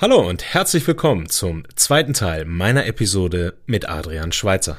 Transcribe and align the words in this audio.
Hallo 0.00 0.28
und 0.28 0.44
herzlich 0.44 0.86
willkommen 0.86 1.28
zum 1.28 1.64
zweiten 1.74 2.14
Teil 2.14 2.44
meiner 2.44 2.86
Episode 2.86 3.54
mit 3.66 3.88
Adrian 3.88 4.30
Schweitzer. 4.30 4.78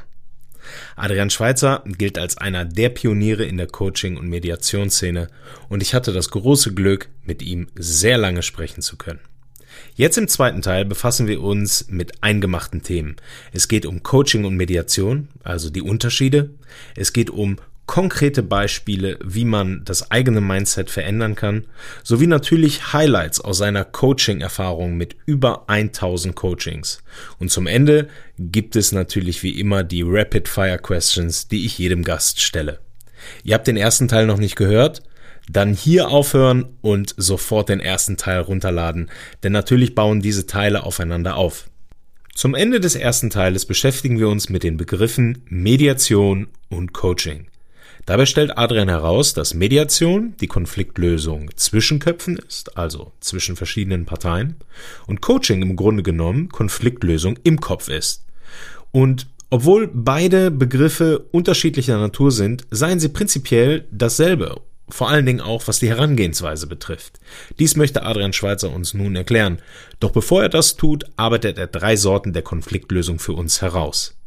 Adrian 0.95 1.29
Schweitzer 1.29 1.83
gilt 1.85 2.17
als 2.17 2.37
einer 2.37 2.63
der 2.63 2.87
Pioniere 2.87 3.43
in 3.43 3.57
der 3.57 3.67
Coaching- 3.67 4.15
und 4.15 4.29
Mediationsszene 4.29 5.27
und 5.67 5.83
ich 5.83 5.93
hatte 5.93 6.13
das 6.13 6.29
große 6.29 6.73
Glück, 6.73 7.09
mit 7.25 7.41
ihm 7.41 7.67
sehr 7.75 8.17
lange 8.17 8.43
sprechen 8.43 8.81
zu 8.81 8.95
können. 8.95 9.19
Jetzt 9.93 10.17
im 10.17 10.29
zweiten 10.29 10.61
Teil 10.61 10.85
befassen 10.85 11.27
wir 11.27 11.41
uns 11.41 11.89
mit 11.89 12.23
eingemachten 12.23 12.81
Themen. 12.81 13.17
Es 13.51 13.67
geht 13.67 13.85
um 13.85 14.03
Coaching 14.03 14.45
und 14.45 14.55
Mediation, 14.55 15.27
also 15.43 15.69
die 15.69 15.81
Unterschiede. 15.81 16.51
Es 16.95 17.11
geht 17.11 17.29
um 17.29 17.57
konkrete 17.89 18.43
Beispiele, 18.43 19.17
wie 19.25 19.45
man 19.45 19.81
das 19.83 20.11
eigene 20.11 20.41
Mindset 20.41 20.91
verändern 20.91 21.33
kann, 21.33 21.65
sowie 22.03 22.27
natürlich 22.27 22.93
Highlights 22.93 23.41
aus 23.41 23.57
seiner 23.57 23.83
Coaching-Erfahrung 23.83 24.95
mit 24.95 25.15
über 25.25 25.67
1000 25.67 26.35
Coachings. 26.35 27.01
Und 27.39 27.49
zum 27.49 27.65
Ende 27.65 28.07
gibt 28.37 28.75
es 28.75 28.91
natürlich 28.91 29.41
wie 29.41 29.59
immer 29.59 29.83
die 29.83 30.03
Rapid 30.05 30.47
Fire 30.47 30.77
Questions, 30.77 31.47
die 31.47 31.65
ich 31.65 31.79
jedem 31.79 32.03
Gast 32.03 32.41
stelle. 32.41 32.77
Ihr 33.43 33.55
habt 33.55 33.65
den 33.65 33.75
ersten 33.75 34.07
Teil 34.07 34.27
noch 34.27 34.37
nicht 34.37 34.55
gehört? 34.55 35.01
Dann 35.49 35.73
hier 35.73 36.09
aufhören 36.09 36.67
und 36.81 37.15
sofort 37.17 37.69
den 37.69 37.79
ersten 37.79 38.17
Teil 38.17 38.41
runterladen, 38.41 39.09
denn 39.41 39.51
natürlich 39.51 39.95
bauen 39.95 40.21
diese 40.21 40.45
Teile 40.45 40.83
aufeinander 40.83 41.37
auf. 41.37 41.71
Zum 42.35 42.53
Ende 42.53 42.79
des 42.79 42.93
ersten 42.93 43.31
Teiles 43.31 43.65
beschäftigen 43.65 44.19
wir 44.19 44.29
uns 44.29 44.47
mit 44.49 44.61
den 44.61 44.77
Begriffen 44.77 45.41
Mediation 45.49 46.49
und 46.69 46.93
Coaching. 46.93 47.47
Dabei 48.09 48.25
stellt 48.25 48.57
Adrian 48.57 48.89
heraus, 48.89 49.35
dass 49.35 49.53
Mediation 49.53 50.33
die 50.41 50.47
Konfliktlösung 50.47 51.51
zwischen 51.55 51.99
Köpfen 51.99 52.37
ist, 52.37 52.75
also 52.75 53.11
zwischen 53.19 53.55
verschiedenen 53.55 54.07
Parteien, 54.07 54.55
und 55.05 55.21
Coaching 55.21 55.61
im 55.61 55.75
Grunde 55.75 56.01
genommen 56.01 56.49
Konfliktlösung 56.49 57.37
im 57.43 57.61
Kopf 57.61 57.87
ist. 57.87 58.25
Und 58.89 59.27
obwohl 59.51 59.91
beide 59.93 60.49
Begriffe 60.49 61.19
unterschiedlicher 61.31 61.99
Natur 61.99 62.31
sind, 62.31 62.65
seien 62.71 62.99
sie 62.99 63.09
prinzipiell 63.09 63.85
dasselbe, 63.91 64.59
vor 64.89 65.09
allen 65.09 65.27
Dingen 65.27 65.41
auch 65.41 65.67
was 65.67 65.77
die 65.77 65.89
Herangehensweise 65.89 66.65
betrifft. 66.65 67.19
Dies 67.59 67.75
möchte 67.75 68.01
Adrian 68.01 68.33
Schweizer 68.33 68.71
uns 68.71 68.95
nun 68.95 69.15
erklären. 69.15 69.59
Doch 69.99 70.09
bevor 70.09 70.41
er 70.41 70.49
das 70.49 70.77
tut, 70.77 71.05
arbeitet 71.15 71.59
er 71.59 71.67
drei 71.67 71.95
Sorten 71.95 72.33
der 72.33 72.41
Konfliktlösung 72.41 73.19
für 73.19 73.33
uns 73.33 73.61
heraus. 73.61 74.18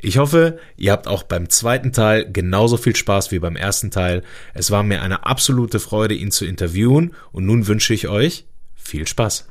Ich 0.00 0.18
hoffe, 0.18 0.58
ihr 0.76 0.92
habt 0.92 1.08
auch 1.08 1.24
beim 1.24 1.50
zweiten 1.50 1.92
Teil 1.92 2.30
genauso 2.30 2.76
viel 2.76 2.94
Spaß 2.94 3.32
wie 3.32 3.40
beim 3.40 3.56
ersten 3.56 3.90
Teil. 3.90 4.22
Es 4.54 4.70
war 4.70 4.84
mir 4.84 5.02
eine 5.02 5.26
absolute 5.26 5.80
Freude, 5.80 6.14
ihn 6.14 6.30
zu 6.30 6.46
interviewen 6.46 7.14
und 7.32 7.46
nun 7.46 7.66
wünsche 7.66 7.94
ich 7.94 8.06
euch 8.06 8.46
viel 8.76 9.08
Spaß. 9.08 9.48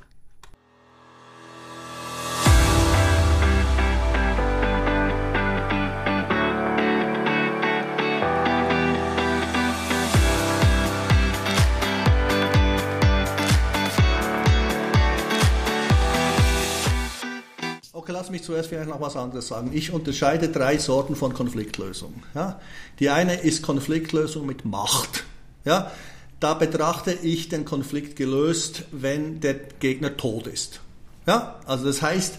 Lass 18.13 18.29
mich 18.29 18.43
zuerst 18.43 18.69
vielleicht 18.69 18.89
noch 18.89 19.01
was 19.01 19.15
anderes 19.15 19.47
sagen. 19.47 19.71
Ich 19.73 19.91
unterscheide 19.91 20.49
drei 20.49 20.77
Sorten 20.77 21.15
von 21.15 21.33
Konfliktlösung. 21.33 22.23
Ja? 22.35 22.59
Die 22.99 23.09
eine 23.09 23.41
ist 23.41 23.61
Konfliktlösung 23.61 24.45
mit 24.45 24.65
Macht. 24.65 25.25
Ja? 25.65 25.91
Da 26.39 26.53
betrachte 26.53 27.13
ich 27.13 27.49
den 27.49 27.65
Konflikt 27.65 28.15
gelöst, 28.15 28.83
wenn 28.91 29.39
der 29.39 29.55
Gegner 29.55 30.17
tot 30.17 30.47
ist. 30.47 30.81
Ja? 31.25 31.59
Also 31.65 31.85
das 31.85 32.01
heißt, 32.01 32.35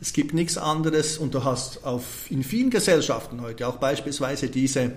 es 0.00 0.12
gibt 0.12 0.34
nichts 0.34 0.58
anderes 0.58 1.16
und 1.18 1.34
du 1.34 1.44
hast 1.44 1.84
auf, 1.84 2.30
in 2.30 2.42
vielen 2.42 2.70
Gesellschaften 2.70 3.40
heute 3.40 3.68
auch 3.68 3.76
beispielsweise 3.76 4.48
diese 4.48 4.92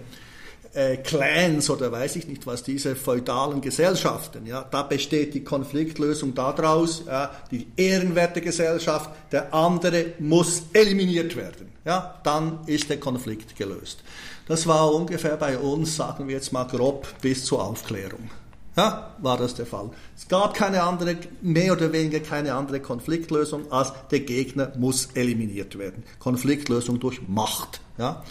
äh, 0.76 0.98
Clans 0.98 1.70
oder 1.70 1.92
weiß 1.92 2.18
ich 2.18 2.28
nicht 2.28 2.46
was, 2.46 2.64
diese 2.64 2.96
feudalen 2.96 3.62
Gesellschaften. 3.62 4.46
Ja, 4.46 4.66
da 4.70 4.84
besteht 4.84 5.34
die 5.34 5.44
Konfliktlösung 5.44 6.36
daraus, 6.36 7.04
ja, 7.08 7.32
die 7.52 7.68
ehrenwerte 7.78 8.42
Gesellschaft, 8.42 9.10
der 9.32 9.54
andere 9.54 10.14
muss 10.20 10.64
eliminiert 10.74 11.36
werden. 11.36 11.72
Ja, 11.86 12.20
dann 12.24 12.60
ist 12.66 12.90
der 12.90 13.00
Konflikt 13.00 13.56
gelöst. 13.56 14.04
Das 14.48 14.68
war 14.68 14.94
ungefähr 14.94 15.38
bei 15.38 15.58
uns, 15.58 15.96
sagen 15.96 16.28
wir 16.28 16.36
jetzt 16.36 16.52
mal 16.52 16.66
grob, 16.66 17.08
bis 17.22 17.46
zur 17.46 17.64
Aufklärung. 17.64 18.30
Ja, 18.76 19.16
war 19.20 19.38
das 19.38 19.56
der 19.56 19.66
Fall. 19.66 19.90
Es 20.18 20.28
gab 20.28 20.54
keine 20.54 20.84
andere, 20.84 21.16
mehr 21.42 21.72
oder 21.72 21.94
weniger 21.94 22.20
keine 22.20 22.54
andere 22.56 22.82
Konfliktlösung, 22.82 23.72
als 23.72 23.94
der 24.12 24.20
Gegner 24.20 24.74
muss 24.78 25.10
eliminiert 25.14 25.78
werden. 25.78 26.04
Konfliktlösung 26.20 27.00
durch 27.00 27.22
Macht. 27.28 27.80
Ja. 27.98 28.24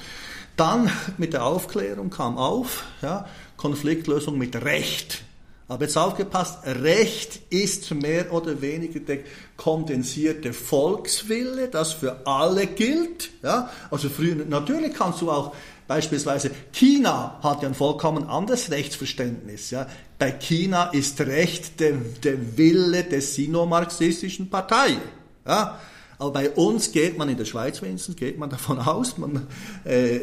Dann 0.56 0.91
mit 1.19 1.32
der 1.32 1.44
Aufklärung 1.44 2.10
kam 2.10 2.38
auf, 2.38 2.84
ja, 3.03 3.26
Konfliktlösung 3.56 4.38
mit 4.38 4.56
Recht. 4.65 5.25
Aber 5.66 5.84
jetzt 5.84 5.97
aufgepasst, 5.97 6.59
Recht 6.66 7.41
ist 7.48 7.91
mehr 7.94 8.32
oder 8.32 8.60
weniger 8.60 9.00
der 9.00 9.20
kondensierte 9.56 10.53
Volkswille, 10.53 11.69
das 11.69 11.94
für 11.94 12.26
alle 12.26 12.66
gilt. 12.66 13.31
Ja? 13.42 13.70
Also 13.91 14.10
früher, 14.10 14.44
natürlich 14.47 14.92
kannst 14.92 15.22
du 15.22 15.31
auch 15.31 15.54
beispielsweise, 15.88 16.50
China 16.72 17.38
hat 17.42 17.62
ja 17.62 17.69
ein 17.69 17.75
vollkommen 17.75 18.28
anderes 18.28 18.71
Rechtsverständnis. 18.71 19.71
Ja? 19.71 19.86
Bei 20.19 20.32
China 20.32 20.91
ist 20.92 21.19
Recht 21.22 21.81
der, 21.81 21.92
der 22.22 22.59
Wille 22.59 23.04
der 23.04 23.22
sino-marxistischen 23.22 24.50
Partei. 24.50 24.98
Ja? 25.47 25.78
Aber 26.19 26.32
bei 26.32 26.50
uns 26.50 26.92
geht 26.92 27.19
man 27.19 27.28
in 27.28 27.36
der 27.36 27.44
Schweiz 27.44 27.82
wenigstens, 27.82 28.16
geht 28.16 28.38
man 28.38 28.50
davon 28.50 28.78
aus, 28.80 29.19
man, 29.19 29.47
äh, 29.84 30.20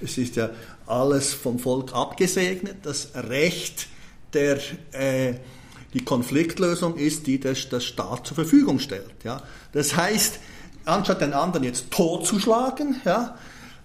es 0.00 0.18
ist 0.18 0.36
ja 0.36 0.50
alles 0.86 1.32
vom 1.32 1.58
Volk 1.58 1.94
abgesegnet, 1.94 2.76
das 2.82 3.10
Recht 3.14 3.88
der, 4.32 4.58
äh, 4.92 5.34
die 5.94 6.04
Konfliktlösung 6.04 6.96
ist, 6.96 7.26
die 7.26 7.38
der, 7.38 7.54
der 7.54 7.80
Staat 7.80 8.26
zur 8.26 8.34
Verfügung 8.34 8.78
stellt. 8.78 9.24
Ja. 9.24 9.42
Das 9.72 9.96
heißt, 9.96 10.38
anstatt 10.84 11.20
den 11.20 11.32
anderen 11.32 11.64
jetzt 11.64 11.90
totzuschlagen, 11.90 13.00
ja, 13.04 13.36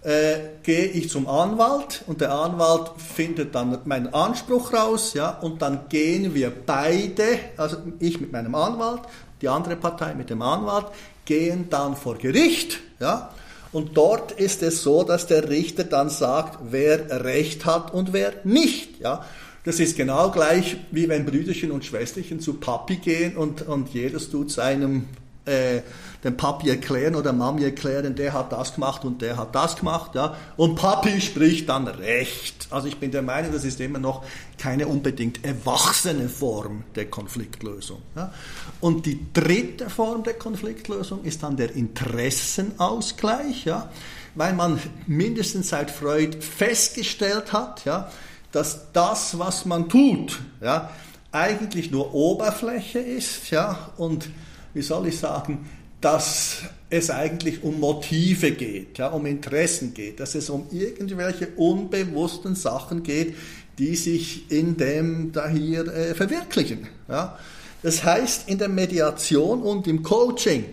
äh, 0.08 0.62
gehe 0.64 0.86
ich 0.86 1.10
zum 1.10 1.28
Anwalt 1.28 2.02
und 2.08 2.22
der 2.22 2.32
Anwalt 2.32 2.92
findet 2.98 3.54
dann 3.54 3.78
meinen 3.84 4.14
Anspruch 4.14 4.72
raus, 4.72 5.14
ja, 5.14 5.32
und 5.32 5.62
dann 5.62 5.90
gehen 5.90 6.34
wir 6.34 6.50
beide, 6.50 7.24
also 7.58 7.76
ich 8.00 8.22
mit 8.22 8.32
meinem 8.32 8.56
Anwalt 8.56 9.02
die 9.42 9.50
andere 9.50 9.76
Partei 9.76 10.16
mit 10.16 10.30
dem 10.30 10.42
Anwalt, 10.42 10.86
gehen 11.26 11.68
dann 11.70 11.98
vor 11.98 12.18
Gericht, 12.18 12.80
ja, 13.02 13.32
und 13.74 13.98
dort 13.98 14.32
ist 14.32 14.64
es 14.64 14.82
so, 14.82 15.04
dass 15.04 15.28
der 15.28 15.50
Richter 15.50 15.84
dann 15.84 16.10
sagt, 16.10 16.58
wer 16.72 17.26
Recht 17.26 17.66
hat 17.66 17.94
und 17.94 18.14
wer 18.14 18.32
nicht, 18.46 19.02
ja. 19.02 19.26
Das 19.66 19.82
ist 19.82 19.98
genau 19.98 20.32
gleich, 20.32 20.78
wie 20.92 21.10
wenn 21.10 21.26
Brüderchen 21.26 21.72
und 21.72 21.84
Schwesterchen 21.84 22.40
zu 22.40 22.54
Papi 22.54 22.96
gehen 22.96 23.36
und, 23.36 23.68
und 23.68 23.90
jedes 23.90 24.32
tut 24.32 24.50
seinem 24.50 25.10
äh, 25.48 25.82
dem 26.24 26.36
Papi 26.36 26.70
erklären 26.70 27.16
oder 27.16 27.32
Mami 27.32 27.64
erklären, 27.64 28.16
der 28.16 28.34
hat 28.34 28.52
das 28.52 28.74
gemacht 28.76 29.06
und 29.06 29.22
der 29.22 29.38
hat 29.38 29.54
das 29.56 29.76
gemacht, 29.76 30.16
ja. 30.16 30.36
Und 30.58 30.76
Papi 30.76 31.22
spricht 31.22 31.70
dann 31.70 31.88
Recht. 31.88 32.68
Also 32.72 32.88
ich 32.88 32.98
bin 33.00 33.12
der 33.12 33.22
Meinung, 33.22 33.52
das 33.54 33.64
ist 33.64 33.80
immer 33.80 34.00
noch 34.00 34.26
keine 34.58 34.88
unbedingt 34.88 35.46
erwachsene 35.46 36.28
Form 36.28 36.84
der 36.96 37.10
Konfliktlösung. 37.10 38.02
Ja. 38.16 38.34
Und 38.82 39.06
die 39.06 39.32
dritte 39.32 39.90
Form 39.90 40.24
der 40.24 40.34
Konfliktlösung 40.34 41.24
ist 41.24 41.44
dann 41.44 41.56
der 41.56 41.76
Interessenausgleich, 41.76 43.66
ja. 43.66 43.90
Weil 44.36 44.54
man 44.54 44.80
mindestens 45.08 45.70
seit 45.70 45.90
Freud 45.90 46.38
festgestellt 46.42 47.54
hat, 47.54 47.86
ja, 47.86 48.12
dass 48.52 48.92
das, 48.92 49.40
was 49.40 49.66
man 49.66 49.90
tut, 49.90 50.40
ja, 50.62 50.90
eigentlich 51.32 51.92
nur 51.92 52.14
Oberfläche 52.14 53.00
ist, 53.00 53.50
ja, 53.52 53.92
und 53.98 54.30
wie 54.78 54.84
soll 54.84 55.08
ich 55.08 55.18
sagen, 55.18 55.66
dass 56.02 56.60
es 56.92 57.10
eigentlich 57.10 57.64
um 57.64 57.80
Motive 57.80 58.52
geht, 58.52 59.00
ja, 59.00 59.08
um 59.08 59.26
Interessen 59.26 59.96
geht, 59.96 60.20
dass 60.20 60.36
es 60.36 60.52
um 60.52 60.68
irgendwelche 60.72 61.48
unbewussten 61.56 62.56
Sachen 62.56 63.02
geht, 63.02 63.36
die 63.80 63.96
sich 63.96 64.52
in 64.52 64.78
dem 64.78 65.32
da 65.32 65.50
hier 65.50 65.88
äh, 65.88 66.14
verwirklichen. 66.14 66.88
Ja. 67.10 67.38
Das 67.82 68.04
heißt, 68.04 68.48
in 68.50 68.60
der 68.60 68.70
Mediation 68.70 69.64
und 69.64 69.88
im 69.88 70.04
Coaching 70.04 70.66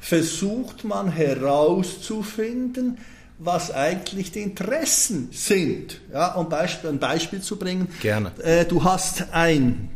versucht 0.00 0.84
man 0.84 1.10
herauszufinden, 1.10 2.98
was 3.38 3.70
eigentlich 3.72 4.32
die 4.32 4.42
Interessen 4.42 5.28
sind. 5.32 6.00
Ja, 6.12 6.34
um 6.34 6.48
Beispiel, 6.48 6.90
ein 6.90 6.98
Beispiel 6.98 7.40
zu 7.40 7.56
bringen. 7.56 7.88
Gerne. 8.02 8.32
Äh, 8.42 8.64
du 8.64 8.82
hast 8.82 9.32
ein 9.32 9.90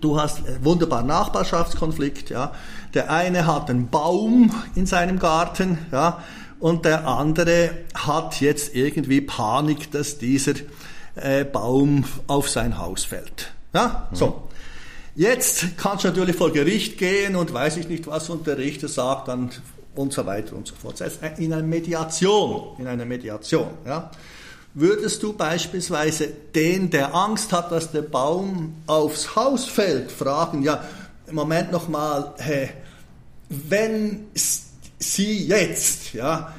Du 0.00 0.20
hast 0.20 0.42
wunderbar 0.62 1.02
Nachbarschaftskonflikt, 1.02 2.30
ja. 2.30 2.52
Der 2.94 3.10
eine 3.10 3.46
hat 3.46 3.70
einen 3.70 3.88
Baum 3.88 4.54
in 4.74 4.86
seinem 4.86 5.18
Garten, 5.18 5.78
ja, 5.92 6.22
und 6.60 6.84
der 6.84 7.06
andere 7.06 7.70
hat 7.94 8.40
jetzt 8.40 8.74
irgendwie 8.74 9.20
Panik, 9.20 9.90
dass 9.90 10.18
dieser 10.18 10.54
äh, 11.16 11.44
Baum 11.44 12.04
auf 12.26 12.48
sein 12.48 12.78
Haus 12.78 13.04
fällt. 13.04 13.52
Ja, 13.72 14.08
mhm. 14.10 14.16
so. 14.16 14.48
Jetzt 15.16 15.76
kannst 15.76 16.04
du 16.04 16.08
natürlich 16.08 16.34
vor 16.34 16.52
Gericht 16.52 16.98
gehen 16.98 17.36
und 17.36 17.52
weiß 17.52 17.76
ich 17.76 17.88
nicht 17.88 18.06
was 18.08 18.30
und 18.30 18.46
der 18.48 18.58
Richter 18.58 18.88
sagt 18.88 19.28
dann 19.28 19.50
und 19.94 20.12
so 20.12 20.26
weiter 20.26 20.56
und 20.56 20.66
so 20.66 20.74
fort. 20.74 21.00
Das 21.00 21.22
heißt, 21.22 21.38
in 21.38 21.52
einer 21.52 21.62
Mediation, 21.62 22.76
in 22.78 22.86
einer 22.88 23.04
Mediation, 23.04 23.68
ja, 23.86 24.10
würdest 24.74 25.22
du 25.22 25.32
beispielsweise 25.32 26.28
den, 26.54 26.90
der 26.90 27.14
Angst 27.14 27.52
hat, 27.52 27.72
dass 27.72 27.92
der 27.92 28.02
Baum 28.02 28.74
aufs 28.86 29.36
Haus 29.36 29.66
fällt, 29.66 30.10
fragen, 30.10 30.62
ja, 30.62 30.84
Moment 31.30 31.72
nochmal, 31.72 32.34
hey, 32.38 32.70
wenn 33.48 34.26
sie 34.98 35.46
jetzt, 35.46 36.12
ja, 36.12 36.52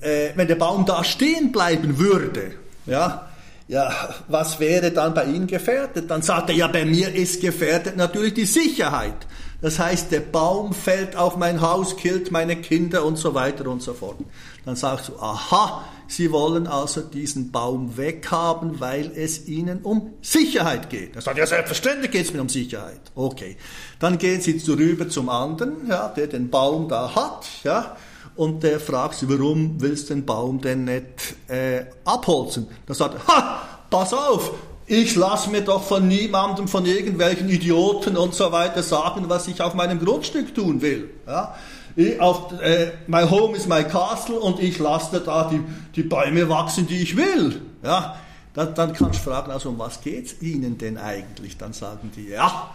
äh, 0.00 0.30
wenn 0.34 0.48
der 0.48 0.56
Baum 0.56 0.84
da 0.84 1.04
stehen 1.04 1.52
bleiben 1.52 1.98
würde, 1.98 2.52
ja, 2.86 3.28
ja, 3.66 4.14
was 4.28 4.60
wäre 4.60 4.90
dann 4.90 5.14
bei 5.14 5.24
Ihnen 5.24 5.46
gefährdet? 5.46 6.10
Dann 6.10 6.20
sagt 6.20 6.50
er, 6.50 6.54
ja, 6.54 6.66
bei 6.66 6.84
mir 6.84 7.14
ist 7.14 7.40
gefährdet 7.40 7.96
natürlich 7.96 8.34
die 8.34 8.44
Sicherheit. 8.44 9.26
Das 9.64 9.78
heißt, 9.78 10.12
der 10.12 10.20
Baum 10.20 10.74
fällt 10.74 11.16
auf 11.16 11.38
mein 11.38 11.62
Haus, 11.62 11.96
killt 11.96 12.30
meine 12.30 12.54
Kinder 12.56 13.02
und 13.02 13.16
so 13.16 13.32
weiter 13.32 13.66
und 13.66 13.80
so 13.80 13.94
fort. 13.94 14.18
Dann 14.66 14.76
sagst 14.76 15.08
du, 15.08 15.18
aha, 15.18 15.82
Sie 16.06 16.30
wollen 16.32 16.66
also 16.66 17.00
diesen 17.00 17.50
Baum 17.50 17.96
weghaben, 17.96 18.78
weil 18.78 19.10
es 19.16 19.48
Ihnen 19.48 19.80
um 19.80 20.12
Sicherheit 20.20 20.90
geht. 20.90 21.16
Er 21.16 21.22
sagt, 21.22 21.38
ja, 21.38 21.46
selbstverständlich 21.46 22.10
geht 22.10 22.26
es 22.26 22.34
mir 22.34 22.42
um 22.42 22.50
Sicherheit. 22.50 23.00
Okay. 23.14 23.56
Dann 24.00 24.18
gehen 24.18 24.42
Sie 24.42 24.60
rüber 24.70 25.08
zum 25.08 25.30
anderen, 25.30 25.88
ja, 25.88 26.08
der 26.08 26.26
den 26.26 26.50
Baum 26.50 26.90
da 26.90 27.14
hat, 27.14 27.46
ja, 27.62 27.96
und 28.36 28.64
der 28.64 28.80
fragt 28.80 29.14
sie, 29.14 29.30
warum 29.30 29.80
willst 29.80 30.10
du 30.10 30.14
den 30.14 30.26
Baum 30.26 30.60
denn 30.60 30.84
nicht 30.84 31.36
äh, 31.48 31.86
abholzen? 32.04 32.66
Dann 32.84 32.96
sagt 32.96 33.14
er, 33.14 33.26
ha, 33.28 33.62
pass 33.88 34.12
auf, 34.12 34.52
ich 34.86 35.16
lasse 35.16 35.50
mir 35.50 35.62
doch 35.62 35.82
von 35.82 36.06
niemandem, 36.06 36.68
von 36.68 36.84
irgendwelchen 36.84 37.48
Idioten 37.48 38.16
und 38.16 38.34
so 38.34 38.52
weiter 38.52 38.82
sagen, 38.82 39.28
was 39.28 39.48
ich 39.48 39.62
auf 39.62 39.74
meinem 39.74 39.98
Grundstück 39.98 40.54
tun 40.54 40.82
will. 40.82 41.10
Ja? 41.26 41.54
Ich, 41.96 42.20
auf, 42.20 42.52
äh, 42.60 42.92
my 43.06 43.22
home 43.22 43.56
is 43.56 43.66
my 43.66 43.84
castle 43.84 44.38
und 44.38 44.60
ich 44.60 44.78
lasse 44.78 45.20
da 45.20 45.48
die, 45.50 45.60
die 45.94 46.02
Bäume 46.02 46.48
wachsen, 46.48 46.86
die 46.86 47.02
ich 47.02 47.16
will. 47.16 47.62
Ja? 47.82 48.16
Dann, 48.52 48.74
dann 48.74 48.92
kannst 48.92 49.20
du 49.20 49.30
fragen, 49.30 49.50
also 49.50 49.70
um 49.70 49.78
was 49.78 50.00
geht's 50.00 50.40
Ihnen 50.40 50.76
denn 50.78 50.98
eigentlich? 50.98 51.56
Dann 51.56 51.72
sagen 51.72 52.12
die, 52.14 52.28
ja, 52.28 52.70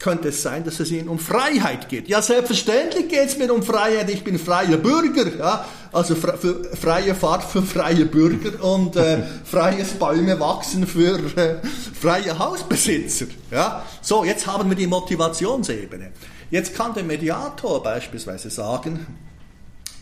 könnte 0.00 0.28
es 0.28 0.42
sein, 0.42 0.64
dass 0.64 0.80
es 0.80 0.90
ihnen 0.90 1.08
um 1.10 1.18
Freiheit 1.18 1.90
geht. 1.90 2.08
Ja, 2.08 2.22
selbstverständlich 2.22 3.08
geht 3.08 3.26
es 3.26 3.36
mir 3.36 3.52
um 3.52 3.62
Freiheit. 3.62 4.08
Ich 4.08 4.24
bin 4.24 4.38
freier 4.38 4.78
Bürger. 4.78 5.36
Ja? 5.38 5.66
Also 5.92 6.16
freie 6.16 7.14
Fahrt 7.14 7.44
für 7.44 7.62
freie 7.62 8.06
Bürger 8.06 8.64
und 8.64 8.96
äh, 8.96 9.22
freies 9.44 9.90
Bäume 9.92 10.40
wachsen 10.40 10.86
für 10.86 11.18
äh, 11.36 11.56
freie 12.00 12.36
Hausbesitzer. 12.38 13.26
Ja? 13.50 13.84
So, 14.00 14.24
jetzt 14.24 14.46
haben 14.46 14.70
wir 14.70 14.76
die 14.76 14.86
Motivationsebene. 14.86 16.12
Jetzt 16.50 16.74
kann 16.74 16.94
der 16.94 17.04
Mediator 17.04 17.82
beispielsweise 17.82 18.48
sagen, 18.48 19.06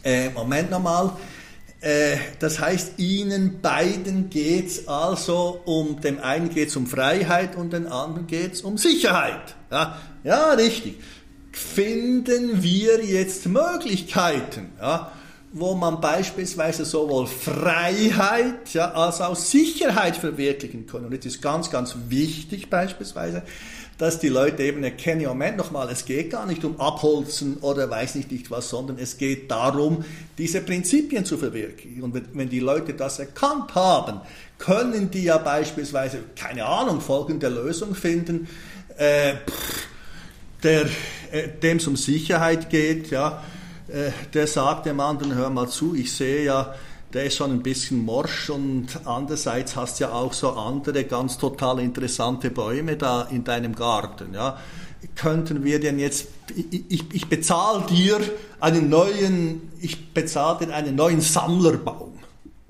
äh, 0.04 0.30
Moment 0.30 0.70
nochmal, 0.70 1.10
äh, 1.80 2.18
das 2.38 2.60
heißt, 2.60 3.00
ihnen 3.00 3.60
beiden 3.60 4.30
geht 4.30 4.68
es 4.68 4.86
also 4.86 5.60
um, 5.64 6.00
dem 6.00 6.20
einen 6.20 6.50
geht 6.50 6.68
es 6.68 6.76
um 6.76 6.86
Freiheit 6.86 7.56
und 7.56 7.72
dem 7.72 7.90
anderen 7.90 8.28
geht 8.28 8.52
es 8.52 8.62
um 8.62 8.78
Sicherheit. 8.78 9.56
Ja, 9.70 9.98
ja, 10.24 10.52
richtig. 10.52 10.96
Finden 11.52 12.62
wir 12.62 13.04
jetzt 13.04 13.46
Möglichkeiten, 13.46 14.70
ja, 14.80 15.12
wo 15.52 15.74
man 15.74 16.00
beispielsweise 16.00 16.84
sowohl 16.84 17.26
Freiheit 17.26 18.72
ja, 18.74 18.92
als 18.92 19.20
auch 19.20 19.36
Sicherheit 19.36 20.16
verwirklichen 20.16 20.86
kann. 20.86 21.04
Und 21.04 21.16
das 21.16 21.26
ist 21.26 21.42
ganz, 21.42 21.70
ganz 21.70 21.96
wichtig 22.08 22.70
beispielsweise, 22.70 23.42
dass 23.98 24.20
die 24.20 24.28
Leute 24.28 24.62
eben 24.62 24.84
erkennen, 24.84 25.26
Moment 25.26 25.56
nochmal, 25.56 25.88
es 25.90 26.04
geht 26.04 26.30
gar 26.30 26.46
nicht 26.46 26.64
um 26.64 26.80
Abholzen 26.80 27.56
oder 27.56 27.90
weiß 27.90 28.14
nicht, 28.14 28.30
nicht 28.30 28.50
was, 28.50 28.68
sondern 28.68 28.96
es 28.98 29.18
geht 29.18 29.50
darum, 29.50 30.04
diese 30.38 30.60
Prinzipien 30.60 31.24
zu 31.24 31.36
verwirklichen. 31.36 32.02
Und 32.02 32.22
wenn 32.34 32.48
die 32.48 32.60
Leute 32.60 32.94
das 32.94 33.18
erkannt 33.18 33.74
haben, 33.74 34.20
können 34.58 35.10
die 35.10 35.24
ja 35.24 35.38
beispielsweise, 35.38 36.20
keine 36.36 36.64
Ahnung, 36.64 37.00
folgende 37.00 37.48
Lösung 37.48 37.96
finden, 37.96 38.46
äh, 38.98 39.34
der, 40.62 40.86
äh, 41.32 41.48
dem 41.62 41.78
es 41.78 41.86
um 41.86 41.96
Sicherheit 41.96 42.68
geht, 42.68 43.10
ja, 43.10 43.42
äh, 43.88 44.10
der 44.34 44.46
sagt 44.46 44.86
dem 44.86 45.00
anderen, 45.00 45.34
hör 45.34 45.50
mal 45.50 45.68
zu, 45.68 45.94
ich 45.94 46.12
sehe 46.12 46.44
ja, 46.44 46.74
der 47.12 47.24
ist 47.24 47.36
schon 47.36 47.52
ein 47.52 47.62
bisschen 47.62 48.04
morsch 48.04 48.50
und 48.50 48.86
andererseits 49.06 49.76
hast 49.76 49.98
ja 49.98 50.12
auch 50.12 50.34
so 50.34 50.50
andere 50.50 51.04
ganz 51.04 51.38
total 51.38 51.80
interessante 51.80 52.50
Bäume 52.50 52.96
da 52.96 53.22
in 53.22 53.44
deinem 53.44 53.74
Garten. 53.74 54.34
Ja. 54.34 54.58
Könnten 55.14 55.64
wir 55.64 55.80
denn 55.80 55.98
jetzt, 55.98 56.28
ich, 56.54 57.04
ich 57.12 57.28
bezahle 57.28 57.86
dir 57.86 58.20
einen 58.60 58.90
neuen, 58.90 59.70
ich 59.80 60.12
bezahle 60.12 60.66
dir 60.66 60.74
einen 60.74 60.96
neuen 60.96 61.20
Sammlerbaum. 61.20 62.18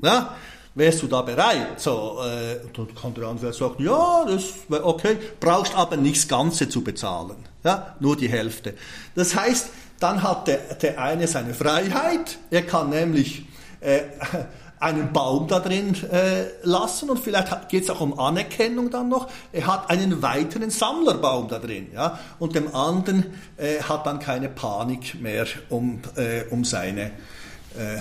Ja. 0.02 0.36
Wärst 0.78 1.02
du 1.02 1.08
da 1.08 1.22
bereit? 1.22 1.80
So, 1.80 2.20
äh, 2.22 2.60
dann 2.72 2.94
kann 2.94 3.12
der 3.12 3.26
andere 3.26 3.52
sagen, 3.52 3.82
ja, 3.82 4.24
das 4.28 4.44
okay, 4.70 5.16
brauchst 5.40 5.74
aber 5.74 5.96
nicht 5.96 6.18
das 6.18 6.28
Ganze 6.28 6.68
zu 6.68 6.84
bezahlen. 6.84 7.34
Ja, 7.64 7.96
nur 7.98 8.16
die 8.16 8.28
Hälfte. 8.28 8.74
Das 9.16 9.34
heißt, 9.34 9.70
dann 9.98 10.22
hat 10.22 10.46
der, 10.46 10.58
der 10.80 11.00
eine 11.00 11.26
seine 11.26 11.52
Freiheit, 11.52 12.38
er 12.52 12.62
kann 12.62 12.90
nämlich 12.90 13.42
äh, 13.80 14.02
einen 14.78 15.12
Baum 15.12 15.48
da 15.48 15.58
drin 15.58 15.96
äh, 16.12 16.44
lassen 16.62 17.10
und 17.10 17.18
vielleicht 17.18 17.68
geht 17.70 17.82
es 17.82 17.90
auch 17.90 18.00
um 18.00 18.16
Anerkennung 18.16 18.88
dann 18.88 19.08
noch. 19.08 19.28
Er 19.50 19.66
hat 19.66 19.90
einen 19.90 20.22
weiteren 20.22 20.70
Sammlerbaum 20.70 21.48
da 21.48 21.58
drin, 21.58 21.88
ja, 21.92 22.20
und 22.38 22.54
dem 22.54 22.72
anderen 22.72 23.26
äh, 23.56 23.82
hat 23.82 24.06
dann 24.06 24.20
keine 24.20 24.48
Panik 24.48 25.20
mehr 25.20 25.46
um, 25.70 26.02
äh, 26.14 26.44
um 26.50 26.64
seine 26.64 27.10
äh, 27.76 27.98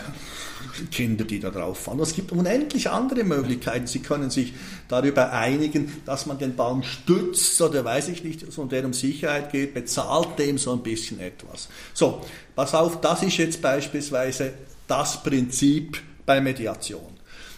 Kinder, 0.91 1.25
die 1.25 1.39
da 1.39 1.49
drauf 1.49 1.79
fallen. 1.79 1.99
Es 1.99 2.13
gibt 2.13 2.31
unendlich 2.31 2.89
andere 2.89 3.23
Möglichkeiten. 3.23 3.87
Sie 3.87 3.99
können 3.99 4.29
sich 4.29 4.53
darüber 4.87 5.31
einigen, 5.31 6.01
dass 6.05 6.25
man 6.25 6.37
den 6.37 6.55
Baum 6.55 6.83
stützt 6.83 7.61
oder 7.61 7.83
weiß 7.83 8.09
ich 8.09 8.23
nicht, 8.23 8.57
und 8.57 8.71
der 8.71 8.85
um 8.85 8.93
Sicherheit 8.93 9.51
geht, 9.51 9.73
bezahlt 9.73 10.39
dem 10.39 10.57
so 10.57 10.73
ein 10.73 10.83
bisschen 10.83 11.19
etwas. 11.19 11.69
So, 11.93 12.21
pass 12.55 12.73
auf, 12.73 13.01
das 13.01 13.23
ist 13.23 13.37
jetzt 13.37 13.61
beispielsweise 13.61 14.53
das 14.87 15.21
Prinzip 15.23 16.01
bei 16.25 16.41
Mediation. 16.41 17.17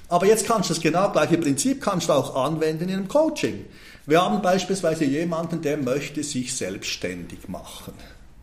Aber 0.10 0.26
jetzt 0.26 0.48
kannst 0.48 0.70
du 0.70 0.74
das 0.74 0.82
genau 0.82 1.12
gleiche 1.12 1.38
Prinzip 1.38 1.82
kannst 1.82 2.10
du 2.10 2.14
auch 2.14 2.36
anwenden 2.36 2.90
in 2.90 2.96
einem 2.96 3.08
Coaching. 3.08 3.66
Wir 4.08 4.22
haben 4.22 4.42
beispielsweise 4.42 5.06
jemanden, 5.06 5.62
der 5.62 5.78
möchte 5.78 6.24
sich 6.24 6.56
selbstständig 6.56 7.48
machen. 7.48 7.94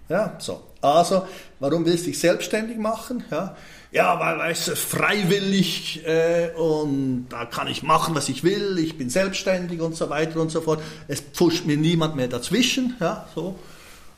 Ja, 0.08 0.36
so. 0.38 0.62
Also, 0.80 1.26
warum 1.58 1.84
willst 1.84 2.06
du 2.06 2.10
dich 2.10 2.18
selbstständig 2.18 2.78
machen? 2.78 3.24
Ja, 3.30 3.56
ja 3.90 4.20
weil, 4.20 4.38
weißt 4.38 4.68
du, 4.68 4.76
freiwillig 4.76 6.06
äh, 6.06 6.50
und 6.56 7.26
da 7.28 7.44
kann 7.44 7.66
ich 7.66 7.82
machen, 7.82 8.14
was 8.14 8.28
ich 8.28 8.44
will, 8.44 8.78
ich 8.78 8.96
bin 8.96 9.10
selbstständig 9.10 9.80
und 9.80 9.96
so 9.96 10.08
weiter 10.10 10.40
und 10.40 10.50
so 10.50 10.60
fort. 10.60 10.80
Es 11.08 11.20
pfuscht 11.20 11.66
mir 11.66 11.76
niemand 11.76 12.14
mehr 12.14 12.28
dazwischen. 12.28 12.96
Ja, 13.00 13.26
so. 13.34 13.58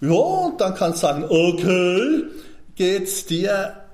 Ja, 0.01 0.11
und 0.11 0.61
dann 0.61 0.75
kannst 0.75 1.03
du 1.03 1.07
sagen, 1.07 1.25
okay, 1.29 2.25
geht's 2.77 3.27
dir 3.27 3.89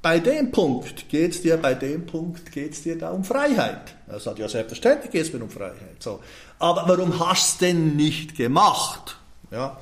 bei 0.00 0.20
dem 0.20 0.52
Punkt 0.52 1.08
geht 1.08 1.32
es 1.32 1.42
dir, 1.42 1.56
bei 1.56 1.74
dem 1.74 2.06
Punkt 2.06 2.52
geht 2.52 2.72
es 2.72 2.82
dir 2.82 2.96
da 2.96 3.10
um 3.10 3.24
Freiheit. 3.24 3.94
Er 4.06 4.20
sagt, 4.20 4.38
ja, 4.38 4.48
selbstverständlich 4.48 5.10
geht 5.10 5.26
es 5.26 5.32
mir 5.32 5.42
um 5.42 5.50
Freiheit. 5.50 5.96
So. 5.98 6.20
Aber 6.58 6.84
warum 6.86 7.18
hast 7.18 7.60
du 7.60 7.66
denn 7.66 7.96
nicht 7.96 8.36
gemacht? 8.36 9.18
Ja. 9.50 9.78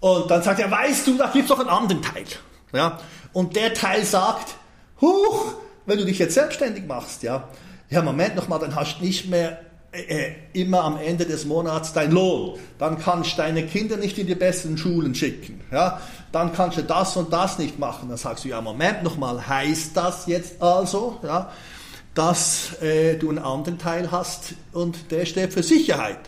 Und 0.00 0.30
dann 0.30 0.42
sagt 0.42 0.60
er, 0.60 0.70
weißt 0.70 1.06
du, 1.06 1.16
da 1.16 1.26
gibt 1.28 1.44
es 1.44 1.48
doch 1.48 1.60
einen 1.60 1.68
anderen 1.68 2.02
Teil. 2.02 2.24
Ja. 2.72 2.98
Und 3.32 3.56
der 3.56 3.74
Teil 3.74 4.04
sagt, 4.04 4.54
huch, 5.00 5.54
wenn 5.86 5.98
du 5.98 6.04
dich 6.04 6.18
jetzt 6.18 6.34
selbstständig 6.34 6.86
machst, 6.86 7.22
ja, 7.22 7.48
ja, 7.88 8.02
Moment 8.02 8.34
nochmal, 8.34 8.58
dann 8.58 8.74
hast 8.74 8.98
du 8.98 9.04
nicht 9.04 9.28
mehr 9.28 9.60
äh, 9.92 10.32
immer 10.52 10.84
am 10.84 10.98
Ende 10.98 11.24
des 11.24 11.44
Monats 11.44 11.92
dein 11.92 12.12
Lohn. 12.12 12.58
Dann 12.78 12.98
kannst 12.98 13.32
du 13.32 13.36
deine 13.38 13.64
Kinder 13.66 13.96
nicht 13.96 14.18
in 14.18 14.26
die 14.26 14.34
besten 14.34 14.76
Schulen 14.76 15.14
schicken. 15.14 15.60
Ja? 15.70 16.00
Dann 16.32 16.52
kannst 16.52 16.78
du 16.78 16.82
das 16.82 17.16
und 17.16 17.32
das 17.32 17.58
nicht 17.58 17.78
machen. 17.78 18.08
Dann 18.08 18.18
sagst 18.18 18.44
du, 18.44 18.48
ja, 18.48 18.60
Moment 18.60 19.02
nochmal, 19.02 19.46
heißt 19.46 19.96
das 19.96 20.26
jetzt 20.26 20.60
also, 20.60 21.18
ja, 21.22 21.50
dass 22.14 22.80
äh, 22.82 23.16
du 23.16 23.28
einen 23.28 23.38
anderen 23.38 23.78
Teil 23.78 24.10
hast 24.10 24.54
und 24.72 25.10
der 25.10 25.24
steht 25.26 25.52
für 25.52 25.62
Sicherheit? 25.62 26.18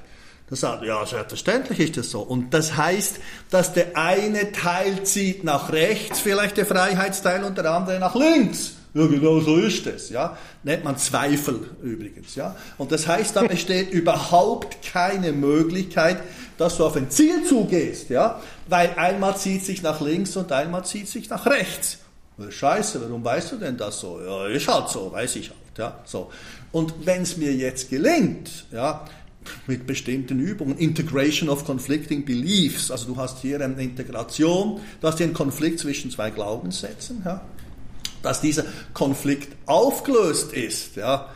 Da 0.50 0.56
sagt 0.56 0.84
ja, 0.84 1.04
selbstverständlich 1.04 1.78
ist 1.80 1.96
das 1.98 2.10
so. 2.10 2.20
Und 2.20 2.54
das 2.54 2.76
heißt, 2.76 3.20
dass 3.50 3.74
der 3.74 3.96
eine 3.96 4.52
Teil 4.52 5.04
zieht 5.04 5.44
nach 5.44 5.72
rechts, 5.72 6.20
vielleicht 6.20 6.56
der 6.56 6.64
Freiheitsteil, 6.64 7.44
und 7.44 7.58
der 7.58 7.70
andere 7.70 7.98
nach 7.98 8.14
links. 8.14 8.72
Ja, 8.94 9.06
genau 9.06 9.40
so 9.40 9.56
ist 9.56 9.86
es, 9.86 10.08
ja. 10.08 10.36
Nennt 10.62 10.84
man 10.84 10.96
Zweifel 10.96 11.60
übrigens, 11.82 12.34
ja. 12.34 12.56
Und 12.78 12.90
das 12.90 13.06
heißt, 13.06 13.36
da 13.36 13.42
besteht 13.42 13.90
überhaupt 13.92 14.78
keine 14.82 15.32
Möglichkeit, 15.32 16.22
dass 16.56 16.78
du 16.78 16.86
auf 16.86 16.96
ein 16.96 17.10
Ziel 17.10 17.44
zugehst, 17.44 18.08
ja. 18.08 18.40
Weil 18.66 18.94
einmal 18.96 19.36
zieht 19.36 19.64
sich 19.64 19.82
nach 19.82 20.00
links 20.00 20.34
und 20.36 20.50
einmal 20.50 20.84
zieht 20.84 21.08
sich 21.08 21.28
nach 21.28 21.44
rechts. 21.44 21.98
Scheiße, 22.48 23.02
warum 23.02 23.24
weißt 23.24 23.52
du 23.52 23.56
denn 23.56 23.76
das 23.76 24.00
so? 24.00 24.20
Ja, 24.24 24.46
ist 24.46 24.68
halt 24.68 24.88
so, 24.88 25.12
weiß 25.12 25.36
ich 25.36 25.50
halt, 25.50 25.78
ja. 25.78 25.98
So. 26.04 26.30
Und 26.72 26.94
wenn 27.04 27.22
es 27.22 27.36
mir 27.36 27.52
jetzt 27.52 27.90
gelingt, 27.90 28.66
ja, 28.72 29.04
mit 29.66 29.86
bestimmten 29.86 30.40
Übungen. 30.40 30.76
Integration 30.78 31.48
of 31.48 31.64
conflicting 31.64 32.24
beliefs. 32.24 32.90
Also 32.90 33.06
du 33.06 33.16
hast 33.16 33.40
hier 33.40 33.60
eine 33.60 33.82
Integration, 33.82 34.80
du 35.00 35.06
hast 35.06 35.18
hier 35.18 35.26
einen 35.26 35.34
Konflikt 35.34 35.80
zwischen 35.80 36.10
zwei 36.10 36.30
Glaubenssätzen. 36.30 37.22
Ja. 37.24 37.42
Dass 38.22 38.40
dieser 38.40 38.64
Konflikt 38.94 39.54
aufgelöst 39.66 40.52
ist, 40.52 40.96
ja, 40.96 41.28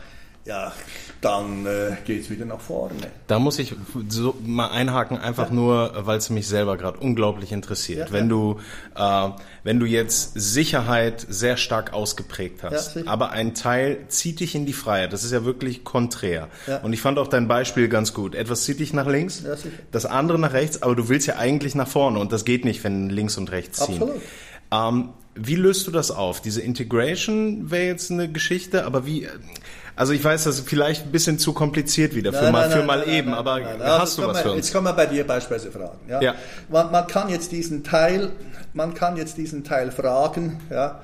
ja, 0.45 0.73
dann 1.21 1.65
äh, 1.65 1.95
geht 2.05 2.23
es 2.23 2.29
wieder 2.29 2.45
nach 2.45 2.59
vorne. 2.59 2.95
Da 3.27 3.39
muss 3.39 3.59
ich 3.59 3.75
so 4.09 4.35
mal 4.43 4.67
einhaken, 4.67 5.17
einfach 5.17 5.49
ja. 5.49 5.53
nur, 5.53 5.93
weil 6.05 6.17
es 6.17 6.29
mich 6.29 6.47
selber 6.47 6.75
gerade 6.75 6.99
unglaublich 6.99 7.51
interessiert. 7.53 8.09
Ja, 8.09 8.13
wenn 8.13 8.25
ja. 8.25 8.29
du 8.29 8.59
äh, 8.95 9.29
wenn 9.63 9.79
du 9.79 9.85
jetzt 9.85 10.33
Sicherheit 10.35 11.25
sehr 11.29 11.55
stark 11.55 11.93
ausgeprägt 11.93 12.63
hast, 12.63 12.97
aber 13.07 13.31
ein 13.31 13.55
Teil 13.55 13.99
zieht 14.09 14.41
dich 14.41 14.55
in 14.55 14.65
die 14.65 14.73
Freiheit, 14.73 15.13
das 15.13 15.23
ist 15.23 15.31
ja 15.31 15.45
wirklich 15.45 15.85
konträr. 15.85 16.49
Und 16.83 16.91
ich 16.91 17.01
fand 17.01 17.17
auch 17.17 17.27
dein 17.27 17.47
Beispiel 17.47 17.87
ganz 17.87 18.13
gut. 18.13 18.35
Etwas 18.35 18.63
zieht 18.65 18.81
dich 18.81 18.91
nach 18.91 19.07
links, 19.07 19.43
das 19.91 20.05
andere 20.05 20.37
nach 20.37 20.51
rechts, 20.51 20.81
aber 20.81 20.95
du 20.95 21.07
willst 21.07 21.27
ja 21.27 21.37
eigentlich 21.37 21.75
nach 21.75 21.87
vorne 21.87 22.19
und 22.19 22.33
das 22.33 22.43
geht 22.43 22.65
nicht, 22.65 22.83
wenn 22.83 23.09
links 23.09 23.37
und 23.37 23.51
rechts 23.51 23.79
ziehen. 23.85 24.01
Absolut. 24.01 24.21
Ähm, 24.71 25.09
wie 25.35 25.55
löst 25.55 25.87
du 25.87 25.91
das 25.91 26.11
auf? 26.11 26.41
Diese 26.41 26.61
Integration 26.61 27.71
wäre 27.71 27.85
jetzt 27.85 28.11
eine 28.11 28.31
Geschichte, 28.31 28.85
aber 28.85 29.05
wie 29.05 29.27
also 29.95 30.13
ich 30.13 30.23
weiß, 30.23 30.45
das 30.45 30.59
ist 30.59 30.67
vielleicht 30.67 31.05
ein 31.05 31.11
bisschen 31.11 31.37
zu 31.37 31.53
kompliziert 31.53 32.15
wieder 32.15 32.33
für 32.33 32.45
nein, 32.45 32.51
mal, 32.51 32.69
nein, 32.69 32.79
für 32.79 32.83
mal 32.83 33.07
eben, 33.07 33.33
aber 33.33 33.61
hast 33.79 34.17
du 34.17 34.25
was 34.25 34.41
für 34.41 34.51
uns? 34.51 34.57
Jetzt 34.57 34.73
kommen 34.73 34.87
wir 34.87 34.93
bei 34.93 35.05
dir 35.05 35.25
beispielsweise 35.25 35.71
fragen. 35.71 35.99
Ja? 36.07 36.21
ja. 36.21 36.35
Man, 36.69 36.91
man, 36.91 37.05
kann 37.05 37.29
jetzt 37.29 37.51
diesen 37.51 37.83
Teil, 37.83 38.31
man 38.73 38.95
kann 38.95 39.17
jetzt 39.17 39.37
diesen 39.37 39.63
Teil 39.63 39.91
fragen, 39.91 40.59
ja. 40.71 41.01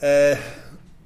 Äh, 0.00 0.36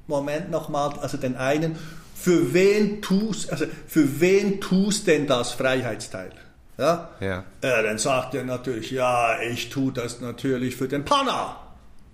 Moment 0.06 0.50
nochmal, 0.50 0.92
also 1.00 1.16
den 1.16 1.36
einen, 1.36 1.76
für 2.14 2.52
wen 2.52 3.00
tust, 3.02 3.50
also 3.50 3.64
für 3.86 4.20
wen 4.20 4.60
tust 4.60 5.06
denn 5.06 5.26
das 5.26 5.52
Freiheitsteil? 5.52 6.30
Ja? 6.78 7.10
Ja. 7.20 7.44
Äh, 7.60 7.82
dann 7.82 7.98
sagt 7.98 8.34
er 8.34 8.44
natürlich, 8.44 8.90
ja, 8.90 9.40
ich 9.40 9.68
tue 9.70 9.92
das 9.92 10.20
natürlich 10.20 10.76
für 10.76 10.88
den 10.88 11.04
Panna. 11.04 11.56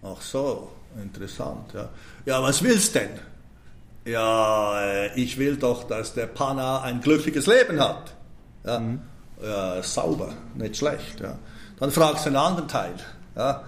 Ach 0.07 0.21
so, 0.21 0.71
interessant. 1.01 1.73
Ja, 1.75 1.89
ja 2.25 2.43
was 2.43 2.63
willst 2.63 2.95
denn? 2.95 3.11
ja, 4.07 4.81
äh, 4.81 5.21
ich 5.21 5.37
will 5.39 5.57
doch, 5.57 5.85
dass 5.85 6.15
der 6.15 6.27
Panna 6.27 6.83
ein 6.83 7.01
glückliches 7.01 7.47
Leben 7.47 7.81
hat. 7.81 8.15
Ja, 8.65 8.79
mhm. 8.79 9.01
ja 9.43 9.83
sauber, 9.83 10.33
nicht 10.55 10.77
schlecht. 10.77 11.21
Ja. 11.21 11.39
Dann 11.79 11.91
fragst 11.91 12.25
du 12.25 12.31
den 12.31 12.37
anderen 12.37 12.69
Teil, 12.69 12.95
ja, 13.37 13.65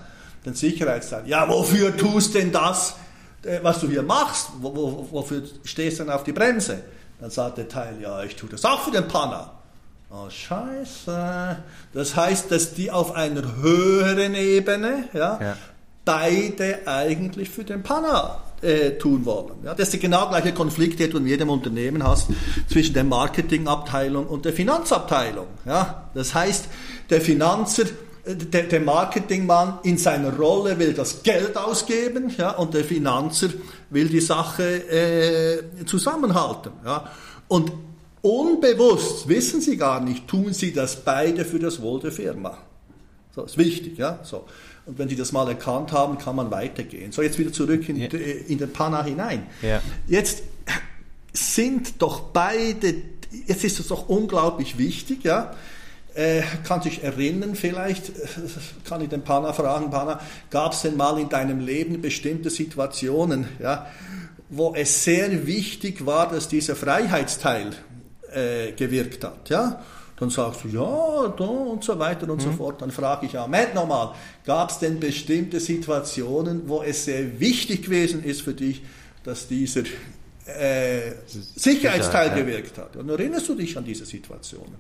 den 0.47 0.55
Sicherheitsteil. 0.55 1.27
Ja, 1.27 1.49
wofür 1.49 1.97
tust 1.97 2.35
denn 2.35 2.53
das, 2.53 2.95
äh, 3.43 3.59
was 3.63 3.81
du 3.81 3.89
hier 3.89 4.03
machst? 4.03 4.51
Wo, 4.61 4.75
wo, 4.75 5.09
wofür 5.11 5.43
stehst 5.65 5.99
du 5.99 6.05
denn 6.05 6.13
auf 6.13 6.25
die 6.25 6.33
Bremse? 6.33 6.83
Dann 7.21 7.31
sagt 7.31 7.59
der 7.59 7.69
Teil, 7.69 8.01
ja, 8.01 8.23
ich 8.23 8.37
tue 8.37 8.49
das 8.49 8.65
auch 8.65 8.81
für 8.83 8.93
den 8.93 9.09
Panna. 9.09 9.53
Oh, 10.11 10.31
scheiße. 10.31 11.57
Das 11.93 12.17
heißt, 12.17 12.51
dass 12.51 12.73
die 12.73 12.91
auf 12.91 13.15
einer 13.15 13.57
höheren 13.57 14.35
Ebene 14.35 15.09
ja, 15.13 15.39
ja. 15.41 15.57
Beide 16.09 16.87
eigentlich 16.87 17.51
für 17.51 17.65
den 17.65 17.83
Panna 17.83 18.43
äh, 18.63 18.93
tun 18.93 19.27
wollen. 19.27 19.57
Ja, 19.63 19.75
das 19.75 19.89
ist 19.89 19.93
der 19.93 20.01
genau 20.01 20.27
gleiche 20.31 20.55
Konflikt, 20.55 20.99
den 21.01 21.11
du 21.11 21.19
in 21.19 21.27
jedem 21.27 21.51
Unternehmen 21.51 22.03
hast, 22.03 22.29
zwischen 22.67 22.95
der 22.95 23.05
Marketingabteilung 23.05 24.27
und 24.27 24.47
der 24.47 24.55
Finanzabteilung. 24.55 25.49
Ja, 25.67 26.09
das 26.15 26.35
heißt, 26.35 26.65
der 27.11 27.21
Finanzer, 27.21 27.83
äh, 28.25 28.35
der, 28.37 28.63
der 28.63 28.81
Marketingmann 28.81 29.81
in 29.83 29.99
seiner 29.99 30.35
Rolle 30.35 30.79
will 30.79 30.95
das 30.95 31.23
Geld 31.23 31.59
ausgeben 31.59 32.33
ja, 32.39 32.53
und 32.53 32.73
der 32.73 32.85
Finanzer 32.85 33.49
will 33.91 34.09
die 34.09 34.23
Sache 34.23 34.65
äh, 34.65 35.85
zusammenhalten. 35.85 36.73
Ja. 36.87 37.05
Und 37.49 37.71
unbewusst, 38.23 39.29
wissen 39.29 39.61
Sie 39.61 39.77
gar 39.77 40.01
nicht, 40.01 40.27
tun 40.27 40.55
Sie 40.55 40.73
das 40.73 40.97
beide 40.97 41.45
für 41.45 41.59
das 41.59 41.83
Wohl 41.83 42.01
der 42.01 42.13
Firma. 42.13 42.57
So, 43.35 43.45
ist 43.45 43.59
wichtig, 43.59 43.99
ja. 43.99 44.21
So. 44.23 44.47
Und 44.89 44.99
wenn 44.99 45.09
Sie 45.11 45.17
das 45.17 45.33
mal 45.33 45.47
erkannt 45.47 45.93
haben, 45.93 46.17
kann 46.17 46.35
man 46.35 46.51
weitergehen. 46.51 47.13
So, 47.13 47.21
jetzt 47.21 47.39
wieder 47.39 47.53
zurück 47.53 47.87
in, 47.91 47.97
ja. 47.97 48.09
in 48.09 48.57
den 48.57 48.73
Panna 48.73 49.05
hinein. 49.05 49.47
Ja. 49.61 49.83
Jetzt 50.07 50.43
sind 51.35 52.01
doch 52.01 52.21
beide, 52.21 52.95
jetzt 53.47 53.65
ist 53.65 53.81
es 53.81 53.89
doch 53.89 54.09
unglaublich 54.09 54.79
wichtig, 54.79 55.25
ja. 55.25 55.55
Äh, 56.15 56.41
kann 56.65 56.81
sich 56.81 57.05
erinnern, 57.05 57.55
vielleicht 57.55 58.13
kann 58.85 59.03
ich 59.03 59.11
den 59.11 59.23
Panna 59.23 59.53
fragen, 59.53 59.91
Panna, 59.91 60.21
gab 60.49 60.73
es 60.73 60.81
denn 60.81 60.97
mal 60.97 61.21
in 61.21 61.29
deinem 61.29 61.61
Leben 61.61 62.01
bestimmte 62.01 62.49
Situationen, 62.49 63.47
ja, 63.61 63.87
wo 64.49 64.75
es 64.75 65.05
sehr 65.05 65.47
wichtig 65.47 66.07
war, 66.07 66.31
dass 66.31 66.49
dieser 66.49 66.77
Freiheitsteil 66.77 67.73
äh, 68.33 68.73
gewirkt 68.73 69.23
hat, 69.23 69.51
ja? 69.51 69.85
Dann 70.19 70.31
sagst 70.31 70.65
du, 70.65 70.69
ja, 70.69 71.29
da 71.37 71.45
und 71.45 71.85
so 71.85 71.99
weiter 71.99 72.29
und 72.29 72.39
mhm. 72.39 72.45
so 72.45 72.53
fort. 72.53 72.83
Dann 72.83 72.91
frage 72.91 73.27
ich, 73.27 73.35
Moment 73.35 73.75
nochmal, 73.75 74.15
gab 74.45 74.71
es 74.71 74.79
denn 74.79 74.99
bestimmte 74.99 75.61
Situationen, 75.61 76.69
wo 76.69 76.83
es 76.83 77.05
sehr 77.05 77.39
wichtig 77.39 77.83
gewesen 77.83 78.25
ist 78.25 78.43
für 78.43 78.55
dich, 78.55 78.83
dass 79.23 79.47
dieser 79.47 79.83
äh, 80.47 81.13
Sicherheitsteil 81.27 82.31
gewirkt 82.31 82.79
hat? 82.79 82.97
Und 82.97 83.09
erinnerst 83.09 83.49
du 83.49 83.55
dich 83.55 83.77
an 83.77 83.85
diese 83.85 84.07
Situationen? 84.07 84.77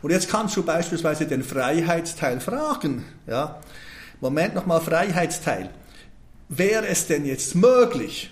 Und 0.00 0.10
jetzt 0.10 0.28
kannst 0.30 0.56
du 0.56 0.62
beispielsweise 0.62 1.26
den 1.26 1.42
Freiheitsteil 1.42 2.40
fragen, 2.40 3.04
ja, 3.26 3.60
Moment 4.20 4.54
nochmal, 4.54 4.80
Freiheitsteil. 4.80 5.70
Wäre 6.48 6.86
es 6.86 7.06
denn 7.06 7.26
jetzt 7.26 7.54
möglich, 7.54 8.30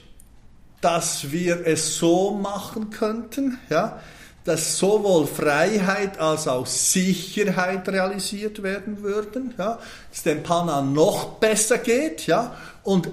dass 0.80 1.32
wir 1.32 1.66
es 1.66 1.96
so 1.96 2.32
machen 2.32 2.90
könnten, 2.90 3.58
ja, 3.68 4.00
dass 4.46 4.78
sowohl 4.78 5.26
Freiheit 5.26 6.18
als 6.18 6.46
auch 6.46 6.66
Sicherheit 6.66 7.88
realisiert 7.88 8.62
werden 8.62 9.02
würden, 9.02 9.54
ja, 9.58 9.78
dass 10.10 10.22
dem 10.22 10.42
Pana 10.42 10.82
noch 10.82 11.34
besser 11.34 11.78
geht, 11.78 12.26
ja, 12.26 12.54
und 12.84 13.10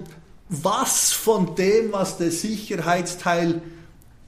was 0.49 1.11
von 1.11 1.55
dem, 1.55 1.91
was 1.91 2.17
der 2.17 2.31
Sicherheitsteil 2.31 3.61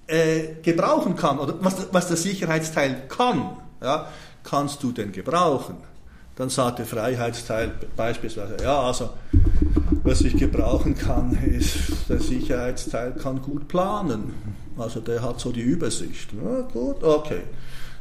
äh, 0.08 0.56
gebrauchen 0.64 1.16
kann, 1.16 1.38
oder 1.38 1.56
was, 1.62 1.76
was 1.92 2.08
der 2.08 2.18
Sicherheitsteil 2.18 3.04
kann, 3.08 3.56
ja, 3.82 4.08
kannst 4.44 4.82
du 4.82 4.92
denn 4.92 5.12
gebrauchen? 5.12 5.78
Dann 6.36 6.50
sagt 6.50 6.80
der 6.80 6.86
Freiheitsteil 6.86 7.72
beispielsweise, 7.96 8.58
ja, 8.62 8.82
also 8.82 9.12
was 10.04 10.22
ich 10.22 10.36
gebrauchen 10.36 10.98
kann, 10.98 11.38
ist, 11.46 12.10
der 12.10 12.20
Sicherheitsteil 12.20 13.14
kann 13.14 13.42
gut 13.42 13.68
planen. 13.68 14.34
Also 14.78 15.00
der 15.00 15.22
hat 15.22 15.40
so 15.40 15.52
die 15.52 15.62
Übersicht. 15.62 16.30
Ja, 16.34 16.62
gut, 16.62 17.04
okay. 17.04 17.42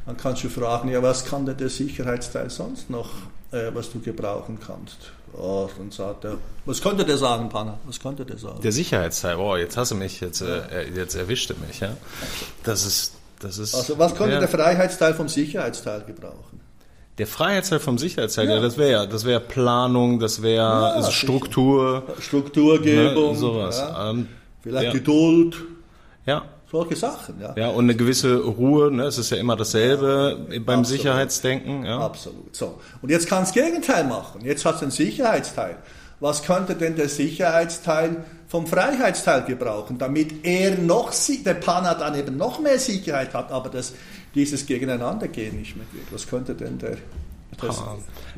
Dann 0.06 0.16
kannst 0.16 0.44
du 0.44 0.48
fragen, 0.48 0.90
ja, 0.90 1.02
was 1.02 1.24
kann 1.24 1.46
denn 1.46 1.56
der 1.56 1.70
Sicherheitsteil 1.70 2.50
sonst 2.50 2.90
noch, 2.90 3.10
äh, 3.52 3.70
was 3.72 3.90
du 3.90 4.00
gebrauchen 4.00 4.58
kannst? 4.64 5.12
Oh, 5.36 5.68
dann 5.76 5.90
sagt 5.90 6.24
er, 6.24 6.36
was 6.64 6.80
könnte 6.80 7.04
der 7.04 7.18
sagen, 7.18 7.48
Panna? 7.48 7.78
Was 7.86 7.98
könnte 7.98 8.24
der 8.24 8.38
sagen? 8.38 8.60
Der 8.62 8.70
Sicherheitsteil, 8.70 9.36
oh, 9.36 9.56
jetzt 9.56 9.76
hast 9.76 9.90
du 9.90 9.96
mich, 9.96 10.20
jetzt, 10.20 10.42
äh, 10.42 10.88
jetzt 10.94 11.14
erwischt 11.16 11.50
du 11.50 11.54
mich, 11.66 11.80
ja. 11.80 11.96
Das 12.62 12.86
ist, 12.86 13.14
das 13.40 13.58
ist. 13.58 13.74
Also 13.74 13.98
was 13.98 14.14
könnte 14.14 14.34
ja. 14.34 14.40
der 14.40 14.48
Freiheitsteil 14.48 15.14
vom 15.14 15.28
Sicherheitsteil 15.28 16.02
gebrauchen? 16.02 16.60
Der 17.18 17.26
Freiheitsteil 17.26 17.80
vom 17.80 17.98
Sicherheitsteil, 17.98 18.48
ja. 18.48 18.56
ja 18.56 18.60
das 18.60 18.76
wäre 18.76 19.08
das 19.08 19.24
wäre 19.24 19.40
Planung, 19.40 20.20
das 20.20 20.42
wäre 20.42 21.00
ja, 21.00 21.10
Struktur. 21.10 22.04
Strukturgebung. 22.20 23.32
Ne, 23.32 23.38
sowas. 23.38 23.82
Ähm, 23.98 24.28
Vielleicht 24.62 24.92
Geduld. 24.92 25.56
Ja. 26.26 26.44
Solche 26.74 26.96
Sachen, 26.96 27.40
ja. 27.40 27.54
Ja, 27.56 27.68
und 27.68 27.84
eine 27.84 27.94
gewisse 27.94 28.36
Ruhe, 28.36 28.90
ne? 28.90 29.04
es 29.04 29.16
ist 29.16 29.30
ja 29.30 29.36
immer 29.36 29.54
dasselbe 29.54 30.44
beim 30.66 30.80
Absolut. 30.80 30.86
Sicherheitsdenken. 30.86 31.84
Ja. 31.84 32.00
Absolut. 32.00 32.56
So. 32.56 32.80
Und 33.00 33.10
jetzt 33.10 33.28
kann 33.28 33.44
es 33.44 33.52
Gegenteil 33.52 34.02
machen. 34.02 34.40
Jetzt 34.44 34.64
hat 34.64 34.74
es 34.74 34.82
einen 34.82 34.90
Sicherheitsteil. 34.90 35.76
Was 36.18 36.42
könnte 36.42 36.74
denn 36.74 36.96
der 36.96 37.08
Sicherheitsteil 37.08 38.24
vom 38.48 38.66
Freiheitsteil 38.66 39.44
gebrauchen, 39.44 39.98
damit 39.98 40.44
er 40.44 40.76
noch, 40.76 41.12
der 41.46 41.54
Pana 41.54 41.94
dann 41.94 42.16
eben 42.16 42.36
noch 42.36 42.58
mehr 42.58 42.80
Sicherheit 42.80 43.34
hat, 43.34 43.52
aber 43.52 43.68
das 43.68 43.92
dieses 44.34 44.66
Gegeneinandergehen 44.66 45.56
nicht 45.56 45.76
mehr 45.76 45.86
geht. 45.92 46.12
Was 46.12 46.26
könnte 46.26 46.56
denn 46.56 46.78
der 46.78 46.96
das, 47.60 47.82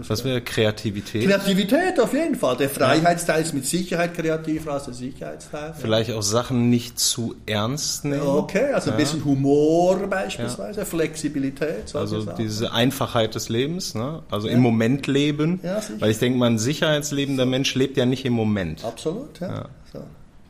Was 0.09 0.25
wäre 0.25 0.41
Kreativität? 0.41 1.25
Kreativität 1.25 2.01
auf 2.01 2.13
jeden 2.13 2.35
Fall. 2.35 2.57
Der 2.57 2.71
Freiheitsteil 2.71 3.43
ist 3.43 3.55
mit 3.55 3.67
Sicherheit 3.67 4.15
kreativer 4.15 4.73
als 4.73 4.85
der 4.85 4.95
Sicherheitsteil. 4.95 5.75
Vielleicht 5.79 6.11
ja. 6.11 6.17
auch 6.17 6.23
Sachen 6.23 6.71
nicht 6.71 6.99
zu 6.99 7.35
ernst 7.47 8.05
nehmen. 8.05 8.27
Okay, 8.27 8.73
also 8.73 8.91
ein 8.91 8.97
bisschen 8.97 9.25
Humor 9.25 9.99
beispielsweise, 10.07 10.81
ja. 10.81 10.87
Flexibilität. 10.87 11.95
Also 11.95 12.21
Sachen. 12.21 12.37
diese 12.39 12.73
Einfachheit 12.73 13.35
des 13.35 13.49
Lebens, 13.49 13.95
ne? 13.95 14.23
also 14.31 14.49
im 14.49 14.61
Moment 14.61 15.07
leben. 15.07 15.61
Weil 15.99 16.11
ich 16.11 16.19
denke 16.19 16.39
mal, 16.39 16.51
ein 16.51 16.59
sicherheitslebender 16.59 17.45
so. 17.45 17.51
Mensch 17.51 17.75
lebt 17.75 17.97
ja 17.97 18.07
nicht 18.07 18.25
im 18.25 18.33
Moment. 18.33 18.85
Absolut, 18.85 19.41
ja. 19.41 19.69
So. 19.93 20.01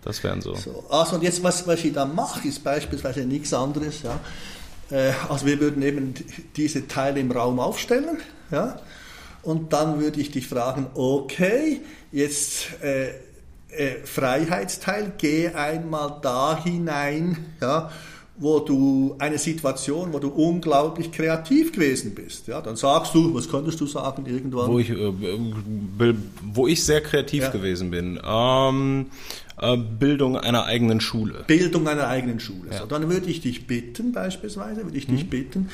Das 0.02 0.22
wären 0.22 0.40
so. 0.40 0.54
so. 0.54 0.84
Also 0.88 1.16
und 1.16 1.22
jetzt, 1.22 1.42
was, 1.42 1.66
was 1.66 1.84
ich 1.84 1.92
da 1.92 2.04
mache, 2.04 2.46
ist 2.46 2.62
beispielsweise 2.62 3.20
nichts 3.20 3.52
anderes. 3.52 4.02
Ja 4.02 4.20
äh, 4.90 5.12
also 5.28 5.46
wir 5.46 5.60
würden 5.60 5.82
eben 5.82 6.14
diese 6.56 6.86
Teile 6.88 7.20
im 7.20 7.30
Raum 7.30 7.58
aufstellen. 7.60 8.18
Ja? 8.50 8.80
Und 9.42 9.72
dann 9.72 10.00
würde 10.00 10.20
ich 10.20 10.30
dich 10.32 10.48
fragen, 10.48 10.86
okay, 10.94 11.80
jetzt 12.10 12.82
äh, 12.82 13.10
äh, 13.68 14.04
Freiheitsteil, 14.04 15.12
geh 15.18 15.48
einmal 15.48 16.18
da 16.22 16.62
hinein, 16.62 17.36
ja, 17.60 17.90
wo 18.38 18.58
du 18.58 19.14
eine 19.18 19.38
Situation, 19.38 20.12
wo 20.12 20.18
du 20.18 20.28
unglaublich 20.28 21.10
kreativ 21.10 21.72
gewesen 21.72 22.14
bist. 22.14 22.48
Ja, 22.48 22.60
dann 22.60 22.76
sagst 22.76 23.14
du, 23.14 23.34
was 23.34 23.48
könntest 23.48 23.80
du 23.80 23.86
sagen 23.86 24.26
irgendwann? 24.26 24.68
Wo 24.68 24.78
ich, 24.78 24.90
äh, 24.90 26.14
wo 26.42 26.66
ich 26.66 26.84
sehr 26.84 27.00
kreativ 27.00 27.44
ja. 27.44 27.50
gewesen 27.50 27.90
bin. 27.90 28.20
Ähm, 28.24 29.06
äh, 29.58 29.76
Bildung 29.76 30.36
einer 30.36 30.64
eigenen 30.64 31.00
Schule. 31.00 31.44
Bildung 31.46 31.88
einer 31.88 32.08
eigenen 32.08 32.40
Schule. 32.40 32.72
Ja. 32.72 32.80
So, 32.80 32.86
dann 32.86 33.08
würde 33.08 33.26
ich 33.30 33.40
dich 33.40 33.66
bitten, 33.66 34.12
beispielsweise, 34.12 34.84
würde 34.84 34.98
ich 34.98 35.06
dich 35.06 35.24
mhm. 35.24 35.30
bitten, 35.30 35.68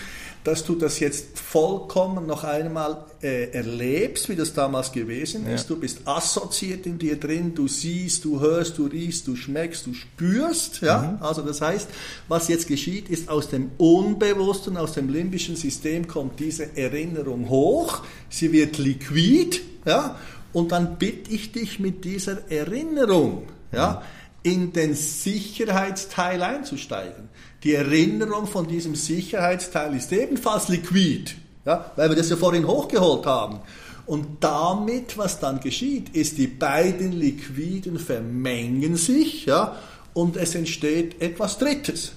dass 0.45 0.65
du 0.65 0.75
das 0.75 0.99
jetzt 0.99 1.39
vollkommen 1.39 2.27
noch 2.27 2.43
einmal 2.43 3.05
äh, 3.23 3.51
erlebst, 3.51 4.29
wie 4.29 4.35
das 4.35 4.53
damals 4.53 4.91
gewesen 4.91 5.47
ist. 5.47 5.69
Ja. 5.69 5.75
Du 5.75 5.81
bist 5.81 6.01
assoziiert 6.05 6.85
in 6.87 6.99
dir 6.99 7.19
drin, 7.19 7.55
du 7.55 7.69
siehst, 7.69 8.25
du 8.25 8.41
hörst, 8.41 8.79
du 8.79 8.87
riechst, 8.87 9.29
du 9.29 9.37
schmeckst, 9.37 9.87
du 9.87 9.95
spürst. 9.95 10.81
Ja? 10.81 11.17
Mhm. 11.19 11.23
Also 11.23 11.43
das 11.43 11.61
heißt, 11.61 11.89
was 12.27 12.49
jetzt 12.49 12.67
geschieht, 12.67 13.09
ist 13.09 13.29
aus 13.29 13.49
dem 13.49 13.71
Unbewussten, 13.79 14.77
aus 14.77 14.93
dem 14.93 15.09
limbischen 15.09 15.55
System 15.55 16.09
kommt 16.09 16.41
diese 16.41 16.77
Erinnerung 16.77 17.49
hoch, 17.49 18.03
sie 18.29 18.53
wird 18.53 18.79
liquid, 18.79 19.61
ja, 19.85 20.17
und 20.53 20.73
dann 20.73 20.99
bitte 20.99 21.31
ich 21.31 21.53
dich 21.53 21.79
mit 21.79 22.05
dieser 22.05 22.51
Erinnerung, 22.51 23.49
ja, 23.73 24.03
in 24.43 24.73
den 24.73 24.95
Sicherheitsteil 24.95 26.43
einzusteigen. 26.43 27.29
Die 27.65 27.75
Erinnerung 27.75 28.47
von 28.47 28.67
diesem 28.67 28.95
Sicherheitsteil 28.95 29.95
ist 29.95 30.13
ebenfalls 30.13 30.69
liquid, 30.69 31.33
ja, 31.65 31.93
weil 31.97 32.09
wir 32.09 32.17
das 32.17 32.29
ja 32.29 32.37
vorhin 32.37 32.67
hochgeholt 32.67 33.25
haben. 33.27 33.61
Und 34.05 34.27
damit, 34.41 35.17
was 35.17 35.39
dann 35.39 35.61
geschieht, 35.61 36.09
ist, 36.11 36.39
die 36.39 36.49
beiden 36.49 37.13
Liquiden 37.13 37.99
vermengen 37.99 38.97
sich 38.97 39.47
ja, 39.47 39.77
und 40.13 40.37
es 40.37 40.55
entsteht 40.55 41.21
etwas 41.23 41.59
Drittes. 41.59 42.13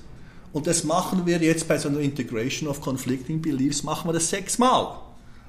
Und 0.51 0.67
das 0.67 0.83
machen 0.83 1.25
wir 1.25 1.37
jetzt 1.37 1.67
bei 1.67 1.77
so 1.77 1.89
einer 1.89 1.99
Integration 1.99 2.69
of 2.69 2.81
Conflicting 2.81 3.41
Beliefs, 3.41 3.83
machen 3.83 4.09
wir 4.09 4.13
das 4.13 4.29
sechsmal. 4.29 4.95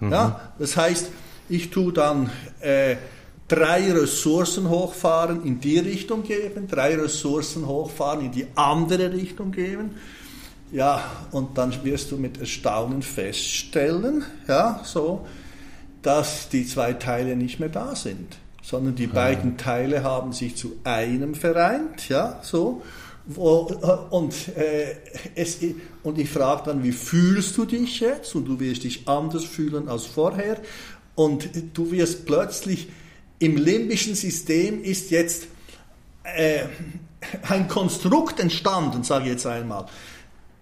Mhm. 0.00 0.12
Ja, 0.12 0.52
das 0.58 0.76
heißt, 0.76 1.08
ich 1.48 1.70
tue 1.70 1.92
dann 1.92 2.28
äh, 2.60 2.96
drei 3.48 3.92
Ressourcen 3.92 4.68
hochfahren, 4.68 5.44
in 5.44 5.60
die 5.60 5.78
Richtung 5.78 6.22
geben, 6.22 6.66
drei 6.66 6.96
Ressourcen 6.96 7.66
hochfahren, 7.66 8.24
in 8.26 8.32
die 8.32 8.46
andere 8.54 9.12
Richtung 9.12 9.52
geben. 9.52 9.90
Ja, 10.72 11.02
und 11.30 11.56
dann 11.56 11.72
wirst 11.84 12.10
du 12.10 12.16
mit 12.16 12.40
Erstaunen 12.40 13.02
feststellen, 13.02 14.24
ja, 14.48 14.80
so, 14.84 15.24
dass 16.02 16.48
die 16.48 16.66
zwei 16.66 16.92
Teile 16.92 17.36
nicht 17.36 17.60
mehr 17.60 17.68
da 17.68 17.94
sind, 17.94 18.36
sondern 18.62 18.96
die 18.96 19.04
ja. 19.04 19.12
beiden 19.12 19.56
Teile 19.56 20.02
haben 20.02 20.32
sich 20.32 20.56
zu 20.56 20.76
einem 20.82 21.34
vereint, 21.34 22.08
ja, 22.08 22.40
so. 22.42 22.82
Und, 23.34 24.56
äh, 24.56 24.96
es, 25.34 25.58
und 26.04 26.16
ich 26.16 26.30
frage 26.30 26.62
dann, 26.66 26.84
wie 26.84 26.92
fühlst 26.92 27.56
du 27.56 27.64
dich 27.64 27.98
jetzt? 27.98 28.36
Und 28.36 28.44
du 28.44 28.60
wirst 28.60 28.84
dich 28.84 29.08
anders 29.08 29.44
fühlen 29.44 29.88
als 29.88 30.06
vorher. 30.06 30.58
Und 31.16 31.50
du 31.74 31.90
wirst 31.90 32.24
plötzlich 32.24 32.88
im 33.38 33.56
limbischen 33.56 34.14
System 34.14 34.82
ist 34.82 35.10
jetzt 35.10 35.46
äh, 36.24 36.64
ein 37.48 37.68
Konstrukt 37.68 38.40
entstanden, 38.40 39.04
sage 39.04 39.24
ich 39.24 39.30
jetzt 39.32 39.46
einmal, 39.46 39.86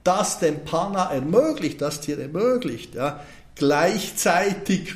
das 0.03 0.39
dem 0.39 0.65
Panna 0.65 1.11
ermöglicht, 1.13 1.81
das 1.81 2.01
dir 2.01 2.19
ermöglicht, 2.19 2.95
ja, 2.95 3.21
gleichzeitig 3.55 4.95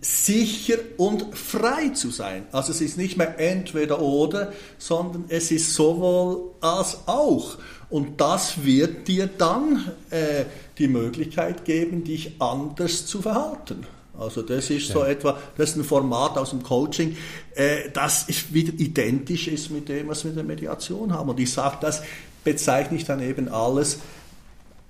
sicher 0.00 0.78
und 0.98 1.36
frei 1.36 1.88
zu 1.88 2.10
sein. 2.10 2.46
Also 2.52 2.70
es 2.72 2.80
ist 2.80 2.96
nicht 2.96 3.16
mehr 3.16 3.40
entweder 3.40 4.00
oder, 4.00 4.52
sondern 4.78 5.24
es 5.28 5.50
ist 5.50 5.74
sowohl 5.74 6.52
als 6.60 6.98
auch. 7.06 7.58
Und 7.88 8.20
das 8.20 8.64
wird 8.64 9.08
dir 9.08 9.26
dann 9.26 9.90
äh, 10.10 10.44
die 10.78 10.88
Möglichkeit 10.88 11.64
geben, 11.64 12.04
dich 12.04 12.40
anders 12.40 13.06
zu 13.06 13.22
verhalten. 13.22 13.86
Also 14.18 14.42
das 14.42 14.70
ist 14.70 14.88
so 14.88 15.04
etwa, 15.04 15.38
das 15.56 15.70
ist 15.70 15.76
ein 15.76 15.84
Format 15.84 16.38
aus 16.38 16.50
dem 16.50 16.62
Coaching, 16.62 17.16
äh, 17.54 17.90
das 17.92 18.24
ist 18.28 18.52
wieder 18.52 18.72
identisch 18.78 19.48
ist 19.48 19.70
mit 19.70 19.88
dem, 19.88 20.08
was 20.08 20.24
wir 20.24 20.30
in 20.30 20.36
der 20.36 20.44
Mediation 20.44 21.12
haben. 21.12 21.30
Und 21.30 21.40
ich 21.40 21.52
sage, 21.52 21.76
das 21.80 22.02
bezeichne 22.44 22.96
ich 22.96 23.04
dann 23.04 23.20
eben 23.20 23.48
alles 23.48 23.98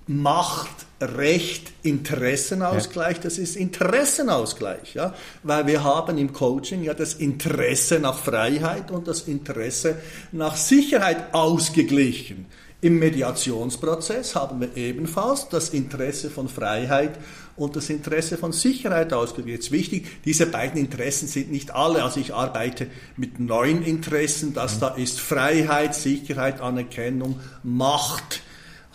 Macht, 0.09 0.87
Recht, 1.01 1.73
Interessenausgleich, 1.83 3.19
das 3.19 3.37
ist 3.37 3.55
Interessenausgleich, 3.55 4.95
ja, 4.95 5.13
weil 5.43 5.67
wir 5.67 5.83
haben 5.83 6.17
im 6.17 6.31
Coaching 6.33 6.81
ja 6.81 6.93
das 6.93 7.13
Interesse 7.15 7.99
nach 7.99 8.17
Freiheit 8.17 8.89
und 8.89 9.07
das 9.07 9.27
Interesse 9.27 9.97
nach 10.31 10.55
Sicherheit 10.55 11.33
ausgeglichen. 11.33 12.45
Im 12.79 12.99
Mediationsprozess 12.99 14.33
haben 14.33 14.61
wir 14.61 14.77
ebenfalls 14.77 15.49
das 15.49 15.69
Interesse 15.69 16.29
von 16.29 16.47
Freiheit 16.47 17.19
und 17.57 17.75
das 17.75 17.89
Interesse 17.89 18.37
von 18.37 18.53
Sicherheit 18.53 19.11
ausgeglichen. 19.11 19.57
Jetzt 19.57 19.71
wichtig, 19.71 20.23
diese 20.23 20.45
beiden 20.45 20.79
Interessen 20.79 21.27
sind 21.27 21.51
nicht 21.51 21.73
alle. 21.73 22.03
Also 22.03 22.19
ich 22.19 22.33
arbeite 22.33 22.87
mit 23.17 23.39
neun 23.39 23.83
Interessen. 23.83 24.53
Das 24.53 24.79
da 24.79 24.89
ist 24.89 25.19
Freiheit, 25.19 25.95
Sicherheit, 25.95 26.61
Anerkennung, 26.61 27.39
Macht, 27.63 28.43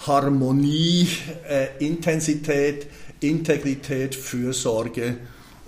Harmonie, 0.07 1.09
äh, 1.49 1.67
Intensität, 1.85 2.87
Integrität, 3.21 4.15
Fürsorge 4.15 5.19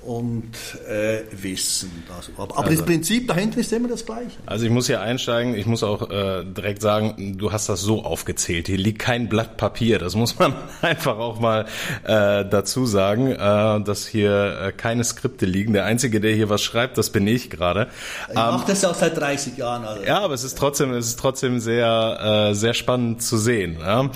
und 0.07 0.53
äh, 0.89 1.23
Wissen. 1.31 2.05
Also, 2.15 2.33
aber, 2.37 2.57
aber 2.57 2.67
also, 2.69 2.77
das 2.77 2.87
Prinzip 2.87 3.29
dahinter 3.29 3.59
ist 3.59 3.73
immer 3.73 3.89
das 3.89 4.05
gleiche. 4.05 4.37
Also 4.47 4.65
ich 4.67 4.71
muss 4.71 4.87
hier 4.87 5.01
einsteigen, 5.01 5.55
ich 5.55 5.67
muss 5.67 5.83
auch 5.83 6.11
äh, 6.11 6.45
direkt 6.45 6.83
sagen, 6.83 7.37
du 7.39 7.53
hast 7.53 7.69
das 7.69 7.81
so 7.81 8.05
aufgezählt. 8.05 8.67
Hier 8.67 8.79
liegt 8.79 8.99
kein 8.99 9.29
Blatt 9.29 9.57
Papier. 9.57 9.99
Das 9.99 10.15
muss 10.15 10.39
man 10.39 10.55
einfach 10.83 11.19
auch 11.19 11.41
mal 11.41 11.67
äh, 12.05 12.45
dazu 12.45 12.87
sagen, 12.87 13.33
äh, 13.33 13.37
dass 13.83 14.07
hier 14.07 14.61
äh, 14.61 14.73
keine 14.73 15.05
Skripte 15.05 15.47
liegen. 15.47 15.73
Der 15.73 15.85
Einzige, 15.85 16.21
der 16.21 16.35
hier 16.35 16.49
was 16.49 16.63
schreibt, 16.63 16.99
das 16.99 17.11
bin 17.11 17.27
ich 17.27 17.51
gerade. 17.51 17.89
Ich 18.29 18.31
ähm, 18.31 18.37
mache 18.37 18.67
das 18.69 18.85
auch 18.85 18.95
seit 18.95 19.17
30 19.17 19.57
Jahren. 19.57 19.85
Also. 19.85 20.05
Ja, 20.05 20.21
aber 20.21 20.35
es 20.35 20.45
ist 20.45 20.59
trotzdem, 20.59 20.93
es 20.93 21.07
ist 21.07 21.19
trotzdem 21.19 21.61
sehr, 21.61 22.51
äh, 22.51 22.55
sehr 22.55 22.75
spannend 22.75 23.23
zu 23.23 23.39
sehen. 23.39 23.79
Ja 23.81 24.11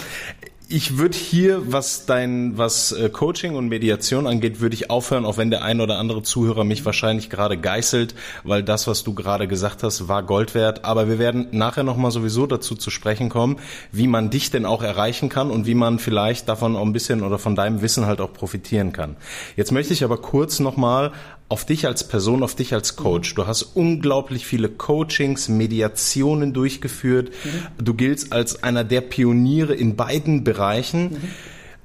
ich 0.71 0.99
würde 0.99 1.17
hier, 1.17 1.73
was 1.73 2.05
dein, 2.05 2.59
was 2.59 2.93
äh, 2.93 3.09
Coaching 3.09 3.55
und 3.55 3.69
Mediation 3.69 4.27
angeht, 4.27 4.61
würde 4.61 4.75
ich 4.75 4.91
aufhören, 4.91 5.25
auch 5.25 5.39
wenn 5.39 5.51
der 5.51 5.65
ein 5.65 5.81
oder 5.81 5.99
andere 5.99 6.23
Zuhörer 6.23 6.65
mich 6.65 6.85
wahrscheinlich 6.85 7.31
gerade 7.31 7.57
geißelt, 7.57 8.15
weil 8.45 8.63
das, 8.63 8.87
was 8.87 9.03
du 9.03 9.15
gerade 9.15 9.49
gesagt 9.49 9.83
hast, 9.83 10.09
war 10.09 10.23
Gold 10.23 10.55
wert. 10.55 10.85
Aber 10.85 11.09
wir 11.09 11.19
werden 11.19 11.49
nachher 11.53 11.85
nochmal 11.85 12.11
sowieso 12.11 12.47
dazu 12.47 12.75
zu 12.75 12.91
sprechen 12.91 13.31
kommen, 13.31 13.57
wie 13.93 14.07
man 14.07 14.29
dich 14.29 14.51
denn 14.51 14.67
auch 14.67 14.83
erreichen 14.83 15.31
kann 15.31 15.51
und 15.51 15.67
wie 15.67 15.75
man 15.75 15.99
vielleicht 15.99 16.51
davon 16.51 16.77
auch 16.77 16.85
ein 16.85 16.93
bisschen 16.93 17.23
oder 17.23 17.39
von 17.39 17.57
deinem 17.57 17.81
Wissen 17.81 18.05
halt 18.05 18.21
auch 18.21 18.35
profitieren 18.35 18.93
kann. 18.93 19.17
Jetzt 19.57 19.73
möchte 19.73 19.95
ich 19.95 20.05
aber 20.05 20.19
kurz 20.19 20.61
nochmal 20.61 21.13
auf 21.49 21.65
dich 21.65 21.87
als 21.87 22.07
Person, 22.07 22.43
auf 22.43 22.55
dich 22.55 22.75
als 22.75 22.97
Coach. 22.97 23.35
Du 23.35 23.47
hast 23.47 23.63
unglaublich 23.63 24.47
viele 24.47 24.69
Coachings, 24.69 25.49
Mediationen 25.49 26.53
durchgeführt. 26.53 27.31
Mhm. 27.45 27.85
Du 27.85 27.95
giltst 27.95 28.33
als 28.33 28.63
einer 28.63 28.85
der 28.85 29.01
Pioniere 29.01 29.75
in 29.75 29.97
beiden 29.97 30.45
Bereichen. 30.45 31.05
Mhm. 31.11 31.19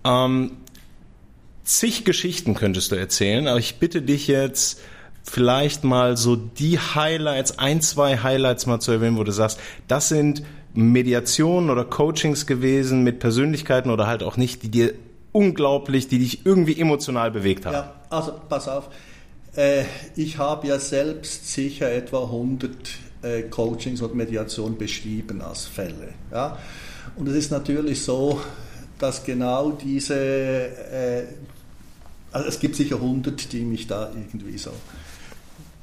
Ähm, 0.04 0.52
zig 1.64 2.04
Geschichten 2.04 2.56
könntest 2.56 2.92
du 2.92 2.96
erzählen, 2.96 3.48
aber 3.48 3.60
ich 3.60 3.76
bitte 3.76 4.02
dich 4.02 4.28
jetzt 4.28 4.82
vielleicht 5.24 5.86
mal 5.86 6.18
so 6.18 6.36
die 6.36 6.78
Highlights, 6.78 7.58
ein, 7.58 7.82
zwei 7.82 8.18
Highlights 8.18 8.66
mal 8.66 8.82
zu 8.82 8.92
erwähnen, 8.92 9.18
wo 9.18 9.24
du 9.24 9.32
sagst, 9.32 9.60
das 9.88 10.10
sind 10.10 10.44
Mediationen 10.74 11.70
oder 11.70 11.86
Coachings 11.86 12.46
gewesen 12.46 13.04
mit 13.04 13.20
Persönlichkeiten 13.20 13.90
oder 13.90 14.08
halt 14.08 14.24
auch 14.24 14.36
nicht, 14.36 14.64
die 14.64 14.70
dir 14.70 14.94
unglaublich, 15.32 16.10
die 16.10 16.20
dich 16.20 16.46
irgendwie 16.46 16.80
emotional 16.80 17.32
bewegt 17.32 17.66
haben. 17.66 17.76
Ja, 17.76 17.94
also 18.10 18.34
pass 18.50 18.68
auf. 18.68 18.90
Äh, 19.56 19.84
ich 20.16 20.38
habe 20.38 20.68
ja 20.68 20.80
selbst 20.80 21.52
sicher 21.52 21.92
etwa 21.92 22.24
100 22.24 22.72
äh, 23.22 23.44
Coachings 23.44 24.02
und 24.02 24.16
Mediation 24.16 24.78
beschrieben 24.78 25.42
als 25.42 25.66
Fälle. 25.66 26.14
Ja? 26.32 26.58
Und 27.16 27.28
es 27.28 27.36
ist 27.36 27.52
natürlich 27.52 28.04
so, 28.04 28.42
dass 29.00 29.24
genau 29.24 29.72
diese, 29.72 30.16
äh, 30.16 31.24
also 32.32 32.48
es 32.48 32.60
gibt 32.60 32.76
sicher 32.76 32.96
100, 32.96 33.52
die 33.52 33.62
mich 33.62 33.88
da 33.88 34.10
irgendwie 34.10 34.58
so 34.58 34.72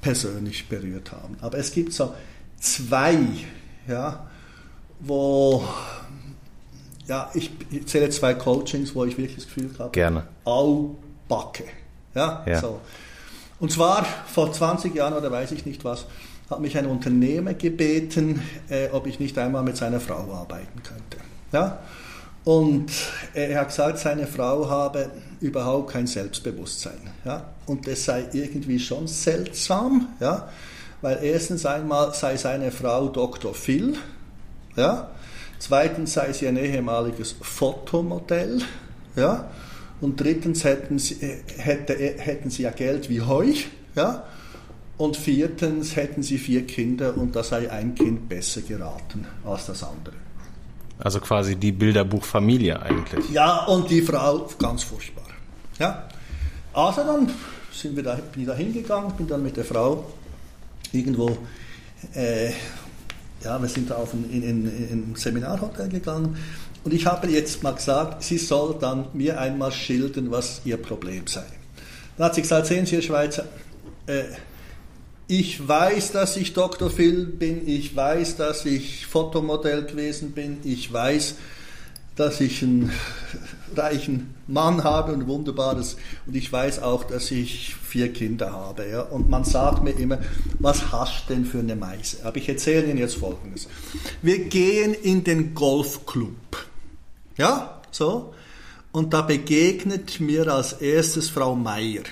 persönlich 0.01 0.69
berührt 0.69 1.13
haben. 1.13 1.37
Aber 1.41 1.59
es 1.59 1.71
gibt 1.71 1.93
so 1.93 2.15
zwei, 2.59 3.19
ja, 3.87 4.27
wo, 5.01 5.65
ja, 7.07 7.31
ich, 7.35 7.51
ich 7.71 7.87
zähle 7.87 8.11
zwei 8.11 8.35
Coachings, 8.35 8.95
wo 8.95 9.05
ich 9.05 9.17
wirklich 9.17 9.37
das 9.37 9.47
Gefühl 9.47 9.71
habe, 9.79 9.91
Gerne. 9.91 10.27
au, 10.45 10.97
Backe. 11.29 11.65
Ja, 12.15 12.45
ja. 12.47 12.61
so. 12.61 12.81
Und 13.61 13.71
zwar 13.71 14.05
vor 14.05 14.53
20 14.53 14.95
Jahren 14.95 15.15
oder 15.15 15.31
weiß 15.31 15.53
ich 15.53 15.67
nicht 15.67 15.85
was, 15.85 16.07
hat 16.49 16.61
mich 16.61 16.77
ein 16.77 16.87
Unternehmer 16.87 17.55
gebeten, 17.55 18.43
äh, 18.69 18.89
ob 18.91 19.07
ich 19.07 19.21
nicht 19.21 19.39
einmal 19.39 19.63
mit 19.63 19.77
seiner 19.77 20.01
Frau 20.01 20.33
arbeiten 20.33 20.83
könnte. 20.83 21.19
Ja? 21.53 21.79
Und 22.43 22.91
er 23.35 23.61
hat 23.61 23.69
gesagt, 23.69 23.99
seine 23.99 24.27
Frau 24.27 24.69
habe 24.69 25.11
überhaupt 25.41 25.93
kein 25.93 26.07
Selbstbewusstsein. 26.07 26.99
Ja? 27.25 27.45
Und 27.67 27.87
das 27.87 28.05
sei 28.05 28.25
irgendwie 28.33 28.81
schon 28.81 29.07
seltsam, 29.07 30.09
ja? 30.21 30.49
weil 31.03 31.23
erstens 31.23 31.67
einmal 31.67 32.15
sei 32.15 32.37
seine 32.37 32.73
Frau 32.73 33.09
Dr. 33.09 33.55
Phil, 33.55 33.97
ja? 34.77 35.11
Zweitens 35.59 36.15
sei 36.15 36.33
sie 36.33 36.49
ein 36.49 36.57
ehemaliges 36.57 37.37
Fotomodell. 37.43 38.63
Ja? 39.15 39.51
Und 40.01 40.21
drittens 40.21 40.65
hätten 40.65 40.99
sie, 40.99 41.19
hätte, 41.57 41.95
hätten 41.95 42.51
sie 42.51 42.63
ja 42.63 42.71
Geld 42.71 43.11
wie 43.11 43.21
Heu. 43.21 43.53
Ja? 43.95 44.25
Und 44.97 45.17
viertens 45.17 45.97
hätten 45.97 46.23
sie 46.23 46.39
vier 46.39 46.67
Kinder 46.67 47.17
und 47.17 47.35
da 47.37 47.43
sei 47.43 47.71
ein 47.71 47.95
Kind 47.95 48.29
besser 48.29 48.61
geraten 48.63 49.27
als 49.45 49.67
das 49.67 49.83
andere. 49.83 50.17
Also 50.99 51.21
quasi 51.21 51.57
die 51.57 51.73
Bilderbuchfamilie 51.73 52.81
eigentlich. 52.81 53.31
Ja, 53.31 53.65
und 53.65 53.91
die 53.91 54.03
Frau 54.03 54.47
ganz 54.59 54.83
furchtbar. 54.83 55.25
Ja. 55.79 56.07
Also 56.75 57.03
dann 57.03 57.31
sind 57.73 57.97
wir 57.97 58.03
da, 58.03 58.15
bin 58.15 58.43
ich 58.43 58.47
da 58.47 58.55
hingegangen, 58.55 59.13
bin 59.17 59.27
dann 59.27 59.43
mit 59.43 59.57
der 59.57 59.65
Frau 59.65 60.13
irgendwo, 60.93 61.37
äh, 62.15 62.51
ja, 63.43 63.61
wir 63.61 63.69
sind 63.69 63.91
da 63.91 63.97
auf 63.97 64.13
ein, 64.13 64.29
in, 64.31 64.43
in, 64.43 64.67
in 64.67 65.13
ein 65.13 65.15
Seminarhotel 65.17 65.89
gegangen 65.89 66.37
und 66.85 66.95
ich 66.95 67.07
habe 67.07 67.29
jetzt 67.29 67.63
mal 67.63 67.75
gesagt, 67.75 68.23
sie 68.23 68.39
soll 68.39 68.77
dann 68.81 69.07
mir 69.13 69.41
einmal 69.41 69.73
schildern, 69.73 70.31
was 70.31 70.63
ihr 70.65 70.77
Problem 70.77 71.27
sei. 71.27 71.45
Dann 72.17 72.27
hat 72.27 72.35
sie 72.35 72.43
gesagt, 72.43 72.67
sehen 72.67 72.87
Sie, 72.87 72.97
Herr 72.97 73.03
Schweizer, 73.03 73.45
äh, 74.07 74.25
ich 75.27 75.67
weiß, 75.67 76.13
dass 76.13 76.37
ich 76.37 76.55
Dr. 76.55 76.91
Phil 76.91 77.25
bin, 77.25 77.69
ich 77.69 77.95
weiß, 77.95 78.37
dass 78.37 78.65
ich 78.65 79.07
Fotomodell 79.07 79.85
gewesen 79.85 80.33
bin, 80.33 80.59
ich 80.65 80.93
weiß, 80.93 81.37
dass 82.17 82.41
ich 82.41 82.63
einen 82.63 82.91
reichen 83.77 84.35
Mann 84.47 84.83
habe 84.83 85.13
und 85.13 85.29
wunderbares 85.29 85.97
und 86.27 86.35
ich 86.35 86.53
weiß 86.53 86.83
auch, 86.83 87.05
dass 87.05 87.31
ich 87.31 87.77
vier 87.77 88.13
Kinder 88.13 88.53
habe. 88.53 88.89
Ja? 88.89 89.03
Und 89.03 89.31
man 89.31 89.45
sagt 89.45 89.85
mir 89.85 89.93
immer, 89.93 90.19
was 90.59 90.91
hast 90.93 91.29
du 91.29 91.35
denn 91.35 91.45
für 91.45 91.61
eine 91.61 91.77
Meise? 91.77 92.19
Aber 92.25 92.37
ich 92.37 92.49
erzähle 92.49 92.87
Ihnen 92.87 92.99
jetzt 92.99 93.15
Folgendes. 93.15 93.69
Wir 94.23 94.41
gehen 94.41 94.95
in 94.95 95.25
den 95.25 95.55
Golfclub. 95.55 96.35
Ja, 97.41 97.81
so. 97.91 98.35
Und 98.93 99.15
da 99.15 99.23
begegnet 99.23 100.21
mir 100.21 100.47
als 100.49 100.75
erstes 100.75 101.31
Frau 101.31 101.55
Meier. 101.55 102.03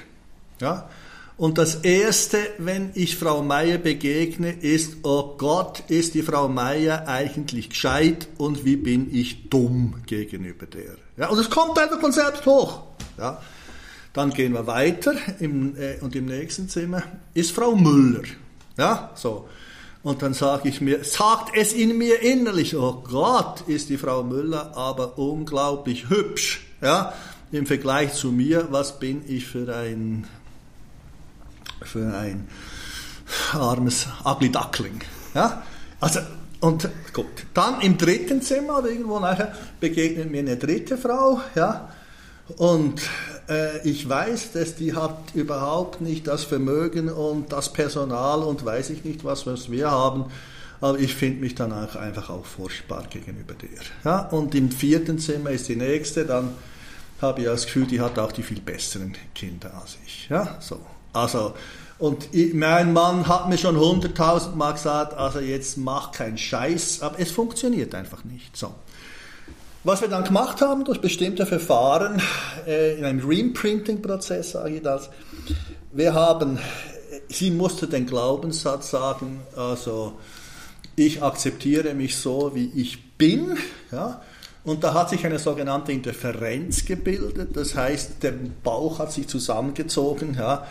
Ja, 0.58 0.88
und 1.36 1.58
das 1.58 1.76
Erste, 1.76 2.38
wenn 2.56 2.90
ich 2.94 3.16
Frau 3.16 3.42
Meier 3.42 3.76
begegne, 3.76 4.50
ist, 4.50 4.96
oh 5.02 5.36
Gott, 5.36 5.84
ist 5.88 6.14
die 6.14 6.22
Frau 6.22 6.48
Meier 6.48 7.06
eigentlich 7.06 7.68
gescheit 7.68 8.26
und 8.38 8.64
wie 8.64 8.76
bin 8.76 9.14
ich 9.14 9.50
dumm 9.50 10.02
gegenüber 10.06 10.66
der. 10.66 10.96
Ja, 11.18 11.28
und 11.28 11.38
es 11.38 11.50
kommt 11.50 11.78
einfach 11.78 12.00
von 12.00 12.10
selbst 12.10 12.46
hoch. 12.46 12.82
Ja. 13.18 13.40
Dann 14.14 14.30
gehen 14.30 14.54
wir 14.54 14.66
weiter 14.66 15.14
im, 15.40 15.76
äh, 15.76 15.98
und 16.00 16.16
im 16.16 16.24
nächsten 16.24 16.70
Zimmer 16.70 17.02
ist 17.34 17.52
Frau 17.52 17.76
Müller. 17.76 18.24
Ja, 18.78 19.12
so. 19.14 19.46
Und 20.02 20.22
dann 20.22 20.32
sage 20.32 20.68
ich 20.68 20.80
mir, 20.80 21.04
sagt 21.04 21.56
es 21.56 21.72
in 21.72 21.98
mir 21.98 22.22
innerlich, 22.22 22.76
oh 22.76 23.02
Gott, 23.08 23.62
ist 23.66 23.88
die 23.88 23.98
Frau 23.98 24.22
Müller 24.22 24.76
aber 24.76 25.18
unglaublich 25.18 26.08
hübsch. 26.08 26.66
Ja, 26.80 27.12
im 27.50 27.66
Vergleich 27.66 28.14
zu 28.14 28.30
mir, 28.30 28.68
was 28.70 29.00
bin 29.00 29.22
ich 29.26 29.46
für 29.46 29.74
ein 29.74 30.26
für 31.82 32.12
ein 32.14 32.48
armes 33.52 34.06
Ugly 34.24 34.50
Duckling. 34.50 35.00
Ja? 35.34 35.62
Also, 36.00 36.20
und 36.60 36.88
gut, 37.12 37.26
dann 37.54 37.80
im 37.80 37.96
dritten 37.96 38.42
Zimmer 38.42 38.78
oder 38.78 38.90
irgendwo 38.90 39.20
nachher 39.20 39.54
begegnet 39.80 40.30
mir 40.30 40.40
eine 40.40 40.56
dritte 40.56 40.98
Frau, 40.98 41.40
ja, 41.54 41.88
und 42.56 43.00
ich 43.84 44.08
weiß, 44.08 44.52
dass 44.52 44.74
die 44.74 44.94
hat 44.94 45.16
überhaupt 45.34 46.00
nicht 46.00 46.26
das 46.26 46.44
Vermögen 46.44 47.08
und 47.08 47.52
das 47.52 47.72
Personal 47.72 48.42
und 48.42 48.64
weiß 48.64 48.90
ich 48.90 49.04
nicht 49.04 49.24
was, 49.24 49.46
wir 49.70 49.90
haben. 49.90 50.26
Aber 50.80 50.98
ich 50.98 51.14
finde 51.14 51.40
mich 51.40 51.54
dann 51.54 51.72
einfach 51.72 52.30
auch 52.30 52.44
furchtbar 52.44 53.04
gegenüber 53.10 53.54
der. 53.54 53.68
Ja? 54.04 54.28
Und 54.28 54.54
im 54.54 54.70
vierten 54.70 55.18
Zimmer 55.18 55.50
ist 55.50 55.68
die 55.68 55.76
nächste, 55.76 56.24
dann 56.24 56.50
habe 57.20 57.40
ich 57.40 57.46
das 57.46 57.66
Gefühl, 57.66 57.86
die 57.86 58.00
hat 58.00 58.18
auch 58.18 58.32
die 58.32 58.42
viel 58.42 58.60
besseren 58.60 59.16
Kinder 59.34 59.72
als 59.80 59.96
ich. 60.06 60.28
Ja? 60.28 60.58
So. 60.60 60.80
Also, 61.12 61.54
und 61.98 62.32
ich, 62.32 62.54
mein 62.54 62.92
Mann 62.92 63.26
hat 63.26 63.48
mir 63.48 63.58
schon 63.58 63.76
hunderttausend 63.76 64.56
Mal 64.56 64.72
gesagt, 64.72 65.14
also 65.14 65.40
jetzt 65.40 65.78
mach 65.78 66.12
keinen 66.12 66.38
Scheiß, 66.38 67.02
aber 67.02 67.18
es 67.18 67.32
funktioniert 67.32 67.94
einfach 67.94 68.22
nicht. 68.24 68.56
So. 68.56 68.72
Was 69.88 70.02
wir 70.02 70.08
dann 70.08 70.24
gemacht 70.24 70.60
haben 70.60 70.84
durch 70.84 71.00
bestimmte 71.00 71.46
Verfahren, 71.46 72.20
äh, 72.66 72.98
in 72.98 73.06
einem 73.06 73.26
Reprinting-Prozess 73.26 74.50
sage 74.50 74.74
ich 74.76 74.82
das, 74.82 75.08
wir 75.92 76.12
haben, 76.12 76.58
sie 77.30 77.50
musste 77.50 77.86
den 77.86 78.04
Glaubenssatz 78.04 78.90
sagen, 78.90 79.40
also 79.56 80.18
ich 80.94 81.22
akzeptiere 81.22 81.94
mich 81.94 82.18
so, 82.18 82.54
wie 82.54 82.66
ich 82.74 83.12
bin, 83.16 83.56
ja, 83.90 84.20
und 84.62 84.84
da 84.84 84.92
hat 84.92 85.08
sich 85.08 85.24
eine 85.24 85.38
sogenannte 85.38 85.92
Interferenz 85.92 86.84
gebildet, 86.84 87.56
das 87.56 87.74
heißt, 87.74 88.22
der 88.22 88.34
Bauch 88.62 88.98
hat 88.98 89.10
sich 89.10 89.26
zusammengezogen, 89.26 90.34
ja, 90.34 90.66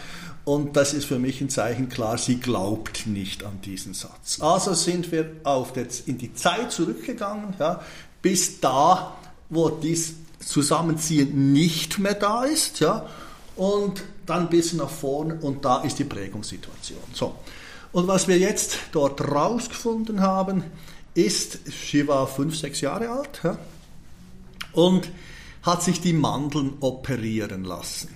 und 0.46 0.78
das 0.78 0.94
ist 0.94 1.06
für 1.06 1.20
mich 1.20 1.42
ein 1.42 1.50
Zeichen 1.50 1.90
klar, 1.90 2.18
sie 2.18 2.40
glaubt 2.40 3.06
nicht 3.08 3.44
an 3.44 3.60
diesen 3.62 3.94
Satz. 3.94 4.40
Also 4.40 4.76
sind 4.76 5.12
wir 5.12 5.30
auf 5.44 5.74
das, 5.74 6.00
in 6.02 6.18
die 6.18 6.34
Zeit 6.36 6.72
zurückgegangen, 6.72 7.56
ja, 7.60 7.82
bis 8.28 8.60
da, 8.60 9.16
wo 9.50 9.70
dies 9.70 10.16
Zusammenziehen 10.40 11.54
nicht 11.54 11.98
mehr 11.98 12.16
da 12.16 12.44
ist, 12.44 12.82
ja, 12.82 13.08
und 13.56 14.04
dann 14.26 14.50
bis 14.50 14.74
nach 14.74 14.90
vorne 14.90 15.36
und 15.36 15.64
da 15.64 15.82
ist 15.82 15.98
die 15.98 16.04
Prägungssituation. 16.04 17.00
So. 17.14 17.36
Und 17.94 18.08
was 18.08 18.28
wir 18.28 18.38
jetzt 18.38 18.80
dort 18.92 19.22
rausgefunden 19.22 20.20
haben, 20.20 20.66
ist, 21.14 21.60
sie 21.90 22.06
war 22.10 22.28
fünf, 22.28 22.58
sechs 22.58 22.82
Jahre 22.82 23.10
alt 23.10 23.40
ja, 23.44 23.58
und 24.74 25.10
hat 25.64 25.84
sich 25.84 26.02
die 26.02 26.12
Mandeln 26.12 26.74
operieren 26.82 27.64
lassen. 27.64 28.10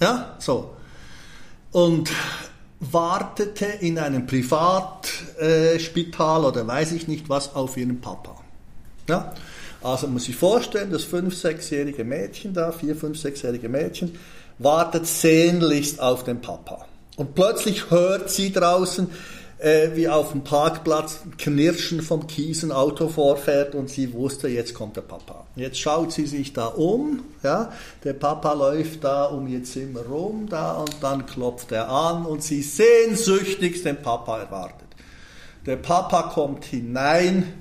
Ja, 0.00 0.34
so 0.40 0.74
und 1.70 2.10
wartete 2.80 3.66
in 3.66 3.98
einem 3.98 4.26
Privatspital 4.26 6.42
äh, 6.42 6.46
oder 6.46 6.66
weiß 6.66 6.90
ich 6.92 7.06
nicht 7.06 7.28
was 7.28 7.54
auf 7.54 7.76
ihren 7.76 8.00
Papa. 8.00 8.42
Ja? 9.08 9.32
Also 9.82 10.08
muss 10.08 10.28
ich 10.28 10.36
vorstellen, 10.36 10.90
das 10.90 11.04
fünf-, 11.04 11.36
sechsjährige 11.36 12.04
Mädchen 12.04 12.54
da, 12.54 12.72
vier-, 12.72 12.96
fünf-, 12.96 13.18
sechsjährige 13.18 13.68
Mädchen, 13.68 14.18
wartet 14.58 15.06
sehnlichst 15.06 16.00
auf 16.00 16.24
den 16.24 16.40
Papa. 16.40 16.86
Und 17.16 17.34
plötzlich 17.34 17.90
hört 17.90 18.30
sie 18.30 18.52
draußen, 18.52 19.08
äh, 19.58 19.90
wie 19.94 20.08
auf 20.08 20.32
dem 20.32 20.44
Parkplatz 20.44 21.20
Knirschen 21.38 22.02
vom 22.02 22.26
Kies 22.26 22.62
ein 22.62 22.72
Auto 22.72 23.08
vorfährt 23.08 23.74
und 23.74 23.88
sie 23.88 24.12
wusste, 24.12 24.48
jetzt 24.48 24.74
kommt 24.74 24.96
der 24.96 25.02
Papa. 25.02 25.46
Jetzt 25.56 25.78
schaut 25.78 26.12
sie 26.12 26.26
sich 26.26 26.52
da 26.52 26.66
um, 26.66 27.24
ja, 27.42 27.72
der 28.04 28.12
Papa 28.12 28.52
läuft 28.52 29.04
da 29.04 29.24
um 29.24 29.46
ihr 29.46 29.64
Zimmer 29.64 30.02
rum 30.02 30.46
da 30.50 30.72
und 30.72 30.96
dann 31.00 31.24
klopft 31.26 31.72
er 31.72 31.88
an 31.88 32.26
und 32.26 32.42
sie 32.42 32.62
sehnsüchtig 32.62 33.82
den 33.82 34.02
Papa 34.02 34.40
erwartet. 34.40 34.88
Der 35.64 35.76
Papa 35.76 36.24
kommt 36.34 36.64
hinein 36.64 37.54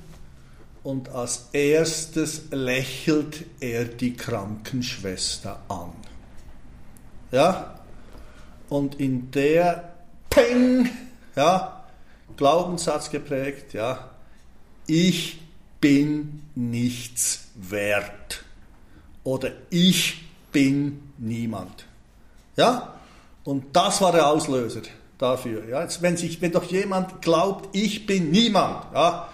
und 0.85 1.09
als 1.09 1.49
erstes 1.51 2.43
lächelt 2.51 3.43
er 3.59 3.85
die 3.85 4.13
Krankenschwester 4.13 5.59
an. 5.67 5.93
Ja? 7.31 7.79
Und 8.69 8.99
in 8.99 9.31
der 9.31 9.93
Peng, 10.29 10.87
ja, 11.35 11.85
Glaubenssatz 12.37 13.09
geprägt, 13.09 13.73
ja, 13.73 14.11
ich 14.85 15.41
bin 15.81 16.43
nichts 16.53 17.47
wert 17.55 18.43
oder 19.23 19.53
ich 19.71 20.23
bin 20.51 21.11
niemand. 21.17 21.85
Ja? 22.57 22.93
Und 23.43 23.75
das 23.75 24.01
war 24.01 24.11
der 24.11 24.27
Auslöser 24.27 24.83
dafür. 25.17 25.67
Ja? 25.67 25.81
Jetzt, 25.81 26.03
wenn, 26.03 26.15
sich, 26.15 26.39
wenn 26.41 26.51
doch 26.51 26.65
jemand 26.65 27.23
glaubt, 27.23 27.75
ich 27.75 28.05
bin 28.05 28.29
niemand, 28.29 28.93
ja, 28.93 29.29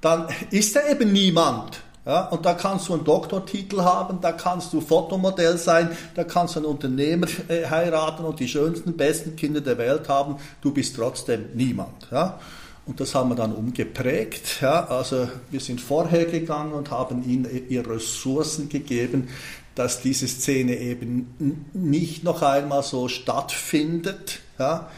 dann 0.00 0.28
ist 0.50 0.76
er 0.76 0.90
eben 0.90 1.12
niemand. 1.12 1.82
Ja, 2.06 2.22
und 2.28 2.46
da 2.46 2.54
kannst 2.54 2.88
du 2.88 2.94
einen 2.94 3.04
Doktortitel 3.04 3.82
haben, 3.82 4.22
da 4.22 4.32
kannst 4.32 4.72
du 4.72 4.80
Fotomodell 4.80 5.58
sein, 5.58 5.90
da 6.14 6.24
kannst 6.24 6.54
du 6.54 6.60
einen 6.60 6.66
Unternehmer 6.66 7.26
äh, 7.48 7.66
heiraten 7.66 8.24
und 8.24 8.40
die 8.40 8.48
schönsten, 8.48 8.96
besten 8.96 9.36
Kinder 9.36 9.60
der 9.60 9.76
Welt 9.76 10.08
haben. 10.08 10.36
Du 10.62 10.72
bist 10.72 10.96
trotzdem 10.96 11.50
niemand. 11.52 12.08
Ja. 12.10 12.40
Und 12.86 12.98
das 13.00 13.14
haben 13.14 13.28
wir 13.28 13.34
dann 13.34 13.52
umgeprägt. 13.52 14.62
Ja. 14.62 14.86
Also 14.86 15.28
wir 15.50 15.60
sind 15.60 15.82
vorher 15.82 16.24
gegangen 16.24 16.72
und 16.72 16.90
haben 16.90 17.28
ihnen 17.28 17.68
ihre 17.68 17.96
Ressourcen 17.96 18.70
gegeben, 18.70 19.28
dass 19.74 20.00
diese 20.00 20.28
Szene 20.28 20.78
eben 20.78 21.68
nicht 21.74 22.24
noch 22.24 22.40
einmal 22.40 22.82
so 22.82 23.08
stattfindet. 23.08 24.40
Ja 24.58 24.88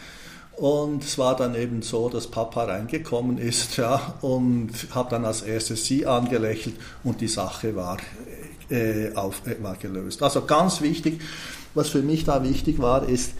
und 0.61 1.05
es 1.05 1.17
war 1.17 1.37
dann 1.37 1.55
eben 1.55 1.81
so, 1.81 2.11
dass 2.11 2.27
Papa 2.27 2.65
reingekommen 2.65 3.39
ist 3.39 3.77
ja, 3.79 4.15
und 4.21 4.71
hat 4.91 5.11
dann 5.11 5.25
als 5.25 5.41
erstes 5.41 5.87
sie 5.87 6.05
angelächelt 6.05 6.77
und 7.03 7.23
die 7.23 7.29
Sache 7.29 7.75
war, 7.75 7.97
äh, 8.69 9.15
auf, 9.15 9.47
äh, 9.47 9.57
war 9.63 9.77
gelöst. 9.77 10.23
Also 10.23 10.45
ganz 10.45 10.83
wichtig, 10.83 11.23
was 11.73 11.89
für 11.89 12.03
mich 12.03 12.25
da 12.25 12.45
wichtig 12.45 12.79
war, 12.79 13.09
ist 13.09 13.33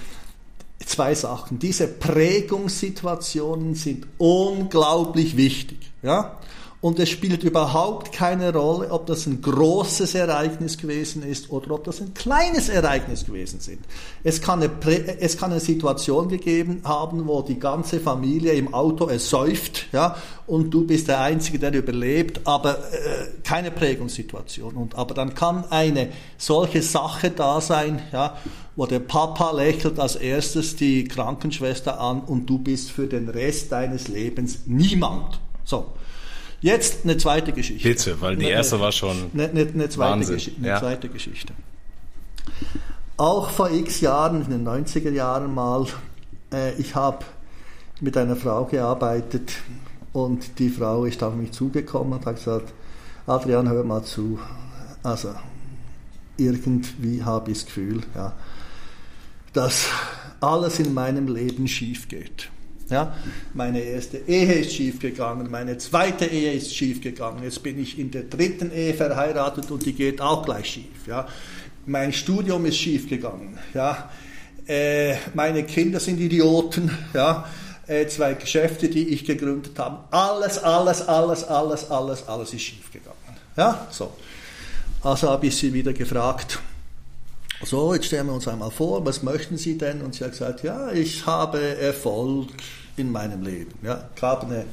zwei 0.87 1.15
Sachen. 1.15 1.59
Diese 1.59 1.89
Prägungssituationen 1.89 3.75
sind 3.75 4.07
unglaublich 4.17 5.37
wichtig. 5.37 5.93
Ja? 6.03 6.39
Und 6.83 6.99
es 6.99 7.11
spielt 7.11 7.45
überhaupt 7.45 8.11
keine 8.11 8.55
Rolle, 8.55 8.91
ob 8.91 9.05
das 9.05 9.27
ein 9.27 9.43
großes 9.43 10.15
Ereignis 10.15 10.79
gewesen 10.79 11.23
ist 11.23 11.51
oder 11.51 11.73
ob 11.73 11.85
das 11.85 12.01
ein 12.01 12.15
kleines 12.15 12.71
Ereignis 12.71 13.27
gewesen 13.27 13.61
sind. 13.61 13.81
Es 14.25 14.41
kann 14.41 14.63
eine, 14.63 14.71
es 15.21 15.37
kann 15.37 15.51
eine 15.51 15.61
Situation 15.61 16.31
gegeben 16.31 16.81
haben, 16.85 17.27
wo 17.27 17.43
die 17.43 17.59
ganze 17.59 18.01
Familie 18.01 18.55
im 18.55 18.73
Auto 18.73 19.07
ersäuft, 19.09 19.89
ja, 19.93 20.17
und 20.47 20.71
du 20.71 20.87
bist 20.87 21.09
der 21.09 21.21
Einzige, 21.21 21.59
der 21.59 21.75
überlebt, 21.75 22.41
aber 22.47 22.79
äh, 22.79 23.27
keine 23.45 23.71
Prägungssituation. 23.71 24.75
Und, 24.75 24.95
aber 24.95 25.13
dann 25.13 25.35
kann 25.35 25.65
eine 25.69 26.09
solche 26.39 26.81
Sache 26.81 27.31
da 27.31 27.61
sein, 27.61 28.01
ja, 28.11 28.39
wo 28.75 28.87
der 28.87 29.01
Papa 29.01 29.53
lächelt 29.53 30.01
als 30.01 30.17
erstes 30.17 30.77
die 30.77 31.05
Krankenschwester 31.05 32.01
an 32.01 32.23
und 32.23 32.47
du 32.47 32.57
bist 32.57 32.91
für 32.91 33.07
den 33.07 33.29
Rest 33.29 33.71
deines 33.71 34.09
Lebens 34.09 34.61
niemand. 34.65 35.41
So. 35.63 35.93
Jetzt 36.61 37.05
eine 37.05 37.17
zweite 37.17 37.53
Geschichte. 37.53 37.89
Bitte, 37.89 38.21
weil 38.21 38.37
die 38.37 38.47
erste 38.47 38.81
war 38.81 38.93
schon. 38.93 39.31
Eine, 39.33 39.49
eine, 39.49 39.61
eine, 39.61 39.89
zweite, 39.89 40.11
Wahnsinn. 40.13 40.37
Gesch 40.37 40.51
eine 40.59 40.69
ja. 40.69 40.79
zweite 40.79 41.09
Geschichte. 41.09 41.55
Auch 43.17 43.51
vor 43.51 43.71
x 43.71 44.01
Jahren, 44.01 44.43
in 44.45 44.51
den 44.51 44.69
90er 44.69 45.11
Jahren 45.11 45.55
mal, 45.55 45.87
äh, 46.53 46.75
ich 46.75 46.95
habe 46.95 47.25
mit 48.01 48.17
einer 48.17 48.37
Frau 48.37 48.65
gearbeitet 48.65 49.53
und 50.13 50.59
die 50.59 50.69
Frau 50.69 51.05
ist 51.05 51.23
auf 51.23 51.35
mich 51.35 51.53
zugekommen 51.53 52.15
und 52.15 52.27
hat 52.27 52.37
gesagt, 52.37 52.73
Adrian, 53.27 53.69
hör 53.69 53.85
mal 53.85 54.03
zu. 54.03 54.39
Also, 55.03 55.35
irgendwie 56.37 57.23
habe 57.23 57.51
ich 57.51 57.59
das 57.59 57.67
Gefühl, 57.67 58.03
ja, 58.15 58.33
dass 59.53 59.87
alles 60.41 60.79
in 60.79 60.95
meinem 60.95 61.29
Leben 61.29 61.69
schief 61.69 62.09
geht. 62.09 62.51
Ja, 62.91 63.15
meine 63.55 63.81
erste 63.81 64.19
Ehe 64.19 64.53
ist 64.55 64.73
schiefgegangen, 64.73 65.51
meine 65.51 65.79
zweite 65.79 66.27
Ehe 66.27 66.53
ist 66.53 66.75
schiefgegangen, 66.75 67.45
jetzt 67.45 67.63
bin 67.63 67.81
ich 67.81 67.99
in 67.99 68.11
der 68.11 68.25
dritten 68.25 68.73
Ehe 68.73 68.95
verheiratet 68.95 69.71
und 69.71 69.87
die 69.87 69.93
geht 69.93 70.21
auch 70.21 70.45
gleich 70.45 70.67
schief. 70.67 71.07
Ja. 71.07 71.27
Mein 71.87 72.13
Studium 72.13 72.67
ist 72.67 72.77
schiefgegangen. 72.77 73.59
Ja. 73.75 74.11
Äh, 74.67 75.15
meine 75.35 75.63
Kinder 75.65 76.01
sind 76.01 76.21
Idioten. 76.21 76.91
Ja. 77.15 77.47
Äh, 77.87 78.07
zwei 78.07 78.35
Geschäfte, 78.35 78.89
die 78.89 79.09
ich 79.09 79.25
gegründet 79.25 79.77
habe, 79.79 80.05
alles, 80.13 80.59
alles, 80.59 81.03
alles, 81.09 81.43
alles, 81.43 81.91
alles, 81.91 82.29
alles 82.29 82.55
ist 82.55 82.63
schiefgegangen. 82.63 83.17
Ja, 83.57 83.89
so. 83.91 84.13
Also 85.03 85.29
habe 85.29 85.47
ich 85.47 85.57
sie 85.57 85.73
wieder 85.73 85.93
gefragt, 85.93 86.61
so, 87.63 87.95
jetzt 87.95 88.07
stellen 88.07 88.27
wir 88.27 88.35
uns 88.35 88.49
einmal 88.49 88.71
vor, 88.71 89.05
was 89.05 89.23
möchten 89.23 89.57
Sie 89.57 89.77
denn? 89.77 90.01
Und 90.01 90.15
sie 90.15 90.25
hat 90.25 90.33
gesagt, 90.33 90.63
ja, 90.63 90.91
ich 90.93 91.27
habe 91.27 91.61
Erfolg, 91.79 92.49
in 93.01 93.11
meinem 93.11 93.43
Leben. 93.43 93.73
Ja, 93.83 94.09
gab 94.21 94.45
eine, 94.45 94.65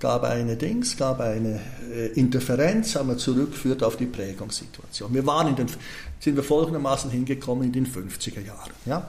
gab 0.00 0.24
eine 0.24 0.56
Dings, 0.56 0.96
gab 0.96 1.20
eine 1.20 1.60
äh, 1.92 2.06
Interferenz, 2.14 2.96
haben 2.96 3.08
wir 3.08 3.18
zurückgeführt 3.18 3.82
auf 3.82 3.96
die 3.96 4.06
Prägungssituation. 4.06 5.12
Wir 5.14 5.26
waren 5.26 5.48
in 5.48 5.56
den, 5.56 5.66
sind 6.18 6.36
wir 6.36 6.42
folgendermaßen 6.42 7.10
hingekommen 7.10 7.64
in 7.64 7.72
den 7.72 7.86
50er 7.86 8.44
Jahren. 8.44 8.72
Ja. 8.86 9.08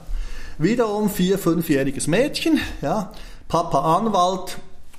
Wiederum 0.58 1.08
vier, 1.08 1.38
fünfjähriges 1.38 2.06
Mädchen, 2.06 2.60
ja, 2.82 3.12
Papa 3.48 3.96
Anwalt, 3.96 4.58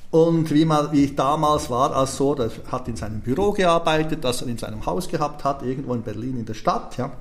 und 0.10 0.52
wie, 0.54 0.66
mal, 0.66 0.92
wie 0.92 1.08
damals 1.08 1.70
war, 1.70 1.96
als 1.96 2.18
so, 2.18 2.36
der 2.36 2.52
hat 2.70 2.90
in 2.90 2.98
seinem 2.98 3.22
Büro 3.22 3.54
gearbeitet, 3.54 4.26
das 4.26 4.42
er 4.42 4.50
in 4.50 4.58
seinem 4.58 4.86
Haus 4.86 5.08
gehabt 5.08 5.46
hat, 5.46 5.64
irgendwo 5.64 5.94
in 5.94 6.02
Berlin 6.02 6.38
in 6.38 6.46
der 6.46 6.54
Stadt, 6.54 6.98
ja. 6.98 7.14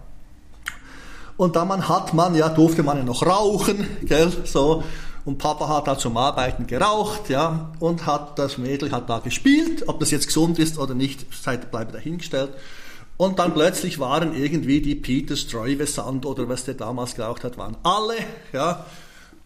Und 1.41 1.57
dann 1.57 1.89
hat 1.89 2.13
man, 2.13 2.35
ja, 2.35 2.51
durfte 2.51 2.83
man 2.83 2.99
ja 2.99 3.03
noch 3.03 3.25
rauchen, 3.25 3.87
gell, 4.03 4.31
so. 4.45 4.85
Und 5.25 5.39
Papa 5.39 5.69
hat 5.69 5.87
da 5.87 5.97
zum 5.97 6.19
Arbeiten 6.19 6.67
geraucht, 6.67 7.31
ja, 7.31 7.71
und 7.79 8.05
hat 8.05 8.39
das 8.39 8.59
Mädel 8.59 8.93
hat 8.93 9.09
da 9.09 9.21
gespielt. 9.21 9.89
Ob 9.89 10.01
das 10.01 10.11
jetzt 10.11 10.27
gesund 10.27 10.59
ist 10.59 10.79
oder 10.79 10.93
nicht, 10.93 11.25
seid 11.33 11.71
bleibe 11.71 11.93
dahingestellt. 11.93 12.51
Und 13.17 13.39
dann 13.39 13.55
plötzlich 13.55 13.99
waren 13.99 14.35
irgendwie 14.35 14.83
die 14.83 14.95
Peter 14.95 15.35
Stuyvesant 15.35 16.27
oder 16.27 16.47
was 16.51 16.67
der 16.67 16.75
damals 16.75 17.15
geraucht 17.15 17.43
hat, 17.43 17.57
waren 17.57 17.79
alle, 17.85 18.17
ja. 18.53 18.85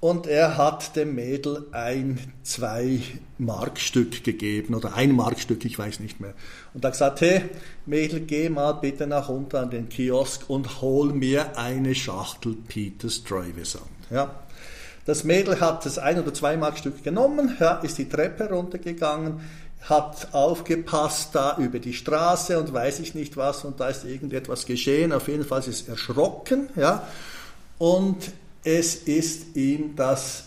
Und 0.05 0.27
er 0.27 0.59
hat 0.59 0.97
dem 0.97 1.15
Mädel 1.15 1.65
ein 1.73 2.21
zwei 2.43 3.01
Markstück 3.39 4.23
gegeben 4.23 4.75
oder 4.75 4.93
ein 4.97 5.13
Markstück, 5.13 5.65
ich 5.65 5.79
weiß 5.79 6.01
nicht 6.01 6.21
mehr. 6.21 6.35
Und 6.75 6.85
hat 6.85 6.93
gesagt, 6.93 7.23
hey 7.23 7.45
Mädel, 7.87 8.21
geh 8.21 8.51
mal 8.51 8.73
bitte 8.73 9.07
nach 9.07 9.31
unten 9.31 9.57
an 9.57 9.71
den 9.71 9.89
Kiosk 9.89 10.51
und 10.51 10.83
hol 10.83 11.15
mir 11.15 11.57
eine 11.57 11.95
Schachtel 11.95 12.55
Peter 12.69 13.09
Stuyvesant. 13.09 13.87
Ja. 14.11 14.43
Das 15.07 15.25
Mädel 15.25 15.59
hat 15.59 15.87
das 15.87 15.99
ein 15.99 16.21
oder 16.21 16.35
zwei 16.35 16.59
Markstück 16.59 17.03
genommen, 17.03 17.57
ja, 17.59 17.77
ist 17.77 17.97
die 17.97 18.07
Treppe 18.07 18.51
runtergegangen, 18.51 19.41
hat 19.89 20.35
aufgepasst 20.35 21.35
da 21.35 21.57
über 21.57 21.79
die 21.79 21.95
Straße 21.95 22.59
und 22.59 22.75
weiß 22.75 23.01
ich 23.01 23.15
nicht 23.15 23.39
was 23.39 23.65
und 23.65 23.81
da 23.81 23.89
ist 23.89 24.05
irgendetwas 24.05 24.67
geschehen. 24.67 25.15
Auf 25.15 25.29
jeden 25.29 25.47
Fall 25.47 25.63
ist 25.67 25.89
erschrocken, 25.89 26.69
ja, 26.77 27.09
und 27.79 28.35
es 28.65 28.97
ist 28.97 29.55
ihm 29.57 29.95
das 29.95 30.45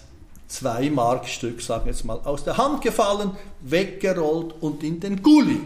zwei 0.48 0.90
Markstück, 0.90 1.62
sagen 1.62 1.86
wir 1.86 1.94
jetzt 1.94 2.04
mal, 2.04 2.20
aus 2.24 2.44
der 2.44 2.58
Hand 2.58 2.82
gefallen, 2.82 3.32
weggerollt 3.62 4.56
und 4.62 4.84
in 4.84 5.00
den 5.00 5.22
Gully. 5.22 5.62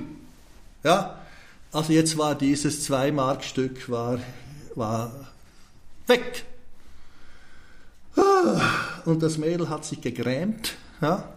Ja, 0.84 1.20
also 1.72 1.94
jetzt 1.94 2.18
war 2.18 2.36
dieses 2.36 2.84
zwei 2.84 3.12
Markstück 3.12 3.90
war, 3.90 4.20
war 4.76 5.12
weg. 6.08 6.46
Und 9.06 9.24
das 9.24 9.38
Mädel 9.38 9.70
hat 9.70 9.86
sich 9.86 10.02
gegrämt 10.02 10.74
ja, 11.02 11.30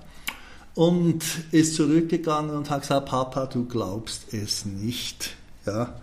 und 0.75 1.23
ist 1.53 1.77
zurückgegangen 1.77 2.57
und 2.57 2.69
hat 2.71 2.83
gesagt, 2.83 3.07
Papa, 3.07 3.47
du 3.47 3.67
glaubst 3.67 4.35
es 4.35 4.65
nicht. 4.65 5.37
Ja. 5.67 5.95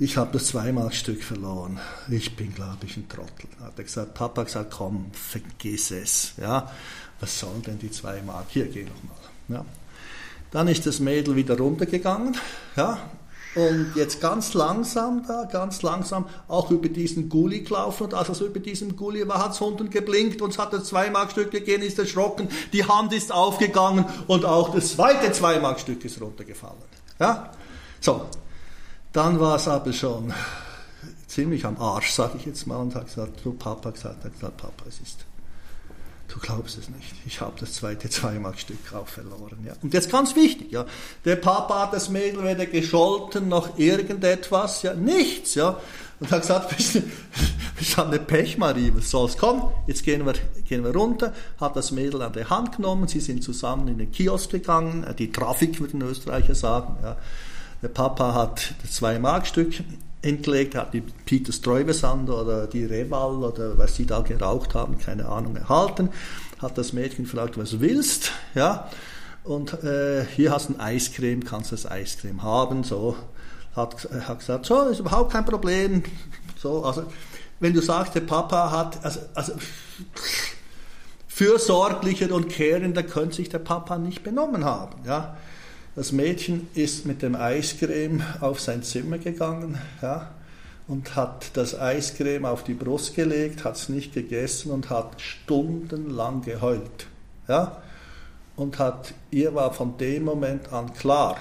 Ich 0.00 0.16
habe 0.16 0.30
das 0.32 0.46
Zweimarkstück 0.46 1.24
verloren. 1.24 1.80
Ich 2.08 2.36
bin, 2.36 2.54
glaube 2.54 2.86
ich, 2.86 2.96
ein 2.96 3.08
Trottel. 3.08 3.48
Hat 3.60 3.72
er 3.76 3.84
gesagt, 3.84 4.14
Papa 4.14 4.42
hat 4.42 4.46
gesagt, 4.46 4.70
komm, 4.70 5.10
vergiss 5.12 5.90
es. 5.90 6.34
Ja. 6.36 6.70
Was 7.20 7.40
soll 7.40 7.60
denn 7.66 7.78
die 7.78 7.90
zwei 7.90 8.22
Mark? 8.22 8.46
Hier, 8.50 8.66
geh 8.66 8.84
nochmal. 8.84 9.16
Ja. 9.48 9.64
Dann 10.52 10.68
ist 10.68 10.86
das 10.86 11.00
Mädel 11.00 11.34
wieder 11.36 11.58
runtergegangen, 11.58 12.36
ja, 12.76 12.98
und 13.54 13.92
jetzt 13.96 14.20
ganz 14.20 14.54
langsam 14.54 15.24
da, 15.26 15.44
ganz 15.44 15.82
langsam 15.82 16.26
auch 16.48 16.70
über 16.70 16.88
diesen 16.88 17.28
Gully 17.28 17.62
gelaufen 17.62 18.04
und 18.04 18.14
als 18.14 18.28
es 18.28 18.40
über 18.40 18.60
diesem 18.60 18.94
Gully 18.94 19.26
war, 19.26 19.42
hat 19.42 19.52
es 19.52 19.60
unten 19.60 19.90
geblinkt 19.90 20.42
und 20.42 20.50
es 20.50 20.58
hat 20.58 20.72
das 20.72 20.84
Zweimarkstück 20.84 21.50
gegeben, 21.50 21.82
ist 21.82 21.98
erschrocken, 21.98 22.48
die 22.72 22.84
Hand 22.84 23.12
ist 23.12 23.32
aufgegangen 23.32 24.04
und 24.26 24.44
auch 24.44 24.74
das 24.74 24.92
zweite 24.92 25.32
Zweimarkstück 25.32 26.04
ist 26.04 26.20
runtergefallen. 26.20 26.76
Ja? 27.18 27.50
So, 28.00 28.26
dann 29.12 29.40
war 29.40 29.56
es 29.56 29.68
aber 29.68 29.92
schon 29.92 30.32
ziemlich 31.26 31.64
am 31.64 31.76
Arsch, 31.78 32.12
sage 32.12 32.38
ich 32.38 32.46
jetzt 32.46 32.66
mal, 32.66 32.76
und 32.76 32.94
hat 32.94 33.06
gesagt, 33.06 33.40
du 33.44 33.52
Papa 33.52 33.90
gesagt, 33.90 34.24
hat 34.24 34.32
gesagt, 34.32 34.56
Papa, 34.56 34.84
es 34.88 35.00
ist 35.00 35.24
Du 36.28 36.38
glaubst 36.38 36.76
es 36.76 36.90
nicht. 36.90 37.14
Ich 37.24 37.40
habe 37.40 37.54
das 37.58 37.72
zweite 37.72 38.10
Zweimarkstück 38.10 38.92
auch 38.92 39.08
verloren. 39.08 39.64
Ja. 39.66 39.72
Und 39.82 39.94
jetzt 39.94 40.10
ganz 40.12 40.36
wichtig, 40.36 40.70
ja. 40.70 40.84
Der 41.24 41.36
Papa 41.36 41.82
hat 41.82 41.94
das 41.94 42.10
Mädel 42.10 42.44
weder 42.44 42.66
gescholten 42.66 43.48
noch 43.48 43.78
irgendetwas, 43.78 44.82
ja, 44.82 44.92
nichts, 44.92 45.54
ja. 45.54 45.80
Und 46.20 46.30
hat 46.30 46.42
gesagt, 46.42 46.76
bist 46.76 46.96
du 47.96 48.02
eine 48.02 48.18
Pechmarie, 48.18 48.92
was 48.94 49.10
soll's? 49.10 49.38
Komm, 49.38 49.70
jetzt 49.86 50.04
gehen 50.04 50.26
wir, 50.26 50.34
gehen 50.68 50.84
wir 50.84 50.94
runter, 50.94 51.32
hat 51.58 51.76
das 51.76 51.92
Mädel 51.92 52.20
an 52.20 52.34
der 52.34 52.50
Hand 52.50 52.76
genommen, 52.76 53.08
sie 53.08 53.20
sind 53.20 53.42
zusammen 53.42 53.88
in 53.88 53.96
den 53.96 54.12
Kiosk 54.12 54.50
gegangen, 54.50 55.06
die 55.18 55.32
Trafik, 55.32 55.80
würden 55.80 56.02
Österreicher 56.02 56.54
sagen, 56.54 56.98
ja. 57.02 57.16
Der 57.80 57.88
Papa 57.88 58.34
hat 58.34 58.74
das 58.82 58.92
Zwei-Mark-Stück 58.92 59.72
hingelegt, 60.22 60.74
hat 60.74 60.94
die 60.94 61.00
Peter 61.00 61.52
Stuyvesant 61.52 62.28
oder 62.28 62.66
die 62.66 62.84
Reval 62.84 63.44
oder 63.44 63.78
was 63.78 63.94
sie 63.94 64.04
da 64.04 64.20
geraucht 64.20 64.74
haben, 64.74 64.98
keine 64.98 65.26
Ahnung, 65.26 65.54
erhalten, 65.54 66.10
hat 66.60 66.76
das 66.76 66.92
Mädchen 66.92 67.24
gefragt, 67.24 67.56
was 67.56 67.78
willst, 67.78 68.32
ja, 68.54 68.90
und 69.44 69.82
äh, 69.84 70.26
hier 70.34 70.50
hast 70.50 70.68
du 70.68 70.74
ein 70.74 70.80
Eiscreme, 70.80 71.44
kannst 71.44 71.70
das 71.70 71.88
Eiscreme 71.88 72.42
haben, 72.42 72.82
so, 72.82 73.16
hat, 73.76 74.08
hat 74.26 74.40
gesagt, 74.40 74.66
so, 74.66 74.82
ist 74.88 74.98
überhaupt 74.98 75.32
kein 75.32 75.44
Problem, 75.44 76.02
so, 76.56 76.84
also, 76.84 77.04
wenn 77.60 77.72
du 77.72 77.80
sagst, 77.80 78.16
der 78.16 78.22
Papa 78.22 78.72
hat, 78.72 79.04
also, 79.04 79.20
also 79.34 79.52
fürsorglicher 81.28 82.32
und 82.32 82.48
kehrender 82.48 83.04
könnte 83.04 83.36
sich 83.36 83.48
der 83.48 83.60
Papa 83.60 83.98
nicht 83.98 84.24
benommen 84.24 84.64
haben, 84.64 84.96
ja, 85.06 85.36
das 85.98 86.12
Mädchen 86.12 86.68
ist 86.74 87.06
mit 87.06 87.22
dem 87.22 87.34
Eiscreme 87.34 88.22
auf 88.40 88.60
sein 88.60 88.84
Zimmer 88.84 89.18
gegangen 89.18 89.78
ja, 90.00 90.30
und 90.86 91.16
hat 91.16 91.50
das 91.54 91.76
Eiscreme 91.76 92.44
auf 92.44 92.62
die 92.62 92.74
Brust 92.74 93.16
gelegt, 93.16 93.64
hat 93.64 93.74
es 93.74 93.88
nicht 93.88 94.14
gegessen 94.14 94.70
und 94.70 94.90
hat 94.90 95.20
stundenlang 95.20 96.42
geheult. 96.42 97.08
Ja, 97.48 97.82
und 98.54 98.78
hat, 98.78 99.12
ihr 99.32 99.56
war 99.56 99.72
von 99.74 99.98
dem 99.98 100.22
Moment 100.22 100.72
an 100.72 100.94
klar, 100.94 101.36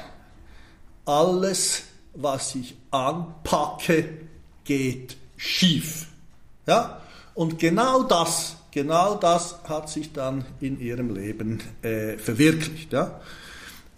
alles, 1.05 1.83
was 2.15 2.55
ich 2.55 2.75
anpacke, 2.89 4.09
geht 4.63 5.17
schief. 5.35 6.07
Ja? 6.65 7.03
Und 7.35 7.59
genau 7.59 8.01
das, 8.01 8.55
genau 8.71 9.13
das 9.13 9.59
hat 9.65 9.87
sich 9.87 10.13
dann 10.13 10.45
in 10.59 10.79
ihrem 10.79 11.13
Leben 11.13 11.61
äh, 11.83 12.17
verwirklicht. 12.17 12.91
Ja? 12.91 13.21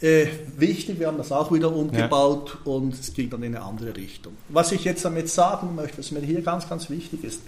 Äh, 0.02 0.28
wichtig, 0.56 0.98
wir 1.00 1.08
haben 1.08 1.18
das 1.18 1.32
auch 1.32 1.52
wieder 1.52 1.76
umgebaut 1.76 2.58
ja. 2.66 2.72
und 2.72 2.94
es 2.94 3.14
ging 3.14 3.30
dann 3.30 3.44
in 3.44 3.54
eine 3.54 3.66
andere 3.66 3.96
Richtung. 3.96 4.38
Was 4.48 4.72
ich 4.72 4.86
jetzt 4.86 5.04
damit 5.04 5.30
sagen 5.30 5.76
möchte, 5.76 5.98
was 5.98 6.12
mir 6.12 6.22
hier 6.22 6.42
ganz, 6.42 6.70
ganz 6.70 6.90
wichtig 6.90 7.26
ist, 7.26 7.42